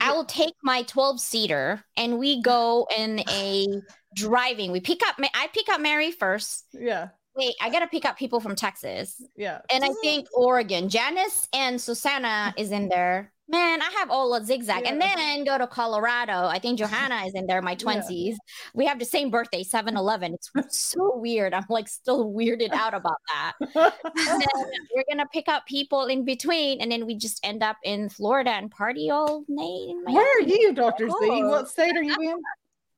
I, 0.00 0.08
I 0.08 0.12
will 0.12 0.24
take 0.24 0.54
my 0.62 0.82
12 0.84 1.20
seater 1.20 1.84
and 1.96 2.18
we 2.18 2.40
go 2.40 2.86
in 2.96 3.20
a 3.28 3.66
driving. 4.14 4.72
We 4.72 4.80
pick 4.80 5.06
up. 5.06 5.16
I 5.34 5.48
pick 5.52 5.68
up 5.68 5.80
Mary 5.80 6.10
first. 6.10 6.66
Yeah. 6.72 7.08
Wait, 7.34 7.54
I 7.62 7.70
gotta 7.70 7.86
pick 7.86 8.04
up 8.04 8.18
people 8.18 8.40
from 8.40 8.54
Texas. 8.54 9.22
Yeah. 9.36 9.60
And 9.72 9.82
I 9.82 9.88
mm-hmm. 9.88 10.00
think 10.02 10.28
Oregon. 10.34 10.88
Janice 10.88 11.48
and 11.54 11.80
Susanna 11.80 12.52
is 12.58 12.72
in 12.72 12.88
there. 12.88 13.32
Man, 13.48 13.82
I 13.82 13.90
have 13.98 14.10
all 14.10 14.34
a 14.34 14.44
zigzag. 14.44 14.84
Yeah. 14.84 14.92
And 14.92 15.00
then 15.00 15.44
go 15.44 15.58
to 15.58 15.66
Colorado. 15.66 16.46
I 16.46 16.58
think 16.58 16.78
Johanna 16.78 17.26
is 17.26 17.34
in 17.34 17.46
there, 17.46 17.60
my 17.60 17.74
twinsies. 17.74 18.30
Yeah. 18.30 18.36
We 18.74 18.86
have 18.86 18.98
the 18.98 19.04
same 19.04 19.30
birthday, 19.30 19.62
7 19.62 19.96
Eleven. 19.96 20.36
It's 20.56 20.78
so 20.78 21.16
weird. 21.16 21.52
I'm 21.52 21.64
like 21.68 21.88
still 21.88 22.32
weirded 22.32 22.72
out 22.72 22.94
about 22.94 23.18
that. 23.28 23.52
and 23.60 24.40
then 24.40 24.66
we're 24.94 25.04
gonna 25.10 25.28
pick 25.32 25.48
up 25.48 25.66
people 25.66 26.06
in 26.06 26.24
between, 26.24 26.80
and 26.80 26.90
then 26.90 27.04
we 27.04 27.14
just 27.14 27.44
end 27.44 27.62
up 27.62 27.76
in 27.82 28.08
Florida 28.08 28.50
and 28.50 28.70
party 28.70 29.10
all 29.10 29.44
night. 29.48 30.14
Where 30.14 30.38
are 30.38 30.42
you, 30.42 30.72
Dr. 30.72 31.08
Z? 31.08 31.14
What 31.44 31.68
state 31.68 31.96
are 31.96 32.02
you 32.02 32.16
in? 32.20 32.36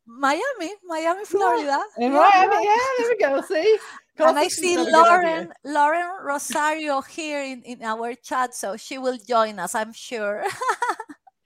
Miami, 0.07 0.73
Miami, 0.85 1.25
Florida. 1.25 1.81
In 1.99 2.13
yeah. 2.13 2.19
Miami, 2.19 2.67
yeah, 2.67 2.77
there 2.99 3.09
we 3.09 3.17
go. 3.19 3.41
See, 3.43 3.79
and 4.19 4.39
I 4.39 4.49
see 4.49 4.77
Lauren, 4.77 5.53
Lauren 5.65 6.11
Rosario 6.23 7.01
here 7.01 7.43
in, 7.43 7.63
in 7.63 7.83
our 7.83 8.15
chat, 8.15 8.55
so 8.55 8.77
she 8.77 8.99
will 8.99 9.19
join 9.19 9.59
us, 9.59 9.75
I'm 9.75 9.93
sure. 9.93 10.45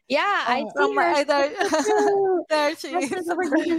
Yeah, 0.09 0.23
I 0.25 0.65
oh, 0.79 0.95
my, 0.95 1.23
there, 1.23 1.51
there 2.49 2.77
she 2.77 2.89
is. 2.89 3.13
is 3.13 3.29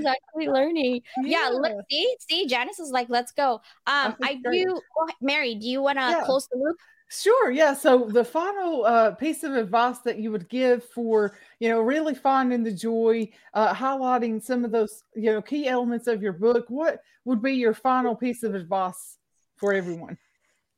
actually 0.05 0.47
learning. 0.47 1.01
Yeah. 1.23 1.49
yeah, 1.49 1.57
let's 1.57 1.81
see. 1.89 2.15
See, 2.29 2.45
Janice 2.45 2.79
is 2.79 2.91
like, 2.91 3.09
let's 3.09 3.31
go. 3.31 3.61
Um, 3.87 4.15
I 4.21 4.39
do. 4.51 4.79
Mary, 5.21 5.55
do 5.55 5.67
you 5.67 5.81
want 5.81 5.97
to 5.97 6.03
yeah. 6.03 6.23
close 6.25 6.47
the 6.51 6.59
loop? 6.59 6.77
Sure. 7.11 7.49
Yeah. 7.49 7.73
So 7.73 8.05
the 8.05 8.23
final 8.23 8.85
uh, 8.85 9.11
piece 9.15 9.43
of 9.43 9.55
advice 9.55 9.97
that 9.99 10.19
you 10.19 10.31
would 10.31 10.47
give 10.47 10.83
for, 10.83 11.35
you 11.59 11.67
know, 11.69 11.81
really 11.81 12.13
finding 12.13 12.63
the 12.63 12.71
joy, 12.71 13.29
uh, 13.55 13.73
highlighting 13.73 14.41
some 14.41 14.63
of 14.63 14.71
those, 14.71 15.03
you 15.15 15.31
know, 15.31 15.41
key 15.41 15.67
elements 15.67 16.05
of 16.05 16.21
your 16.21 16.33
book, 16.33 16.65
what 16.69 17.01
would 17.25 17.41
be 17.41 17.53
your 17.53 17.73
final 17.73 18.15
piece 18.15 18.43
of 18.43 18.53
advice 18.53 19.17
for 19.57 19.73
everyone? 19.73 20.19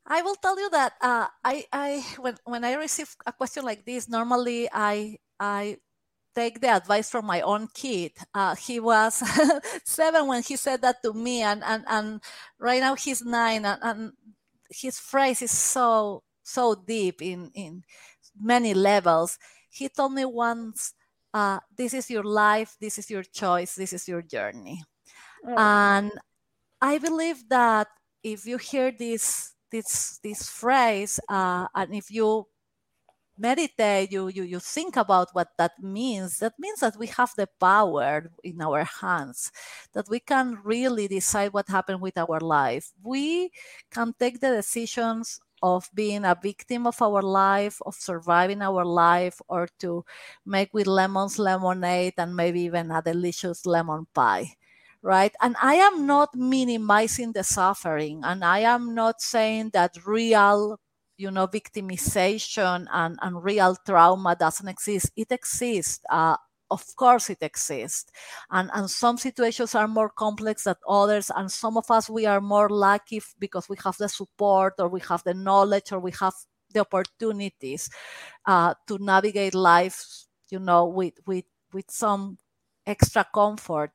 I 0.05 0.21
will 0.21 0.35
tell 0.35 0.57
you 0.57 0.69
that 0.69 0.93
uh, 1.01 1.27
I, 1.43 1.65
I, 1.73 2.05
when, 2.17 2.35
when 2.45 2.63
I 2.63 2.73
receive 2.75 3.13
a 3.25 3.33
question 3.33 3.65
like 3.65 3.85
this, 3.85 4.07
normally 4.07 4.69
I, 4.71 5.17
I 5.37 5.77
take 6.33 6.61
the 6.61 6.69
advice 6.69 7.09
from 7.09 7.25
my 7.25 7.41
own 7.41 7.67
kid. 7.73 8.13
Uh, 8.33 8.55
he 8.55 8.79
was 8.79 9.21
seven 9.83 10.27
when 10.27 10.43
he 10.43 10.55
said 10.55 10.81
that 10.81 11.03
to 11.03 11.13
me, 11.13 11.41
and 11.41 11.63
and 11.63 11.83
and 11.87 12.21
right 12.59 12.79
now 12.79 12.95
he's 12.95 13.21
nine, 13.23 13.65
and, 13.65 13.79
and 13.83 14.13
his 14.71 14.99
phrase 14.99 15.41
is 15.41 15.51
so 15.51 16.23
so 16.43 16.75
deep 16.75 17.21
in 17.21 17.51
in 17.53 17.83
many 18.39 18.73
levels. 18.73 19.37
He 19.69 19.89
told 19.89 20.13
me 20.13 20.25
once, 20.25 20.93
uh, 21.33 21.59
"This 21.75 21.93
is 21.93 22.09
your 22.09 22.23
life. 22.23 22.75
This 22.79 22.97
is 22.97 23.09
your 23.09 23.23
choice. 23.23 23.75
This 23.75 23.93
is 23.93 24.07
your 24.07 24.21
journey." 24.21 24.83
Oh. 25.47 25.55
And 25.57 26.11
I 26.81 26.97
believe 26.97 27.47
that 27.49 27.87
if 28.23 28.45
you 28.45 28.57
hear 28.57 28.91
this 28.91 29.53
this 29.71 30.19
this 30.23 30.49
phrase, 30.49 31.19
uh, 31.29 31.67
and 31.75 31.95
if 31.95 32.11
you 32.11 32.47
meditate, 33.41 34.11
you, 34.11 34.27
you, 34.29 34.43
you 34.43 34.59
think 34.59 34.95
about 34.95 35.29
what 35.33 35.49
that 35.57 35.73
means, 35.81 36.39
that 36.39 36.53
means 36.59 36.79
that 36.81 36.95
we 36.97 37.07
have 37.07 37.33
the 37.35 37.47
power 37.59 38.31
in 38.43 38.61
our 38.61 38.83
hands, 39.01 39.51
that 39.93 40.07
we 40.09 40.19
can 40.19 40.59
really 40.63 41.07
decide 41.07 41.51
what 41.53 41.67
happened 41.67 42.01
with 42.01 42.17
our 42.17 42.39
life. 42.39 42.91
We 43.03 43.51
can 43.89 44.13
take 44.19 44.39
the 44.39 44.51
decisions 44.51 45.39
of 45.63 45.89
being 45.93 46.25
a 46.25 46.37
victim 46.41 46.87
of 46.87 47.01
our 47.01 47.21
life, 47.21 47.81
of 47.85 47.95
surviving 47.95 48.61
our 48.61 48.85
life, 48.85 49.41
or 49.47 49.67
to 49.79 50.05
make 50.45 50.73
with 50.73 50.87
lemons 50.87 51.37
lemonade 51.37 52.13
and 52.17 52.35
maybe 52.35 52.61
even 52.61 52.91
a 52.91 53.01
delicious 53.01 53.65
lemon 53.65 54.07
pie 54.13 54.55
right? 55.01 55.33
And 55.41 55.55
I 55.61 55.75
am 55.75 56.05
not 56.05 56.35
minimizing 56.35 57.31
the 57.33 57.43
suffering, 57.43 58.21
and 58.23 58.43
I 58.45 58.59
am 58.59 58.93
not 58.93 59.21
saying 59.21 59.71
that 59.73 59.97
real 60.05 60.79
you 61.21 61.31
know, 61.31 61.47
victimization 61.47 62.87
and, 62.91 63.19
and 63.21 63.43
real 63.43 63.77
trauma 63.85 64.35
doesn't 64.35 64.67
exist. 64.67 65.11
It 65.15 65.31
exists. 65.31 66.03
Uh, 66.09 66.35
of 66.71 66.95
course 66.95 67.29
it 67.29 67.39
exists 67.41 68.09
and 68.49 68.71
and 68.73 68.89
some 68.89 69.17
situations 69.17 69.75
are 69.75 69.89
more 69.89 70.09
complex 70.09 70.63
than 70.63 70.75
others 70.87 71.29
and 71.35 71.51
some 71.51 71.75
of 71.75 71.91
us 71.91 72.09
we 72.09 72.25
are 72.25 72.39
more 72.39 72.69
lucky 72.69 73.21
because 73.39 73.67
we 73.67 73.75
have 73.83 73.97
the 73.97 74.07
support 74.07 74.73
or 74.79 74.87
we 74.87 75.01
have 75.01 75.21
the 75.25 75.33
knowledge 75.33 75.91
or 75.91 75.99
we 75.99 76.11
have 76.17 76.33
the 76.73 76.79
opportunities 76.79 77.89
uh, 78.45 78.73
to 78.87 78.97
navigate 78.99 79.53
life 79.53 80.01
you 80.49 80.59
know 80.59 80.85
with 80.87 81.13
with 81.27 81.43
with 81.73 81.91
some 81.91 82.37
extra 82.85 83.25
comfort 83.33 83.91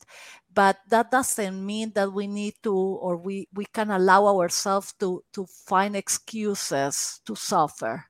but 0.52 0.78
that 0.88 1.10
doesn't 1.10 1.64
mean 1.64 1.92
that 1.94 2.12
we 2.12 2.26
need 2.26 2.54
to 2.62 2.72
or 2.74 3.16
we, 3.16 3.48
we 3.52 3.64
can 3.66 3.90
allow 3.90 4.26
ourselves 4.26 4.92
to 4.98 5.22
to 5.32 5.44
find 5.46 5.94
excuses 5.96 7.20
to 7.26 7.34
suffer. 7.36 8.06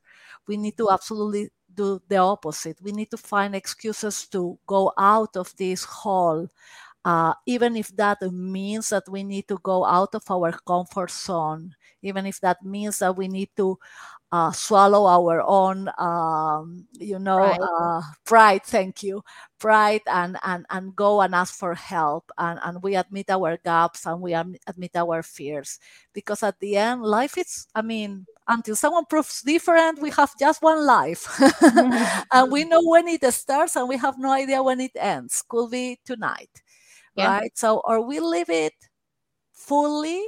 We 0.46 0.56
need 0.56 0.76
to 0.78 0.90
absolutely 0.90 1.50
do 1.72 2.00
the 2.08 2.18
opposite. 2.18 2.80
We 2.80 2.92
need 2.92 3.10
to 3.10 3.16
find 3.18 3.54
excuses 3.54 4.26
to 4.28 4.58
go 4.66 4.92
out 4.96 5.36
of 5.36 5.54
this 5.56 5.84
hole 5.84 6.48
uh, 7.06 7.34
even 7.46 7.76
if 7.76 7.94
that 7.94 8.18
means 8.32 8.90
that 8.90 9.06
we 9.08 9.22
need 9.22 9.46
to 9.46 9.58
go 9.62 9.84
out 9.86 10.12
of 10.16 10.26
our 10.28 10.50
comfort 10.66 11.10
zone, 11.12 11.72
even 12.02 12.26
if 12.26 12.40
that 12.40 12.58
means 12.64 12.98
that 12.98 13.16
we 13.16 13.28
need 13.28 13.48
to 13.56 13.78
uh, 14.32 14.50
swallow 14.50 15.06
our 15.06 15.40
own, 15.46 15.88
um, 15.98 16.84
you 16.98 17.18
know, 17.20 17.54
pride. 17.54 17.60
Uh, 17.62 18.02
pride. 18.24 18.62
Thank 18.64 19.04
you, 19.04 19.22
pride, 19.60 20.02
and 20.10 20.36
and 20.42 20.66
and 20.68 20.96
go 20.96 21.20
and 21.20 21.32
ask 21.32 21.54
for 21.54 21.74
help, 21.74 22.32
and 22.38 22.58
and 22.64 22.82
we 22.82 22.96
admit 22.96 23.30
our 23.30 23.56
gaps 23.56 24.04
and 24.04 24.20
we 24.20 24.34
admit 24.34 24.96
our 24.96 25.22
fears, 25.22 25.78
because 26.12 26.42
at 26.42 26.58
the 26.58 26.76
end, 26.76 27.02
life 27.02 27.38
is. 27.38 27.68
I 27.72 27.82
mean, 27.82 28.26
until 28.48 28.74
someone 28.74 29.06
proves 29.06 29.42
different, 29.42 30.02
we 30.02 30.10
have 30.10 30.36
just 30.38 30.60
one 30.60 30.84
life, 30.84 31.30
and 32.32 32.50
we 32.50 32.64
know 32.64 32.82
when 32.82 33.06
it 33.06 33.22
starts, 33.32 33.76
and 33.76 33.88
we 33.88 33.96
have 33.96 34.18
no 34.18 34.32
idea 34.32 34.60
when 34.60 34.80
it 34.80 34.96
ends. 34.98 35.44
Could 35.48 35.70
be 35.70 36.00
tonight 36.04 36.62
yeah. 37.16 37.38
right? 37.38 37.58
So, 37.58 37.82
or 37.84 38.00
we 38.00 38.20
live 38.20 38.50
it 38.50 38.74
fully 39.52 40.22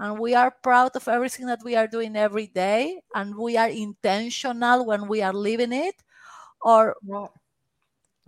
and 0.00 0.18
we 0.18 0.34
are 0.34 0.50
proud 0.62 0.96
of 0.96 1.06
everything 1.06 1.46
that 1.46 1.60
we 1.62 1.76
are 1.76 1.86
doing 1.86 2.16
every 2.16 2.46
day 2.46 3.00
and 3.14 3.36
we 3.36 3.56
are 3.56 3.68
intentional 3.68 4.86
when 4.86 5.06
we 5.06 5.22
are 5.22 5.32
living 5.32 5.72
it 5.72 5.94
or 6.62 6.96
or, 7.06 7.30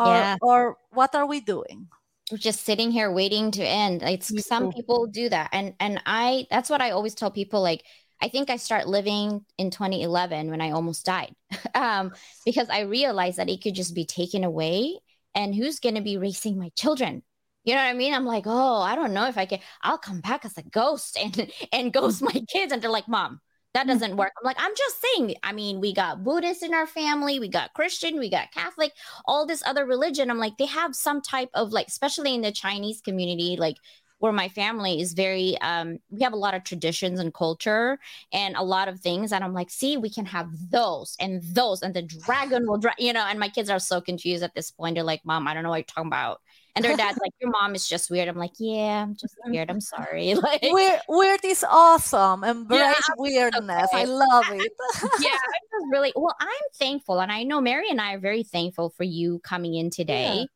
yeah. 0.06 0.36
or 0.40 0.76
what 0.90 1.14
are 1.14 1.26
we 1.26 1.40
doing 1.40 1.88
we're 2.30 2.38
just 2.38 2.64
sitting 2.64 2.90
here 2.90 3.10
waiting 3.10 3.50
to 3.50 3.66
end 3.66 4.02
it's 4.02 4.46
some 4.46 4.72
people 4.72 5.06
do 5.06 5.28
that 5.28 5.48
and 5.52 5.74
and 5.80 6.00
i 6.06 6.46
that's 6.50 6.70
what 6.70 6.80
i 6.80 6.90
always 6.90 7.14
tell 7.14 7.30
people 7.30 7.62
like 7.62 7.82
i 8.20 8.28
think 8.28 8.48
i 8.50 8.56
start 8.56 8.86
living 8.86 9.44
in 9.58 9.70
2011 9.70 10.50
when 10.50 10.60
i 10.60 10.70
almost 10.70 11.04
died 11.04 11.34
um 11.74 12.12
because 12.44 12.68
i 12.70 12.80
realized 12.80 13.38
that 13.38 13.50
it 13.50 13.62
could 13.62 13.74
just 13.74 13.94
be 13.94 14.04
taken 14.04 14.44
away 14.44 14.98
and 15.34 15.54
who's 15.54 15.78
going 15.78 15.94
to 15.94 16.02
be 16.02 16.18
raising 16.18 16.58
my 16.58 16.70
children 16.74 17.22
you 17.64 17.74
know 17.74 17.80
what 17.80 17.88
I 17.88 17.92
mean? 17.94 18.14
I'm 18.14 18.26
like, 18.26 18.44
oh, 18.46 18.80
I 18.80 18.94
don't 18.94 19.14
know 19.14 19.28
if 19.28 19.38
I 19.38 19.46
can. 19.46 19.60
I'll 19.82 19.98
come 19.98 20.20
back 20.20 20.44
as 20.44 20.56
a 20.58 20.62
ghost 20.62 21.16
and 21.16 21.50
and 21.72 21.92
ghost 21.92 22.22
my 22.22 22.42
kids, 22.48 22.72
and 22.72 22.82
they're 22.82 22.90
like, 22.90 23.08
mom, 23.08 23.40
that 23.74 23.86
doesn't 23.86 24.16
work. 24.16 24.32
I'm 24.38 24.44
like, 24.44 24.56
I'm 24.58 24.74
just 24.76 24.96
saying. 25.02 25.36
I 25.42 25.52
mean, 25.52 25.80
we 25.80 25.94
got 25.94 26.24
Buddhist 26.24 26.62
in 26.62 26.74
our 26.74 26.86
family, 26.86 27.38
we 27.38 27.48
got 27.48 27.72
Christian, 27.74 28.18
we 28.18 28.30
got 28.30 28.52
Catholic, 28.52 28.92
all 29.26 29.46
this 29.46 29.62
other 29.66 29.86
religion. 29.86 30.30
I'm 30.30 30.38
like, 30.38 30.58
they 30.58 30.66
have 30.66 30.94
some 30.94 31.20
type 31.22 31.50
of 31.54 31.72
like, 31.72 31.88
especially 31.88 32.34
in 32.34 32.42
the 32.42 32.52
Chinese 32.52 33.00
community, 33.00 33.56
like 33.58 33.76
where 34.18 34.32
my 34.32 34.48
family 34.48 35.00
is 35.00 35.14
very 35.14 35.58
um 35.62 35.98
we 36.10 36.22
have 36.22 36.32
a 36.32 36.36
lot 36.36 36.54
of 36.54 36.62
traditions 36.62 37.18
and 37.18 37.34
culture 37.34 37.98
and 38.32 38.54
a 38.54 38.62
lot 38.62 38.86
of 38.86 39.00
things 39.00 39.32
and 39.32 39.42
i'm 39.42 39.52
like 39.52 39.68
see 39.68 39.96
we 39.96 40.08
can 40.08 40.24
have 40.24 40.48
those 40.70 41.16
and 41.18 41.42
those 41.42 41.82
and 41.82 41.92
the 41.92 42.02
dragon 42.02 42.64
will 42.64 42.78
dra-, 42.78 42.94
you 42.98 43.12
know 43.12 43.26
and 43.26 43.40
my 43.40 43.48
kids 43.48 43.68
are 43.68 43.80
so 43.80 44.00
confused 44.00 44.44
at 44.44 44.54
this 44.54 44.70
point 44.70 44.94
they're 44.94 45.02
like 45.02 45.24
mom 45.24 45.48
i 45.48 45.52
don't 45.52 45.64
know 45.64 45.70
what 45.70 45.78
you're 45.78 45.84
talking 45.84 46.06
about 46.06 46.40
and 46.74 46.84
their 46.84 46.96
dad's 46.96 47.18
like, 47.22 47.32
Your 47.40 47.50
mom 47.50 47.74
is 47.74 47.88
just 47.88 48.10
weird. 48.10 48.28
I'm 48.28 48.36
like, 48.36 48.52
Yeah, 48.58 49.02
I'm 49.02 49.14
just 49.14 49.36
weird. 49.44 49.70
I'm 49.70 49.80
sorry. 49.80 50.34
Like 50.42 50.62
weird, 50.62 51.00
weird 51.08 51.44
is 51.44 51.64
awesome. 51.68 52.42
Embrace 52.44 52.80
yeah, 52.80 53.14
weirdness. 53.16 53.88
Okay. 53.92 54.02
I 54.02 54.04
love 54.04 54.44
it. 54.50 54.72
yeah, 55.20 55.30
I'm 55.30 55.68
just 55.70 55.86
really 55.90 56.12
well, 56.16 56.34
I'm 56.40 56.48
thankful. 56.78 57.20
And 57.20 57.30
I 57.30 57.44
know 57.44 57.60
Mary 57.60 57.86
and 57.90 58.00
I 58.00 58.14
are 58.14 58.18
very 58.20 58.42
thankful 58.42 58.90
for 58.96 59.04
you 59.04 59.40
coming 59.40 59.74
in 59.74 59.90
today. 59.90 60.46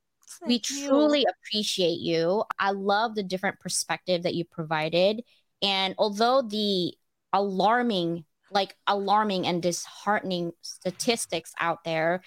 Yeah. 0.43 0.49
we 0.49 0.55
you. 0.55 0.89
truly 0.89 1.27
appreciate 1.29 2.01
you. 2.01 2.45
I 2.59 2.73
love 2.73 3.15
the 3.15 3.23
different 3.23 3.61
perspective 3.61 4.25
that 4.25 4.35
you 4.35 4.45
provided. 4.45 5.23
And 5.63 5.95
although 5.99 6.43
the 6.43 6.95
alarming, 7.33 8.25
like 8.51 8.75
alarming 8.87 9.47
and 9.47 9.63
disheartening 9.63 10.53
statistics 10.63 11.53
out 11.59 11.85
there, 11.85 12.23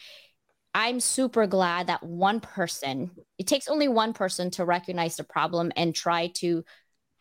I'm 0.73 0.99
super 0.99 1.47
glad 1.47 1.87
that 1.87 2.03
one 2.03 2.39
person, 2.39 3.11
it 3.37 3.47
takes 3.47 3.67
only 3.67 3.87
one 3.87 4.13
person 4.13 4.51
to 4.51 4.65
recognize 4.65 5.17
the 5.17 5.23
problem 5.23 5.71
and 5.75 5.95
try 5.95 6.27
to 6.35 6.63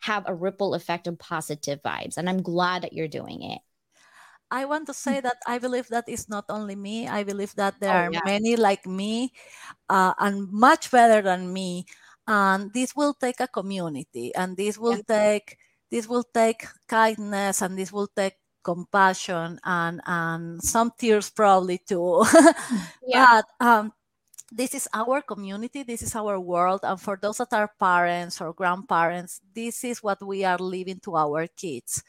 have 0.01 0.23
a 0.27 0.35
ripple 0.35 0.73
effect 0.73 1.07
of 1.07 1.19
positive 1.19 1.81
vibes. 1.81 2.17
And 2.17 2.29
I'm 2.29 2.41
glad 2.41 2.83
that 2.83 2.93
you're 2.93 3.07
doing 3.07 3.43
it. 3.43 3.59
I 4.51 4.65
want 4.65 4.87
to 4.87 4.93
say 4.93 5.19
that 5.21 5.37
I 5.45 5.59
believe 5.59 5.87
that 5.89 6.05
it's 6.07 6.29
not 6.29 6.45
only 6.49 6.75
me. 6.75 7.07
I 7.07 7.23
believe 7.23 7.53
that 7.55 7.79
there 7.79 7.93
oh, 7.93 7.97
are 8.07 8.11
yeah. 8.11 8.21
many 8.25 8.55
like 8.55 8.85
me 8.85 9.31
uh, 9.89 10.13
and 10.17 10.51
much 10.51 10.89
better 10.89 11.21
than 11.21 11.53
me. 11.53 11.85
And 12.27 12.73
this 12.73 12.95
will 12.95 13.13
take 13.13 13.39
a 13.39 13.47
community 13.47 14.33
and 14.33 14.57
this 14.57 14.77
will 14.77 14.97
yeah. 14.97 15.09
take 15.33 15.57
this 15.91 16.07
will 16.07 16.23
take 16.23 16.65
kindness 16.87 17.61
and 17.61 17.77
this 17.77 17.91
will 17.91 18.07
take 18.15 18.37
compassion 18.69 19.59
and 19.63 20.01
and 20.05 20.61
some 20.61 20.91
tears 20.97 21.29
probably 21.29 21.79
too. 21.79 22.23
Yeah. 23.09 23.41
but 23.41 23.65
um, 23.65 23.93
this 24.51 24.75
is 24.75 24.87
our 24.93 25.21
community 25.21 25.81
this 25.81 26.03
is 26.03 26.13
our 26.15 26.39
world 26.39 26.81
and 26.83 27.01
for 27.01 27.17
those 27.19 27.37
that 27.37 27.53
are 27.53 27.71
parents 27.79 28.39
or 28.41 28.53
grandparents 28.53 29.41
this 29.55 29.83
is 29.83 30.03
what 30.03 30.21
we 30.21 30.45
are 30.45 30.59
leaving 30.59 30.99
to 31.01 31.15
our 31.17 31.47
kids. 31.47 32.03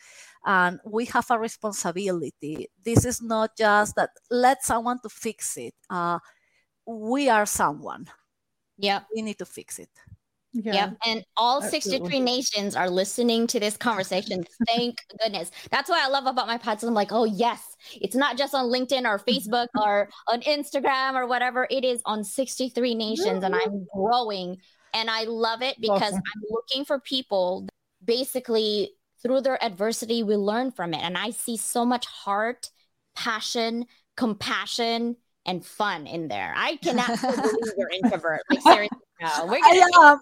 And 0.45 0.81
we 0.85 1.05
have 1.13 1.31
a 1.31 1.39
responsibility. 1.39 2.69
This 2.83 3.05
is 3.05 3.21
not 3.21 3.57
just 3.57 3.95
that 3.97 4.11
let 4.31 4.65
someone 4.65 4.99
to 5.03 5.09
fix 5.09 5.57
it. 5.59 5.75
Uh, 5.91 6.19
we 6.87 7.29
are 7.29 7.45
someone. 7.45 8.09
Yeah. 8.79 9.01
We 9.15 9.21
need 9.21 9.39
to 9.39 9.47
fix 9.47 9.79
it 9.79 9.91
yeah. 10.53 10.75
Yep. 10.75 10.97
And 11.07 11.25
all 11.37 11.63
Absolutely. 11.63 11.81
63 11.81 12.21
nations 12.21 12.77
are 12.77 12.91
listening 12.91 13.47
to 13.49 13.61
this 13.61 13.77
conversation. 13.77 14.45
Thank 14.69 14.99
goodness. 15.21 15.51
That's 15.71 15.89
what 15.89 16.03
I 16.03 16.09
love 16.09 16.27
about 16.27 16.47
my 16.47 16.59
podcast. 16.59 16.89
I'm 16.89 16.95
like, 16.95 17.13
oh, 17.13 17.25
yes, 17.25 17.77
it's 18.01 18.17
not 18.17 18.37
just 18.37 18.55
on 18.55 18.67
LinkedIn 18.67 19.05
or 19.05 19.19
mm-hmm. 19.19 19.31
Facebook 19.31 19.69
or 19.81 20.09
on 20.29 20.41
Instagram 20.43 21.15
or 21.15 21.27
whatever. 21.27 21.67
It 21.71 21.85
is 21.85 22.03
on 22.05 22.25
63 22.25 22.95
nations 22.95 23.45
and 23.45 23.55
I'm 23.55 23.87
growing. 23.95 24.59
And 24.93 25.09
I 25.09 25.25
love 25.25 25.63
it 25.63 25.77
because 25.81 26.03
awesome. 26.03 26.17
I'm 26.17 26.43
looking 26.51 26.85
for 26.85 26.99
people 26.99 27.69
basically 28.05 28.91
through 29.23 29.43
their 29.43 29.63
adversity, 29.63 30.23
we 30.23 30.37
learn 30.37 30.73
from 30.73 30.95
it. 30.95 31.03
And 31.03 31.17
I 31.17 31.31
see 31.31 31.57
so 31.57 31.85
much 31.85 32.07
heart, 32.07 32.71
passion, 33.15 33.87
compassion, 34.17 35.17
and 35.47 35.65
fun 35.65 36.07
in 36.07 36.29
there. 36.29 36.53
I 36.57 36.77
cannot 36.77 37.21
believe 37.21 37.55
you're 37.77 37.91
introvert. 38.05 38.41
Like 38.51 38.63
seriously. 38.63 38.99
We're 39.21 39.61
I 39.63 39.85
am. 40.01 40.19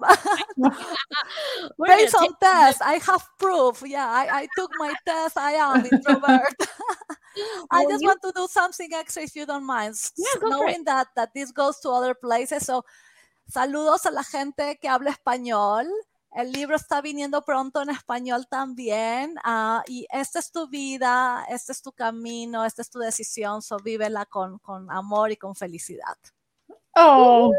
Based 1.87 2.15
on 2.17 2.35
test, 2.43 2.83
I 2.83 2.95
have 2.95 3.23
proof. 3.39 3.83
Yeah, 3.87 4.07
I, 4.07 4.43
I 4.43 4.49
took 4.57 4.71
my 4.79 4.93
test. 5.07 5.39
I 5.39 5.53
am 5.53 5.87
introvert. 5.87 6.59
I 7.71 7.87
just 7.87 8.03
you... 8.03 8.09
want 8.09 8.23
to 8.23 8.33
do 8.35 8.49
something 8.51 8.91
extra 8.93 9.23
if 9.23 9.37
you 9.37 9.47
don't 9.47 9.65
mind. 9.65 9.95
Yeah, 10.17 10.43
knowing 10.43 10.83
that 10.85 11.09
that 11.15 11.31
this 11.33 11.53
goes 11.53 11.79
to 11.81 11.91
other 11.91 12.15
places. 12.15 12.67
So, 12.67 12.85
saludos 13.49 14.05
a 14.07 14.11
la 14.11 14.25
gente 14.25 14.79
que 14.83 14.89
habla 14.89 15.11
español. 15.11 15.87
El 16.33 16.53
libro 16.53 16.77
está 16.77 17.01
viniendo 17.01 17.45
pronto 17.45 17.81
en 17.81 17.91
español 17.91 18.49
también. 18.51 19.37
Uh, 19.47 19.81
y 19.87 20.07
esta 20.11 20.41
es 20.41 20.51
tu 20.51 20.69
vida, 20.69 21.47
este 21.49 21.71
es 21.71 21.83
tu 21.83 21.93
camino, 21.93 22.65
esta 22.65 22.83
es 22.83 22.91
tu 22.91 22.99
decisión. 22.99 23.63
So, 23.63 23.79
vívela 23.79 24.27
con, 24.27 24.59
con 24.59 24.91
amor 24.91 25.31
y 25.31 25.37
con 25.37 25.55
felicidad. 25.55 26.19
Oh, 27.01 27.55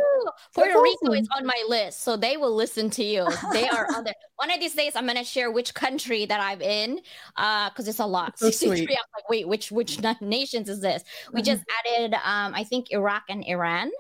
Puerto 0.54 0.82
Rico 0.82 1.14
is 1.14 1.28
on 1.38 1.46
my 1.46 1.64
list, 1.68 2.02
so 2.04 2.18
they 2.18 2.36
will 2.36 2.54
listen 2.54 2.90
to 2.92 3.04
you. 3.04 3.26
They 3.54 3.70
are 3.70 3.88
on 3.96 4.04
there. 4.04 4.14
One 4.36 4.52
of 4.52 4.60
these 4.60 4.76
days, 4.76 4.96
I'm 4.96 5.08
gonna 5.08 5.24
share 5.24 5.50
which 5.50 5.74
country 5.74 6.26
that 6.26 6.42
I'm 6.42 6.62
in, 6.62 7.00
uh, 7.38 7.70
because 7.70 7.88
it's 7.88 8.00
a 8.00 8.06
lot. 8.06 8.38
So 8.38 8.50
63. 8.52 8.82
I'm 8.82 8.98
like, 9.16 9.30
wait, 9.30 9.48
which 9.48 9.72
which 9.72 10.00
nations 10.22 10.68
is 10.68 10.82
this? 10.82 11.04
We 11.34 11.42
just 11.42 11.62
mm-hmm. 11.62 12.04
added, 12.04 12.14
um, 12.16 12.54
I 12.54 12.64
think 12.66 12.92
Iraq 12.92 13.24
and 13.30 13.44
Iran. 13.46 13.92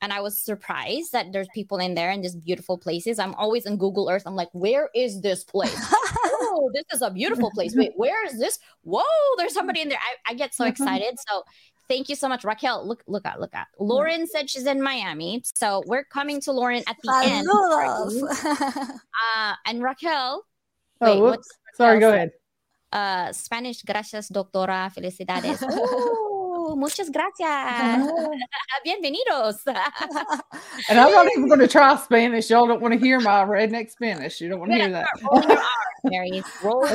And 0.00 0.12
I 0.12 0.20
was 0.20 0.38
surprised 0.38 1.10
that 1.10 1.32
there's 1.32 1.48
people 1.52 1.78
in 1.78 1.96
there 1.96 2.12
in 2.12 2.20
these 2.20 2.36
beautiful 2.36 2.78
places. 2.78 3.18
I'm 3.18 3.34
always 3.34 3.66
in 3.66 3.78
Google 3.78 4.08
Earth. 4.08 4.22
I'm 4.26 4.36
like, 4.36 4.50
where 4.52 4.90
is 4.94 5.20
this 5.22 5.42
place? 5.42 5.74
oh, 5.92 6.70
this 6.72 6.84
is 6.92 7.02
a 7.02 7.10
beautiful 7.10 7.50
place. 7.50 7.74
Wait, 7.74 7.90
where 7.96 8.24
is 8.24 8.38
this? 8.38 8.60
Whoa, 8.82 9.02
there's 9.38 9.52
somebody 9.52 9.80
in 9.80 9.88
there. 9.88 9.98
I, 9.98 10.30
I 10.30 10.34
get 10.34 10.54
so 10.54 10.62
mm-hmm. 10.62 10.70
excited. 10.70 11.16
So 11.28 11.42
Thank 11.88 12.10
you 12.10 12.16
so 12.16 12.28
much, 12.28 12.44
Raquel. 12.44 12.86
Look, 12.86 13.02
look 13.06 13.24
at, 13.24 13.40
look 13.40 13.54
at. 13.54 13.68
Lauren 13.78 14.26
said 14.26 14.50
she's 14.50 14.66
in 14.66 14.82
Miami, 14.82 15.42
so 15.54 15.82
we're 15.86 16.04
coming 16.04 16.40
to 16.42 16.52
Lauren 16.52 16.82
at 16.86 16.96
the 17.02 17.10
end. 17.24 17.48
uh, 19.36 19.54
and 19.64 19.82
Raquel. 19.82 20.44
Oh, 21.00 21.30
wait, 21.30 21.40
sorry. 21.76 21.98
Go 21.98 22.12
ahead. 22.12 22.32
Uh, 22.92 23.32
Spanish, 23.32 23.82
gracias, 23.82 24.28
doctora. 24.28 24.92
Felicidades. 24.92 25.62
Ooh, 25.62 26.76
muchas 26.76 27.10
gracias. 27.10 28.10
Bienvenidos. 28.86 29.66
and 30.88 30.98
I'm 30.98 31.12
not 31.12 31.26
even 31.32 31.48
going 31.48 31.60
to 31.60 31.68
try 31.68 31.96
Spanish. 31.96 32.50
Y'all 32.50 32.66
don't 32.66 32.82
want 32.82 32.92
to 32.92 33.00
hear 33.00 33.18
my 33.20 33.44
redneck 33.44 33.90
Spanish. 33.90 34.42
You 34.42 34.50
don't 34.50 34.60
want 34.60 34.72
to 34.72 34.78
hear 34.78 34.90
that. 34.90 35.08
Mary. 36.04 36.42
Roll 36.62 36.86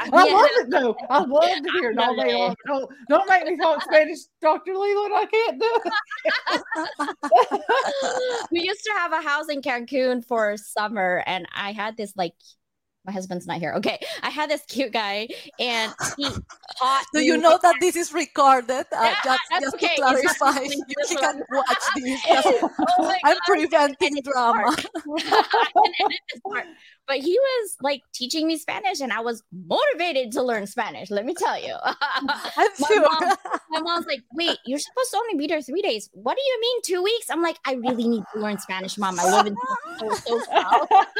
I 0.00 0.04
yeah. 0.12 0.34
love 0.34 0.50
it 0.52 0.70
though. 0.70 0.96
I 1.10 1.18
love 1.18 1.42
to 1.42 1.70
hear 1.72 1.90
it 1.90 1.98
all 1.98 2.16
day 2.16 2.34
long. 2.34 2.56
Don't, 2.66 2.90
don't 3.08 3.28
make 3.28 3.44
me 3.46 3.56
talk 3.56 3.82
Spanish, 3.82 4.18
Dr. 4.40 4.74
Leland. 4.76 5.14
I 5.14 5.26
can't 5.26 5.60
do 5.60 5.80
it. 5.84 5.92
we 8.50 8.60
used 8.62 8.84
to 8.84 8.92
have 8.96 9.12
a 9.12 9.20
house 9.20 9.48
in 9.48 9.62
Cancun 9.62 10.24
for 10.24 10.56
summer, 10.56 11.22
and 11.26 11.46
I 11.54 11.72
had 11.72 11.96
this 11.96 12.12
like 12.16 12.34
my 13.06 13.12
husband's 13.12 13.46
not 13.46 13.58
here. 13.58 13.74
Okay, 13.74 13.98
I 14.22 14.30
had 14.30 14.50
this 14.50 14.62
cute 14.66 14.92
guy, 14.92 15.28
and 15.58 15.92
he. 16.16 16.24
Do 17.12 17.20
you 17.20 17.36
know 17.36 17.58
that 17.62 17.76
this 17.80 17.96
is 17.96 18.12
recorded? 18.12 18.86
Uh, 18.92 19.02
Yeah, 19.02 19.14
just 19.22 19.40
that's 19.50 19.64
just 19.64 19.74
okay. 19.76 19.94
to 19.96 20.02
clarify, 20.02 20.60
you, 20.62 20.84
it's 20.88 21.10
you 21.10 21.20
not- 21.20 21.34
can 21.34 21.42
watch 21.52 21.84
this. 21.96 22.20
oh 22.98 23.14
I'm 23.24 23.36
God. 23.36 23.40
preventing 23.46 24.16
drama. 24.24 24.74
I 24.76 24.76
can 24.76 25.92
edit 26.00 26.20
this 26.32 26.40
part. 26.46 26.66
But 27.06 27.18
he 27.18 27.38
was 27.38 27.76
like 27.82 28.00
teaching 28.14 28.46
me 28.46 28.56
Spanish, 28.56 29.00
and 29.00 29.12
I 29.12 29.20
was 29.20 29.42
motivated 29.52 30.32
to 30.32 30.42
learn 30.42 30.66
Spanish. 30.66 31.10
Let 31.10 31.26
me 31.26 31.34
tell 31.34 31.60
you. 31.60 31.74
My 32.22 32.68
mom- 32.90 33.36
My 33.70 33.80
mom's 33.80 34.06
like, 34.06 34.22
"Wait, 34.32 34.58
you're 34.64 34.78
supposed 34.78 35.10
to 35.10 35.18
only 35.18 35.36
be 35.36 35.46
there 35.46 35.60
three 35.60 35.82
days. 35.82 36.08
What 36.12 36.36
do 36.36 36.42
you 36.42 36.60
mean 36.60 36.82
two 36.82 37.02
weeks?" 37.02 37.28
I'm 37.28 37.42
like, 37.42 37.58
"I 37.66 37.74
really 37.74 38.08
need 38.08 38.24
to 38.32 38.40
learn 38.40 38.58
Spanish, 38.58 38.96
mom. 38.96 39.20
I 39.20 39.24
live 39.24 39.46
in 39.46 39.56
so, 39.98 40.08
so 40.14 40.40
south." 40.50 40.88
oh 40.90 41.12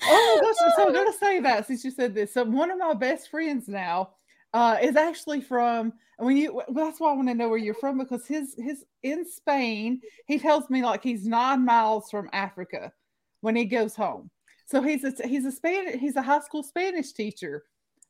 my 0.00 0.40
gosh! 0.42 0.74
So 0.76 0.86
I'm 0.86 0.94
gonna 0.94 1.12
say 1.12 1.40
that 1.40 1.66
since 1.66 1.84
you 1.84 1.90
said 1.90 2.14
this. 2.14 2.32
So 2.32 2.44
one 2.44 2.70
of 2.70 2.78
my 2.78 2.94
best 2.94 3.30
friends 3.30 3.66
now 3.68 4.10
uh, 4.54 4.78
is 4.80 4.96
actually 4.96 5.40
from. 5.40 5.92
When 6.18 6.36
you, 6.36 6.54
well, 6.54 6.66
that's 6.72 7.00
why 7.00 7.10
I 7.10 7.14
want 7.14 7.26
to 7.28 7.34
know 7.34 7.48
where 7.48 7.58
you're 7.58 7.74
from 7.74 7.98
because 7.98 8.26
his 8.26 8.54
his 8.56 8.84
in 9.02 9.24
Spain. 9.28 10.00
He 10.28 10.38
tells 10.38 10.70
me 10.70 10.84
like 10.84 11.02
he's 11.02 11.26
nine 11.26 11.64
miles 11.64 12.10
from 12.10 12.30
Africa 12.32 12.92
when 13.40 13.56
he 13.56 13.64
goes 13.64 13.96
home. 13.96 14.30
So 14.72 14.80
he's 14.80 15.04
a 15.04 15.12
he's 15.28 15.44
a 15.44 15.52
Spanish 15.52 16.00
he's 16.00 16.16
a 16.16 16.22
high 16.22 16.40
school 16.40 16.62
Spanish 16.62 17.12
teacher 17.12 17.64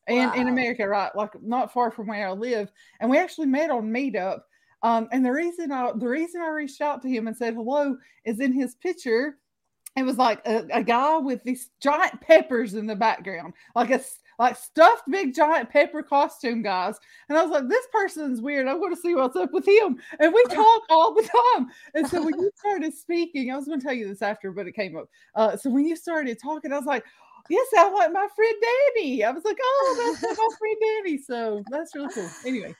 in 0.07 0.33
in 0.33 0.47
America, 0.47 0.87
right? 0.87 1.13
Like 1.13 1.31
not 1.41 1.73
far 1.73 1.91
from 1.91 2.07
where 2.07 2.25
I 2.25 2.31
live. 2.31 2.71
And 3.01 3.11
we 3.11 3.17
actually 3.17 3.47
met 3.47 3.69
on 3.69 3.91
Meetup. 3.91 4.39
Um, 4.81 5.09
and 5.11 5.25
the 5.25 5.31
reason 5.33 5.73
I 5.73 5.91
the 5.93 6.07
reason 6.07 6.39
I 6.39 6.47
reached 6.47 6.79
out 6.79 7.01
to 7.01 7.09
him 7.09 7.27
and 7.27 7.35
said 7.35 7.55
hello 7.55 7.97
is 8.23 8.39
in 8.39 8.53
his 8.53 8.75
picture 8.75 9.39
it 9.97 10.03
was 10.03 10.17
like 10.17 10.39
a, 10.47 10.65
a 10.71 10.83
guy 10.83 11.17
with 11.17 11.43
these 11.43 11.69
giant 11.81 12.21
peppers 12.21 12.75
in 12.75 12.87
the 12.87 12.95
background, 12.95 13.55
like 13.75 13.91
a 13.91 13.99
like 14.39 14.55
stuffed 14.55 15.03
big 15.09 15.33
giant 15.33 15.69
pepper 15.69 16.03
costume 16.03 16.61
guys. 16.61 16.97
And 17.29 17.37
I 17.37 17.43
was 17.43 17.51
like, 17.51 17.69
this 17.69 17.85
person's 17.91 18.41
weird. 18.41 18.67
I'm 18.67 18.79
going 18.79 18.95
to 18.95 19.01
see 19.01 19.15
what's 19.15 19.35
up 19.35 19.53
with 19.53 19.67
him. 19.67 19.97
And 20.19 20.33
we 20.33 20.43
talk 20.49 20.81
all 20.89 21.13
the 21.13 21.27
time. 21.55 21.67
And 21.93 22.07
so 22.07 22.23
when 22.23 22.39
you 22.39 22.51
started 22.57 22.93
speaking, 22.93 23.51
I 23.51 23.55
was 23.55 23.65
going 23.65 23.79
to 23.79 23.85
tell 23.85 23.95
you 23.95 24.07
this 24.07 24.21
after, 24.21 24.51
but 24.51 24.67
it 24.67 24.73
came 24.73 24.95
up. 24.97 25.09
Uh, 25.35 25.57
so 25.57 25.69
when 25.69 25.85
you 25.85 25.95
started 25.95 26.37
talking, 26.41 26.71
I 26.71 26.77
was 26.77 26.85
like, 26.85 27.03
yes, 27.49 27.67
I 27.77 27.89
like 27.91 28.13
my 28.13 28.27
friend 28.35 28.55
Danny. 28.95 29.23
I 29.23 29.31
was 29.31 29.43
like, 29.43 29.57
oh, 29.61 30.17
that's 30.21 30.37
my 30.37 30.47
friend 30.59 30.77
Danny. 30.81 31.17
So 31.17 31.63
that's 31.69 31.95
really 31.95 32.13
cool. 32.13 32.29
Anyway, 32.45 32.75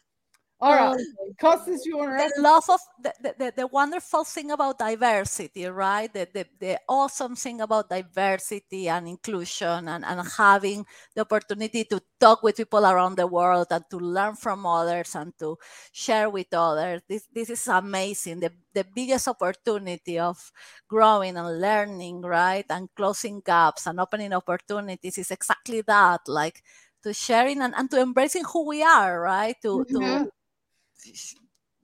all 0.63 0.75
right, 0.75 1.05
Constance, 1.39 1.85
you 1.85 1.97
want 1.97 2.17
to 2.17 2.29
the 2.35 2.41
love 2.41 2.63
of 2.69 2.79
the, 3.01 3.35
the, 3.37 3.53
the, 3.55 3.67
wonderful 3.67 4.23
thing 4.23 4.51
about 4.51 4.79
diversity, 4.79 5.65
right? 5.65 6.13
The, 6.13 6.27
the, 6.33 6.45
the 6.59 6.79
awesome 6.87 7.35
thing 7.35 7.59
about 7.59 7.89
diversity 7.89 8.87
and 8.87 9.07
inclusion 9.07 9.87
and, 9.87 10.05
and 10.05 10.21
having 10.37 10.85
the 11.15 11.21
opportunity 11.21 11.83
to 11.85 12.01
talk 12.19 12.43
with 12.43 12.57
people 12.57 12.85
around 12.85 13.15
the 13.15 13.27
world 13.27 13.67
and 13.71 13.83
to 13.89 13.97
learn 13.97 14.35
from 14.35 14.65
others 14.65 15.15
and 15.15 15.37
to 15.39 15.57
share 15.91 16.29
with 16.29 16.53
others. 16.53 17.01
This, 17.09 17.27
this 17.33 17.49
is 17.49 17.67
amazing. 17.67 18.39
The, 18.39 18.51
the 18.73 18.85
biggest 18.95 19.27
opportunity 19.27 20.17
of 20.17 20.51
growing 20.87 21.35
and 21.35 21.59
learning, 21.59 22.21
right? 22.21 22.65
And 22.69 22.87
closing 22.95 23.41
gaps 23.45 23.85
and 23.87 23.99
opening 23.99 24.31
opportunities 24.33 25.17
is 25.17 25.31
exactly 25.31 25.81
that, 25.81 26.21
like 26.27 26.63
to 27.03 27.13
sharing 27.13 27.61
and, 27.61 27.73
and 27.75 27.91
to 27.91 27.99
embracing 27.99 28.45
who 28.45 28.65
we 28.65 28.81
are, 28.81 29.19
right? 29.19 29.55
To, 29.61 29.83
Mhm. 29.89 30.23
to 30.23 30.31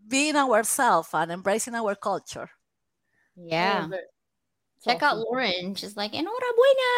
being 0.08 0.36
ourselves 0.36 1.10
and 1.14 1.32
embracing 1.32 1.76
our 1.76 1.96
culture. 1.96 2.50
yeah. 3.36 3.88
Check 4.82 5.04
out. 5.04 5.18
Lauren. 5.20 5.76
She's 5.76 5.98
like, 5.98 6.14
enhorabuena. 6.14 6.94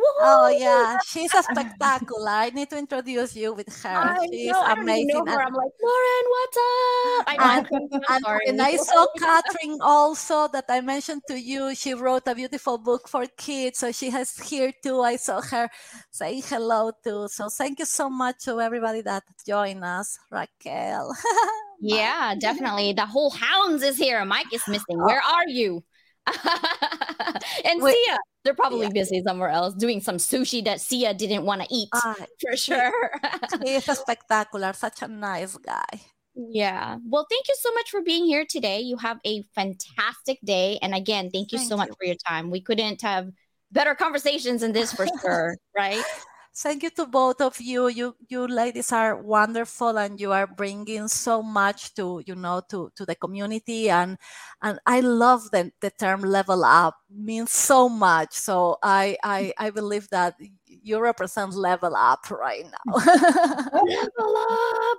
Woohoo! 0.00 0.24
Oh 0.24 0.48
yeah, 0.58 0.96
she's 1.04 1.34
a 1.34 1.42
spectacular. 1.42 2.30
I 2.30 2.48
need 2.48 2.70
to 2.70 2.78
introduce 2.78 3.36
you 3.36 3.52
with 3.52 3.68
her. 3.82 3.90
I 3.92 4.24
She's 4.32 4.50
know, 4.52 4.64
amazing. 4.64 5.08
Know 5.08 5.32
her. 5.32 5.42
I'm 5.44 5.52
like, 5.52 5.72
Lauren, 5.84 6.24
what's 6.32 6.56
up? 6.56 7.24
I 7.28 7.36
know. 7.36 7.44
And- 7.44 7.68
I'm 7.92 8.00
And 8.16 8.24
sorry. 8.24 8.40
when 8.46 8.60
I 8.60 8.76
saw 8.76 9.06
Catherine 9.18 9.76
also 9.82 10.48
that 10.48 10.64
I 10.70 10.80
mentioned 10.80 11.22
to 11.28 11.38
you, 11.38 11.74
she 11.74 11.92
wrote 11.92 12.22
a 12.26 12.34
beautiful 12.34 12.78
book 12.78 13.06
for 13.06 13.26
kids. 13.36 13.80
So 13.80 13.92
she 13.92 14.08
has 14.16 14.32
here 14.38 14.72
too. 14.82 15.02
I 15.02 15.16
saw 15.16 15.42
her 15.42 15.68
saying 16.10 16.40
hello 16.48 16.92
too. 17.04 17.28
So 17.28 17.50
thank 17.50 17.80
you 17.80 17.84
so 17.84 18.08
much 18.08 18.44
to 18.48 18.62
everybody 18.62 19.02
that 19.02 19.24
joined 19.46 19.84
us, 19.84 20.18
Raquel. 20.32 21.14
Yeah, 21.80 22.34
definitely. 22.38 22.92
The 22.92 23.06
whole 23.06 23.30
hounds 23.30 23.82
is 23.82 23.96
here. 23.96 24.24
Mike 24.24 24.52
is 24.52 24.62
missing. 24.68 24.98
Where 24.98 25.20
are 25.20 25.46
you? 25.48 25.84
and 27.64 27.82
Wait. 27.82 27.94
Sia, 28.06 28.18
they're 28.44 28.54
probably 28.54 28.86
Yeah. 28.86 28.92
busy 28.92 29.22
somewhere 29.26 29.48
else 29.50 29.74
doing 29.74 30.00
some 30.00 30.16
sushi 30.16 30.64
that 30.64 30.80
Sia 30.80 31.14
didn't 31.14 31.44
want 31.44 31.62
to 31.62 31.68
eat 31.70 31.88
Ah, 31.94 32.14
for 32.40 32.56
sure. 32.56 33.10
he 33.64 33.74
is 33.76 33.88
a 33.88 33.94
spectacular, 33.94 34.72
such 34.72 35.02
a 35.02 35.08
nice 35.08 35.56
guy. 35.58 35.86
yeah. 36.34 36.96
Well, 37.08 37.26
thank 37.30 37.48
you 37.48 37.54
so 37.60 37.72
much 37.74 37.90
for 37.90 38.02
being 38.02 38.24
here 38.26 38.44
today. 38.48 38.80
You 38.80 38.96
have 38.98 39.18
a 39.24 39.42
fantastic 39.54 40.38
day. 40.44 40.78
And 40.82 40.94
again, 40.94 41.30
thank 41.30 41.52
you 41.52 41.58
Thank 41.58 41.70
so 41.70 41.76
much 41.76 41.88
you. 41.88 41.94
for 41.98 42.04
your 42.06 42.16
time. 42.28 42.50
We 42.50 42.60
couldn't 42.60 43.02
have 43.02 43.30
better 43.72 43.94
conversations 43.94 44.60
than 44.62 44.72
this 44.72 44.92
for 44.92 45.06
sure, 45.22 45.56
right? 45.76 46.02
Thank 46.56 46.82
you 46.82 46.90
to 46.90 47.04
both 47.06 47.40
of 47.40 47.60
you 47.60 47.88
you 47.88 48.16
you 48.28 48.46
ladies 48.48 48.90
are 48.92 49.20
wonderful 49.20 49.98
and 49.98 50.18
you 50.20 50.32
are 50.32 50.46
bringing 50.46 51.06
so 51.06 51.42
much 51.42 51.92
to 51.94 52.22
you 52.26 52.34
know 52.34 52.62
to 52.70 52.90
to 52.96 53.04
the 53.04 53.14
community 53.14 53.90
and 53.90 54.16
and 54.62 54.78
i 54.86 55.00
love 55.00 55.50
the, 55.50 55.70
the 55.80 55.90
term 55.90 56.22
level 56.22 56.64
up 56.64 56.96
means 57.10 57.52
so 57.52 57.88
much 57.88 58.32
so 58.32 58.76
i 58.82 59.16
i 59.22 59.52
i 59.58 59.68
believe 59.70 60.08
that 60.08 60.34
you 60.66 60.98
represent 60.98 61.52
level 61.54 61.94
up 61.94 62.30
right 62.30 62.64
now 62.64 62.94
Level 62.96 64.36
up. 64.36 64.98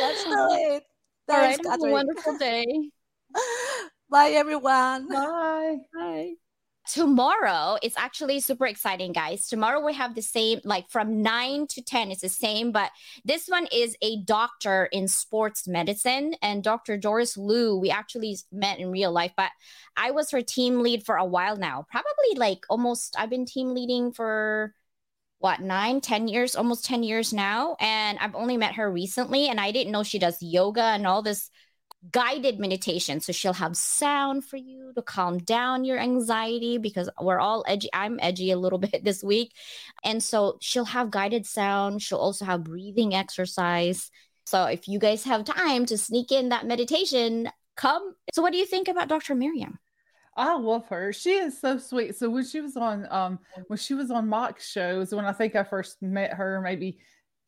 that's 0.00 0.24
it 0.26 0.82
All 1.28 1.38
right. 1.38 1.60
Have 1.70 1.80
a 1.82 1.90
wonderful 1.90 2.36
day. 2.38 2.66
bye 4.10 4.30
everyone 4.34 5.06
Bye. 5.06 5.76
Bye. 5.94 6.34
Tomorrow 6.92 7.78
it's 7.84 7.96
actually 7.96 8.40
super 8.40 8.66
exciting, 8.66 9.12
guys. 9.12 9.46
Tomorrow 9.46 9.84
we 9.86 9.94
have 9.94 10.16
the 10.16 10.22
same, 10.22 10.60
like 10.64 10.90
from 10.90 11.22
9 11.22 11.68
to 11.68 11.82
10, 11.82 12.10
it's 12.10 12.22
the 12.22 12.28
same, 12.28 12.72
but 12.72 12.90
this 13.24 13.46
one 13.46 13.68
is 13.70 13.96
a 14.02 14.22
doctor 14.22 14.86
in 14.90 15.06
sports 15.06 15.68
medicine. 15.68 16.34
And 16.42 16.64
Dr. 16.64 16.96
Doris 16.96 17.36
Liu, 17.36 17.76
we 17.76 17.90
actually 17.90 18.38
met 18.50 18.80
in 18.80 18.90
real 18.90 19.12
life, 19.12 19.30
but 19.36 19.52
I 19.96 20.10
was 20.10 20.32
her 20.32 20.42
team 20.42 20.80
lead 20.80 21.06
for 21.06 21.14
a 21.14 21.24
while 21.24 21.56
now. 21.56 21.86
Probably 21.88 22.36
like 22.36 22.66
almost, 22.68 23.14
I've 23.16 23.30
been 23.30 23.46
team 23.46 23.72
leading 23.72 24.10
for 24.10 24.74
what, 25.38 25.60
nine, 25.60 26.00
ten 26.00 26.26
years, 26.26 26.56
almost 26.56 26.84
10 26.86 27.04
years 27.04 27.32
now. 27.32 27.76
And 27.78 28.18
I've 28.18 28.34
only 28.34 28.56
met 28.56 28.74
her 28.74 28.90
recently, 28.90 29.46
and 29.46 29.60
I 29.60 29.70
didn't 29.70 29.92
know 29.92 30.02
she 30.02 30.18
does 30.18 30.42
yoga 30.42 30.82
and 30.82 31.06
all 31.06 31.22
this 31.22 31.50
guided 32.10 32.58
meditation. 32.58 33.20
So 33.20 33.32
she'll 33.32 33.52
have 33.52 33.76
sound 33.76 34.44
for 34.44 34.56
you 34.56 34.92
to 34.94 35.02
calm 35.02 35.38
down 35.38 35.84
your 35.84 35.98
anxiety 35.98 36.78
because 36.78 37.10
we're 37.20 37.40
all 37.40 37.64
edgy. 37.66 37.90
I'm 37.92 38.18
edgy 38.22 38.50
a 38.50 38.58
little 38.58 38.78
bit 38.90 39.04
this 39.04 39.22
week. 39.22 39.52
And 40.04 40.22
so 40.22 40.56
she'll 40.60 40.86
have 40.86 41.10
guided 41.10 41.46
sound. 41.46 42.02
She'll 42.02 42.18
also 42.18 42.44
have 42.44 42.64
breathing 42.64 43.14
exercise. 43.14 44.10
So 44.46 44.64
if 44.64 44.88
you 44.88 44.98
guys 44.98 45.24
have 45.24 45.44
time 45.44 45.86
to 45.86 45.98
sneak 45.98 46.32
in 46.32 46.48
that 46.48 46.66
meditation, 46.66 47.50
come. 47.76 48.14
So 48.32 48.42
what 48.42 48.52
do 48.52 48.58
you 48.58 48.66
think 48.66 48.88
about 48.88 49.08
Dr. 49.08 49.34
Miriam? 49.34 49.78
I 50.36 50.56
love 50.56 50.86
her. 50.88 51.12
She 51.12 51.32
is 51.32 51.60
so 51.60 51.76
sweet. 51.76 52.16
So 52.16 52.30
when 52.30 52.44
she 52.44 52.60
was 52.60 52.76
on 52.76 53.06
um 53.10 53.38
when 53.66 53.76
she 53.76 53.94
was 53.94 54.10
on 54.10 54.28
mock 54.28 54.60
shows, 54.60 55.14
when 55.14 55.24
I 55.24 55.32
think 55.32 55.54
I 55.54 55.64
first 55.64 56.00
met 56.00 56.32
her, 56.32 56.60
maybe 56.60 56.98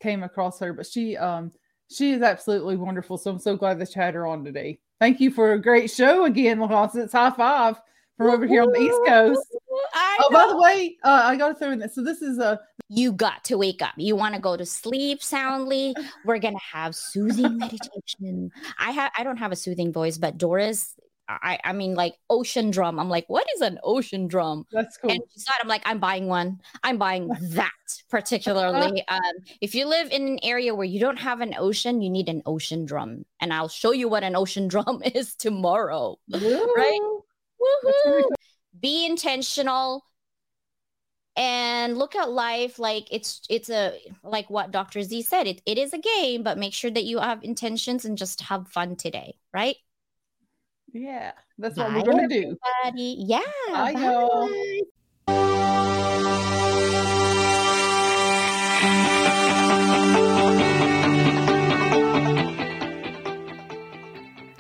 came 0.01 0.23
across 0.23 0.61
her, 0.61 0.73
but 0.73 0.87
she 0.87 1.17
um 1.17 1.53
she 1.93 2.13
is 2.13 2.23
absolutely 2.23 2.77
wonderful. 2.77 3.19
So 3.19 3.31
I'm 3.31 3.39
so 3.39 3.57
glad 3.57 3.79
that 3.79 3.95
you 3.95 4.03
had 4.03 4.15
her 4.15 4.27
on 4.27 4.45
today. 4.45 4.79
Thank 5.01 5.21
you 5.21 5.31
for 5.31 5.53
a 5.53 5.61
great 5.61 5.91
show 5.91 6.25
again, 6.25 6.61
It's 6.61 7.13
High 7.13 7.31
five 7.31 7.81
from 8.17 8.31
over 8.31 8.47
here 8.47 8.63
on 8.63 8.73
the 8.73 8.81
East 8.81 9.01
Coast. 9.07 9.57
Oh, 9.95 10.29
by 10.31 10.47
the 10.49 10.57
way, 10.57 10.97
uh, 11.03 11.23
I 11.25 11.37
got 11.37 11.49
to 11.49 11.55
throw 11.55 11.73
in 11.73 11.79
this. 11.79 11.95
So 11.95 12.03
this 12.03 12.23
is 12.23 12.39
a 12.39 12.61
you 12.89 13.13
got 13.13 13.43
to 13.45 13.57
wake 13.57 13.81
up. 13.81 13.95
You 13.97 14.17
want 14.17 14.35
to 14.35 14.41
go 14.41 14.57
to 14.57 14.67
sleep 14.67 15.23
soundly. 15.23 15.95
We're 16.25 16.39
gonna 16.39 16.59
have 16.73 16.95
soothing 16.95 17.57
meditation. 17.59 18.51
I 18.79 18.91
have 18.91 19.13
I 19.17 19.25
don't 19.25 19.39
have 19.39 19.51
a 19.51 19.57
soothing 19.57 19.93
voice, 19.93 20.19
but 20.19 20.39
Doris, 20.39 20.95
I 21.29 21.59
I 21.65 21.73
mean 21.73 21.95
like 21.95 22.15
ocean 22.29 22.71
drum. 22.71 22.99
I'm 22.99 23.09
like, 23.09 23.29
what 23.29 23.47
is 23.55 23.61
an 23.61 23.79
ocean 23.83 24.27
drum? 24.29 24.67
that's 24.73 24.97
cool. 24.97 25.11
And 25.11 25.21
she 25.33 25.41
said, 25.41 25.55
I'm 25.63 25.69
like, 25.69 25.83
I'm 25.85 25.99
buying 25.99 26.27
one. 26.27 26.61
I'm 26.83 26.99
buying 26.99 27.29
that 27.41 27.71
particularly. 28.11 29.05
Um, 29.13 29.21
if 29.61 29.75
you 29.75 29.87
live 29.87 30.11
in 30.11 30.27
an 30.27 30.39
area 30.43 30.75
where 30.75 30.87
you 30.87 30.99
don't 30.99 31.19
have 31.19 31.41
an 31.41 31.55
ocean, 31.59 32.01
you 32.01 32.09
need 32.09 32.29
an 32.29 32.43
ocean 32.47 32.85
drum. 32.87 33.25
And 33.41 33.53
I'll 33.53 33.69
show 33.69 33.93
you 33.93 34.09
what 34.09 34.23
an 34.23 34.37
ocean 34.37 34.69
drum 34.69 35.03
is 35.15 35.35
tomorrow. 35.35 36.19
right? 36.31 37.01
Woo! 37.03 37.23
That's 37.85 37.97
really 38.07 38.23
Woohoo! 38.23 38.31
Be 38.81 39.07
intentional 39.07 40.05
and 41.37 41.99
look 41.99 42.15
at 42.15 42.31
life 42.31 42.79
like 42.79 43.09
it's 43.11 43.41
it's 43.49 43.71
a 43.71 43.99
like 44.23 44.51
what 44.51 44.71
Dr. 44.71 45.03
Z 45.03 45.23
said. 45.23 45.47
It 45.47 45.63
it 45.67 45.79
is 45.79 45.93
a 45.93 45.99
game, 45.99 46.43
but 46.43 46.59
make 46.59 46.75
sure 46.75 46.91
that 46.91 47.05
you 47.05 47.19
have 47.19 47.43
intentions 47.43 48.05
and 48.05 48.19
just 48.19 48.41
have 48.43 48.69
fun 48.69 48.97
today, 48.97 49.37
right? 49.53 49.77
Yeah, 50.93 51.33
that's 51.59 51.77
what 51.79 51.89
Bye, 51.89 51.99
we're 51.99 52.13
gonna 52.13 52.29
do. 52.29 52.57
Everybody. 52.85 53.17
Yeah. 53.19 53.41
Bye, 53.71 53.93
bye. 53.95 54.01
y'all. 54.01 54.49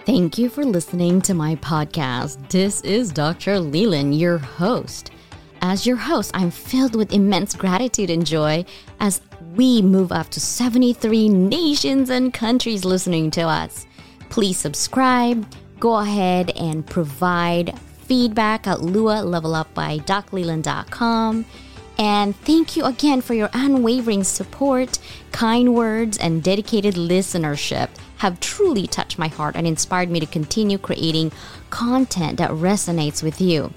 Thank 0.04 0.38
you 0.38 0.48
for 0.48 0.64
listening 0.64 1.20
to 1.22 1.34
my 1.34 1.56
podcast. 1.56 2.48
This 2.48 2.80
is 2.80 3.12
Dr. 3.12 3.60
Leland, 3.60 4.18
your 4.18 4.38
host. 4.38 5.10
As 5.60 5.86
your 5.86 5.96
host, 5.96 6.30
I'm 6.34 6.50
filled 6.50 6.96
with 6.96 7.12
immense 7.12 7.54
gratitude 7.54 8.10
and 8.10 8.26
joy 8.26 8.64
as 9.00 9.20
we 9.54 9.82
move 9.82 10.10
up 10.10 10.28
to 10.30 10.40
73 10.40 11.28
nations 11.28 12.10
and 12.10 12.32
countries 12.32 12.84
listening 12.84 13.30
to 13.32 13.42
us. 13.42 13.86
Please 14.28 14.58
subscribe, 14.58 15.46
go 15.82 15.96
ahead 15.96 16.50
and 16.50 16.86
provide 16.86 17.76
feedback 18.06 18.68
at 18.68 18.80
Lua 18.80 19.20
Level 19.24 19.52
Up 19.52 19.74
by. 19.74 20.00
And 21.98 22.36
thank 22.36 22.76
you 22.76 22.84
again 22.84 23.20
for 23.20 23.34
your 23.34 23.50
unwavering 23.52 24.22
support, 24.22 25.00
kind 25.32 25.74
words, 25.74 26.18
and 26.18 26.40
dedicated 26.40 26.94
listenership 26.94 27.88
have 28.18 28.38
truly 28.38 28.86
touched 28.86 29.18
my 29.18 29.26
heart 29.26 29.56
and 29.56 29.66
inspired 29.66 30.08
me 30.08 30.20
to 30.20 30.26
continue 30.26 30.78
creating 30.78 31.32
content 31.70 32.38
that 32.38 32.50
resonates 32.52 33.20
with 33.20 33.40
you. 33.40 33.72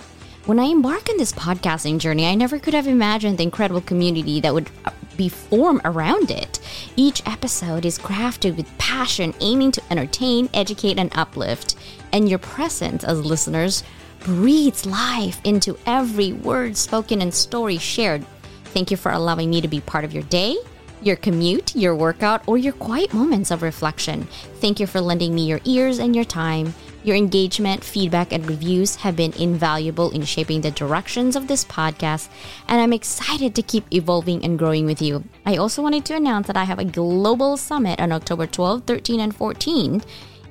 When 0.45 0.59
I 0.59 0.65
embarked 0.65 1.09
on 1.09 1.17
this 1.17 1.33
podcasting 1.33 1.97
journey, 1.97 2.27
I 2.27 2.35
never 2.35 2.59
could 2.59 2.75
have 2.75 2.85
imagined 2.85 3.39
the 3.39 3.43
incredible 3.43 3.81
community 3.81 4.39
that 4.41 4.53
would 4.53 4.69
be 5.17 5.29
formed 5.29 5.81
around 5.85 6.31
it. 6.31 6.59
Each 6.95 7.21
episode 7.25 7.85
is 7.85 7.99
crafted 7.99 8.57
with 8.57 8.77
passion, 8.77 9.33
aiming 9.39 9.71
to 9.73 9.83
entertain, 9.91 10.49
educate, 10.53 10.97
and 10.97 11.15
uplift. 11.15 11.75
And 12.11 12.29
your 12.29 12.39
presence 12.39 13.03
as 13.03 13.25
listeners 13.25 13.83
breathes 14.19 14.85
life 14.85 15.39
into 15.43 15.77
every 15.85 16.33
word 16.33 16.75
spoken 16.77 17.21
and 17.21 17.33
story 17.33 17.77
shared. 17.77 18.25
Thank 18.65 18.91
you 18.91 18.97
for 18.97 19.11
allowing 19.11 19.49
me 19.49 19.61
to 19.61 19.67
be 19.67 19.81
part 19.81 20.03
of 20.03 20.13
your 20.13 20.23
day 20.23 20.57
your 21.05 21.15
commute, 21.15 21.75
your 21.75 21.95
workout, 21.95 22.41
or 22.47 22.57
your 22.57 22.73
quiet 22.73 23.13
moments 23.13 23.51
of 23.51 23.61
reflection. 23.61 24.23
Thank 24.59 24.79
you 24.79 24.87
for 24.87 24.99
lending 24.99 25.35
me 25.35 25.45
your 25.45 25.61
ears 25.63 25.99
and 25.99 26.15
your 26.15 26.25
time. 26.25 26.73
Your 27.05 27.15
engagement, 27.15 27.83
feedback, 27.83 28.33
and 28.33 28.49
reviews 28.49 28.95
have 28.95 29.15
been 29.15 29.31
invaluable 29.33 30.09
in 30.09 30.23
shaping 30.23 30.61
the 30.61 30.71
directions 30.71 31.35
of 31.35 31.47
this 31.47 31.63
podcast, 31.63 32.29
and 32.67 32.81
I'm 32.81 32.93
excited 32.93 33.53
to 33.53 33.61
keep 33.61 33.85
evolving 33.93 34.43
and 34.43 34.57
growing 34.57 34.87
with 34.87 35.03
you. 35.03 35.23
I 35.45 35.57
also 35.57 35.83
wanted 35.83 36.03
to 36.05 36.15
announce 36.15 36.47
that 36.47 36.57
I 36.57 36.63
have 36.63 36.79
a 36.79 36.83
global 36.83 37.57
summit 37.57 38.01
on 38.01 38.11
October 38.11 38.47
12, 38.47 38.85
13, 38.85 39.19
and 39.19 39.35
14, 39.35 40.01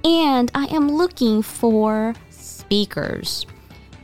and 0.04 0.52
I 0.54 0.66
am 0.66 0.92
looking 0.92 1.42
for 1.42 2.14
speakers 2.30 3.46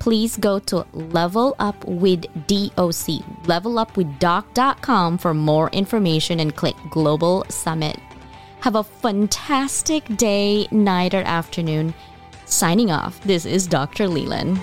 please 0.00 0.38
go 0.38 0.58
to 0.58 0.84
Level 0.94 1.54
Up 1.58 1.84
with 1.84 2.22
DOC, 2.48 3.22
levelupwithdoc.com 3.44 5.18
for 5.18 5.34
more 5.34 5.68
information 5.70 6.40
and 6.40 6.56
click 6.56 6.74
Global 6.90 7.44
Summit. 7.50 7.98
Have 8.60 8.76
a 8.76 8.84
fantastic 8.84 10.04
day, 10.16 10.66
night, 10.70 11.14
or 11.14 11.22
afternoon. 11.22 11.94
Signing 12.50 12.90
off, 12.90 13.20
this 13.20 13.46
is 13.46 13.68
Dr. 13.68 14.08
Leland. 14.08 14.60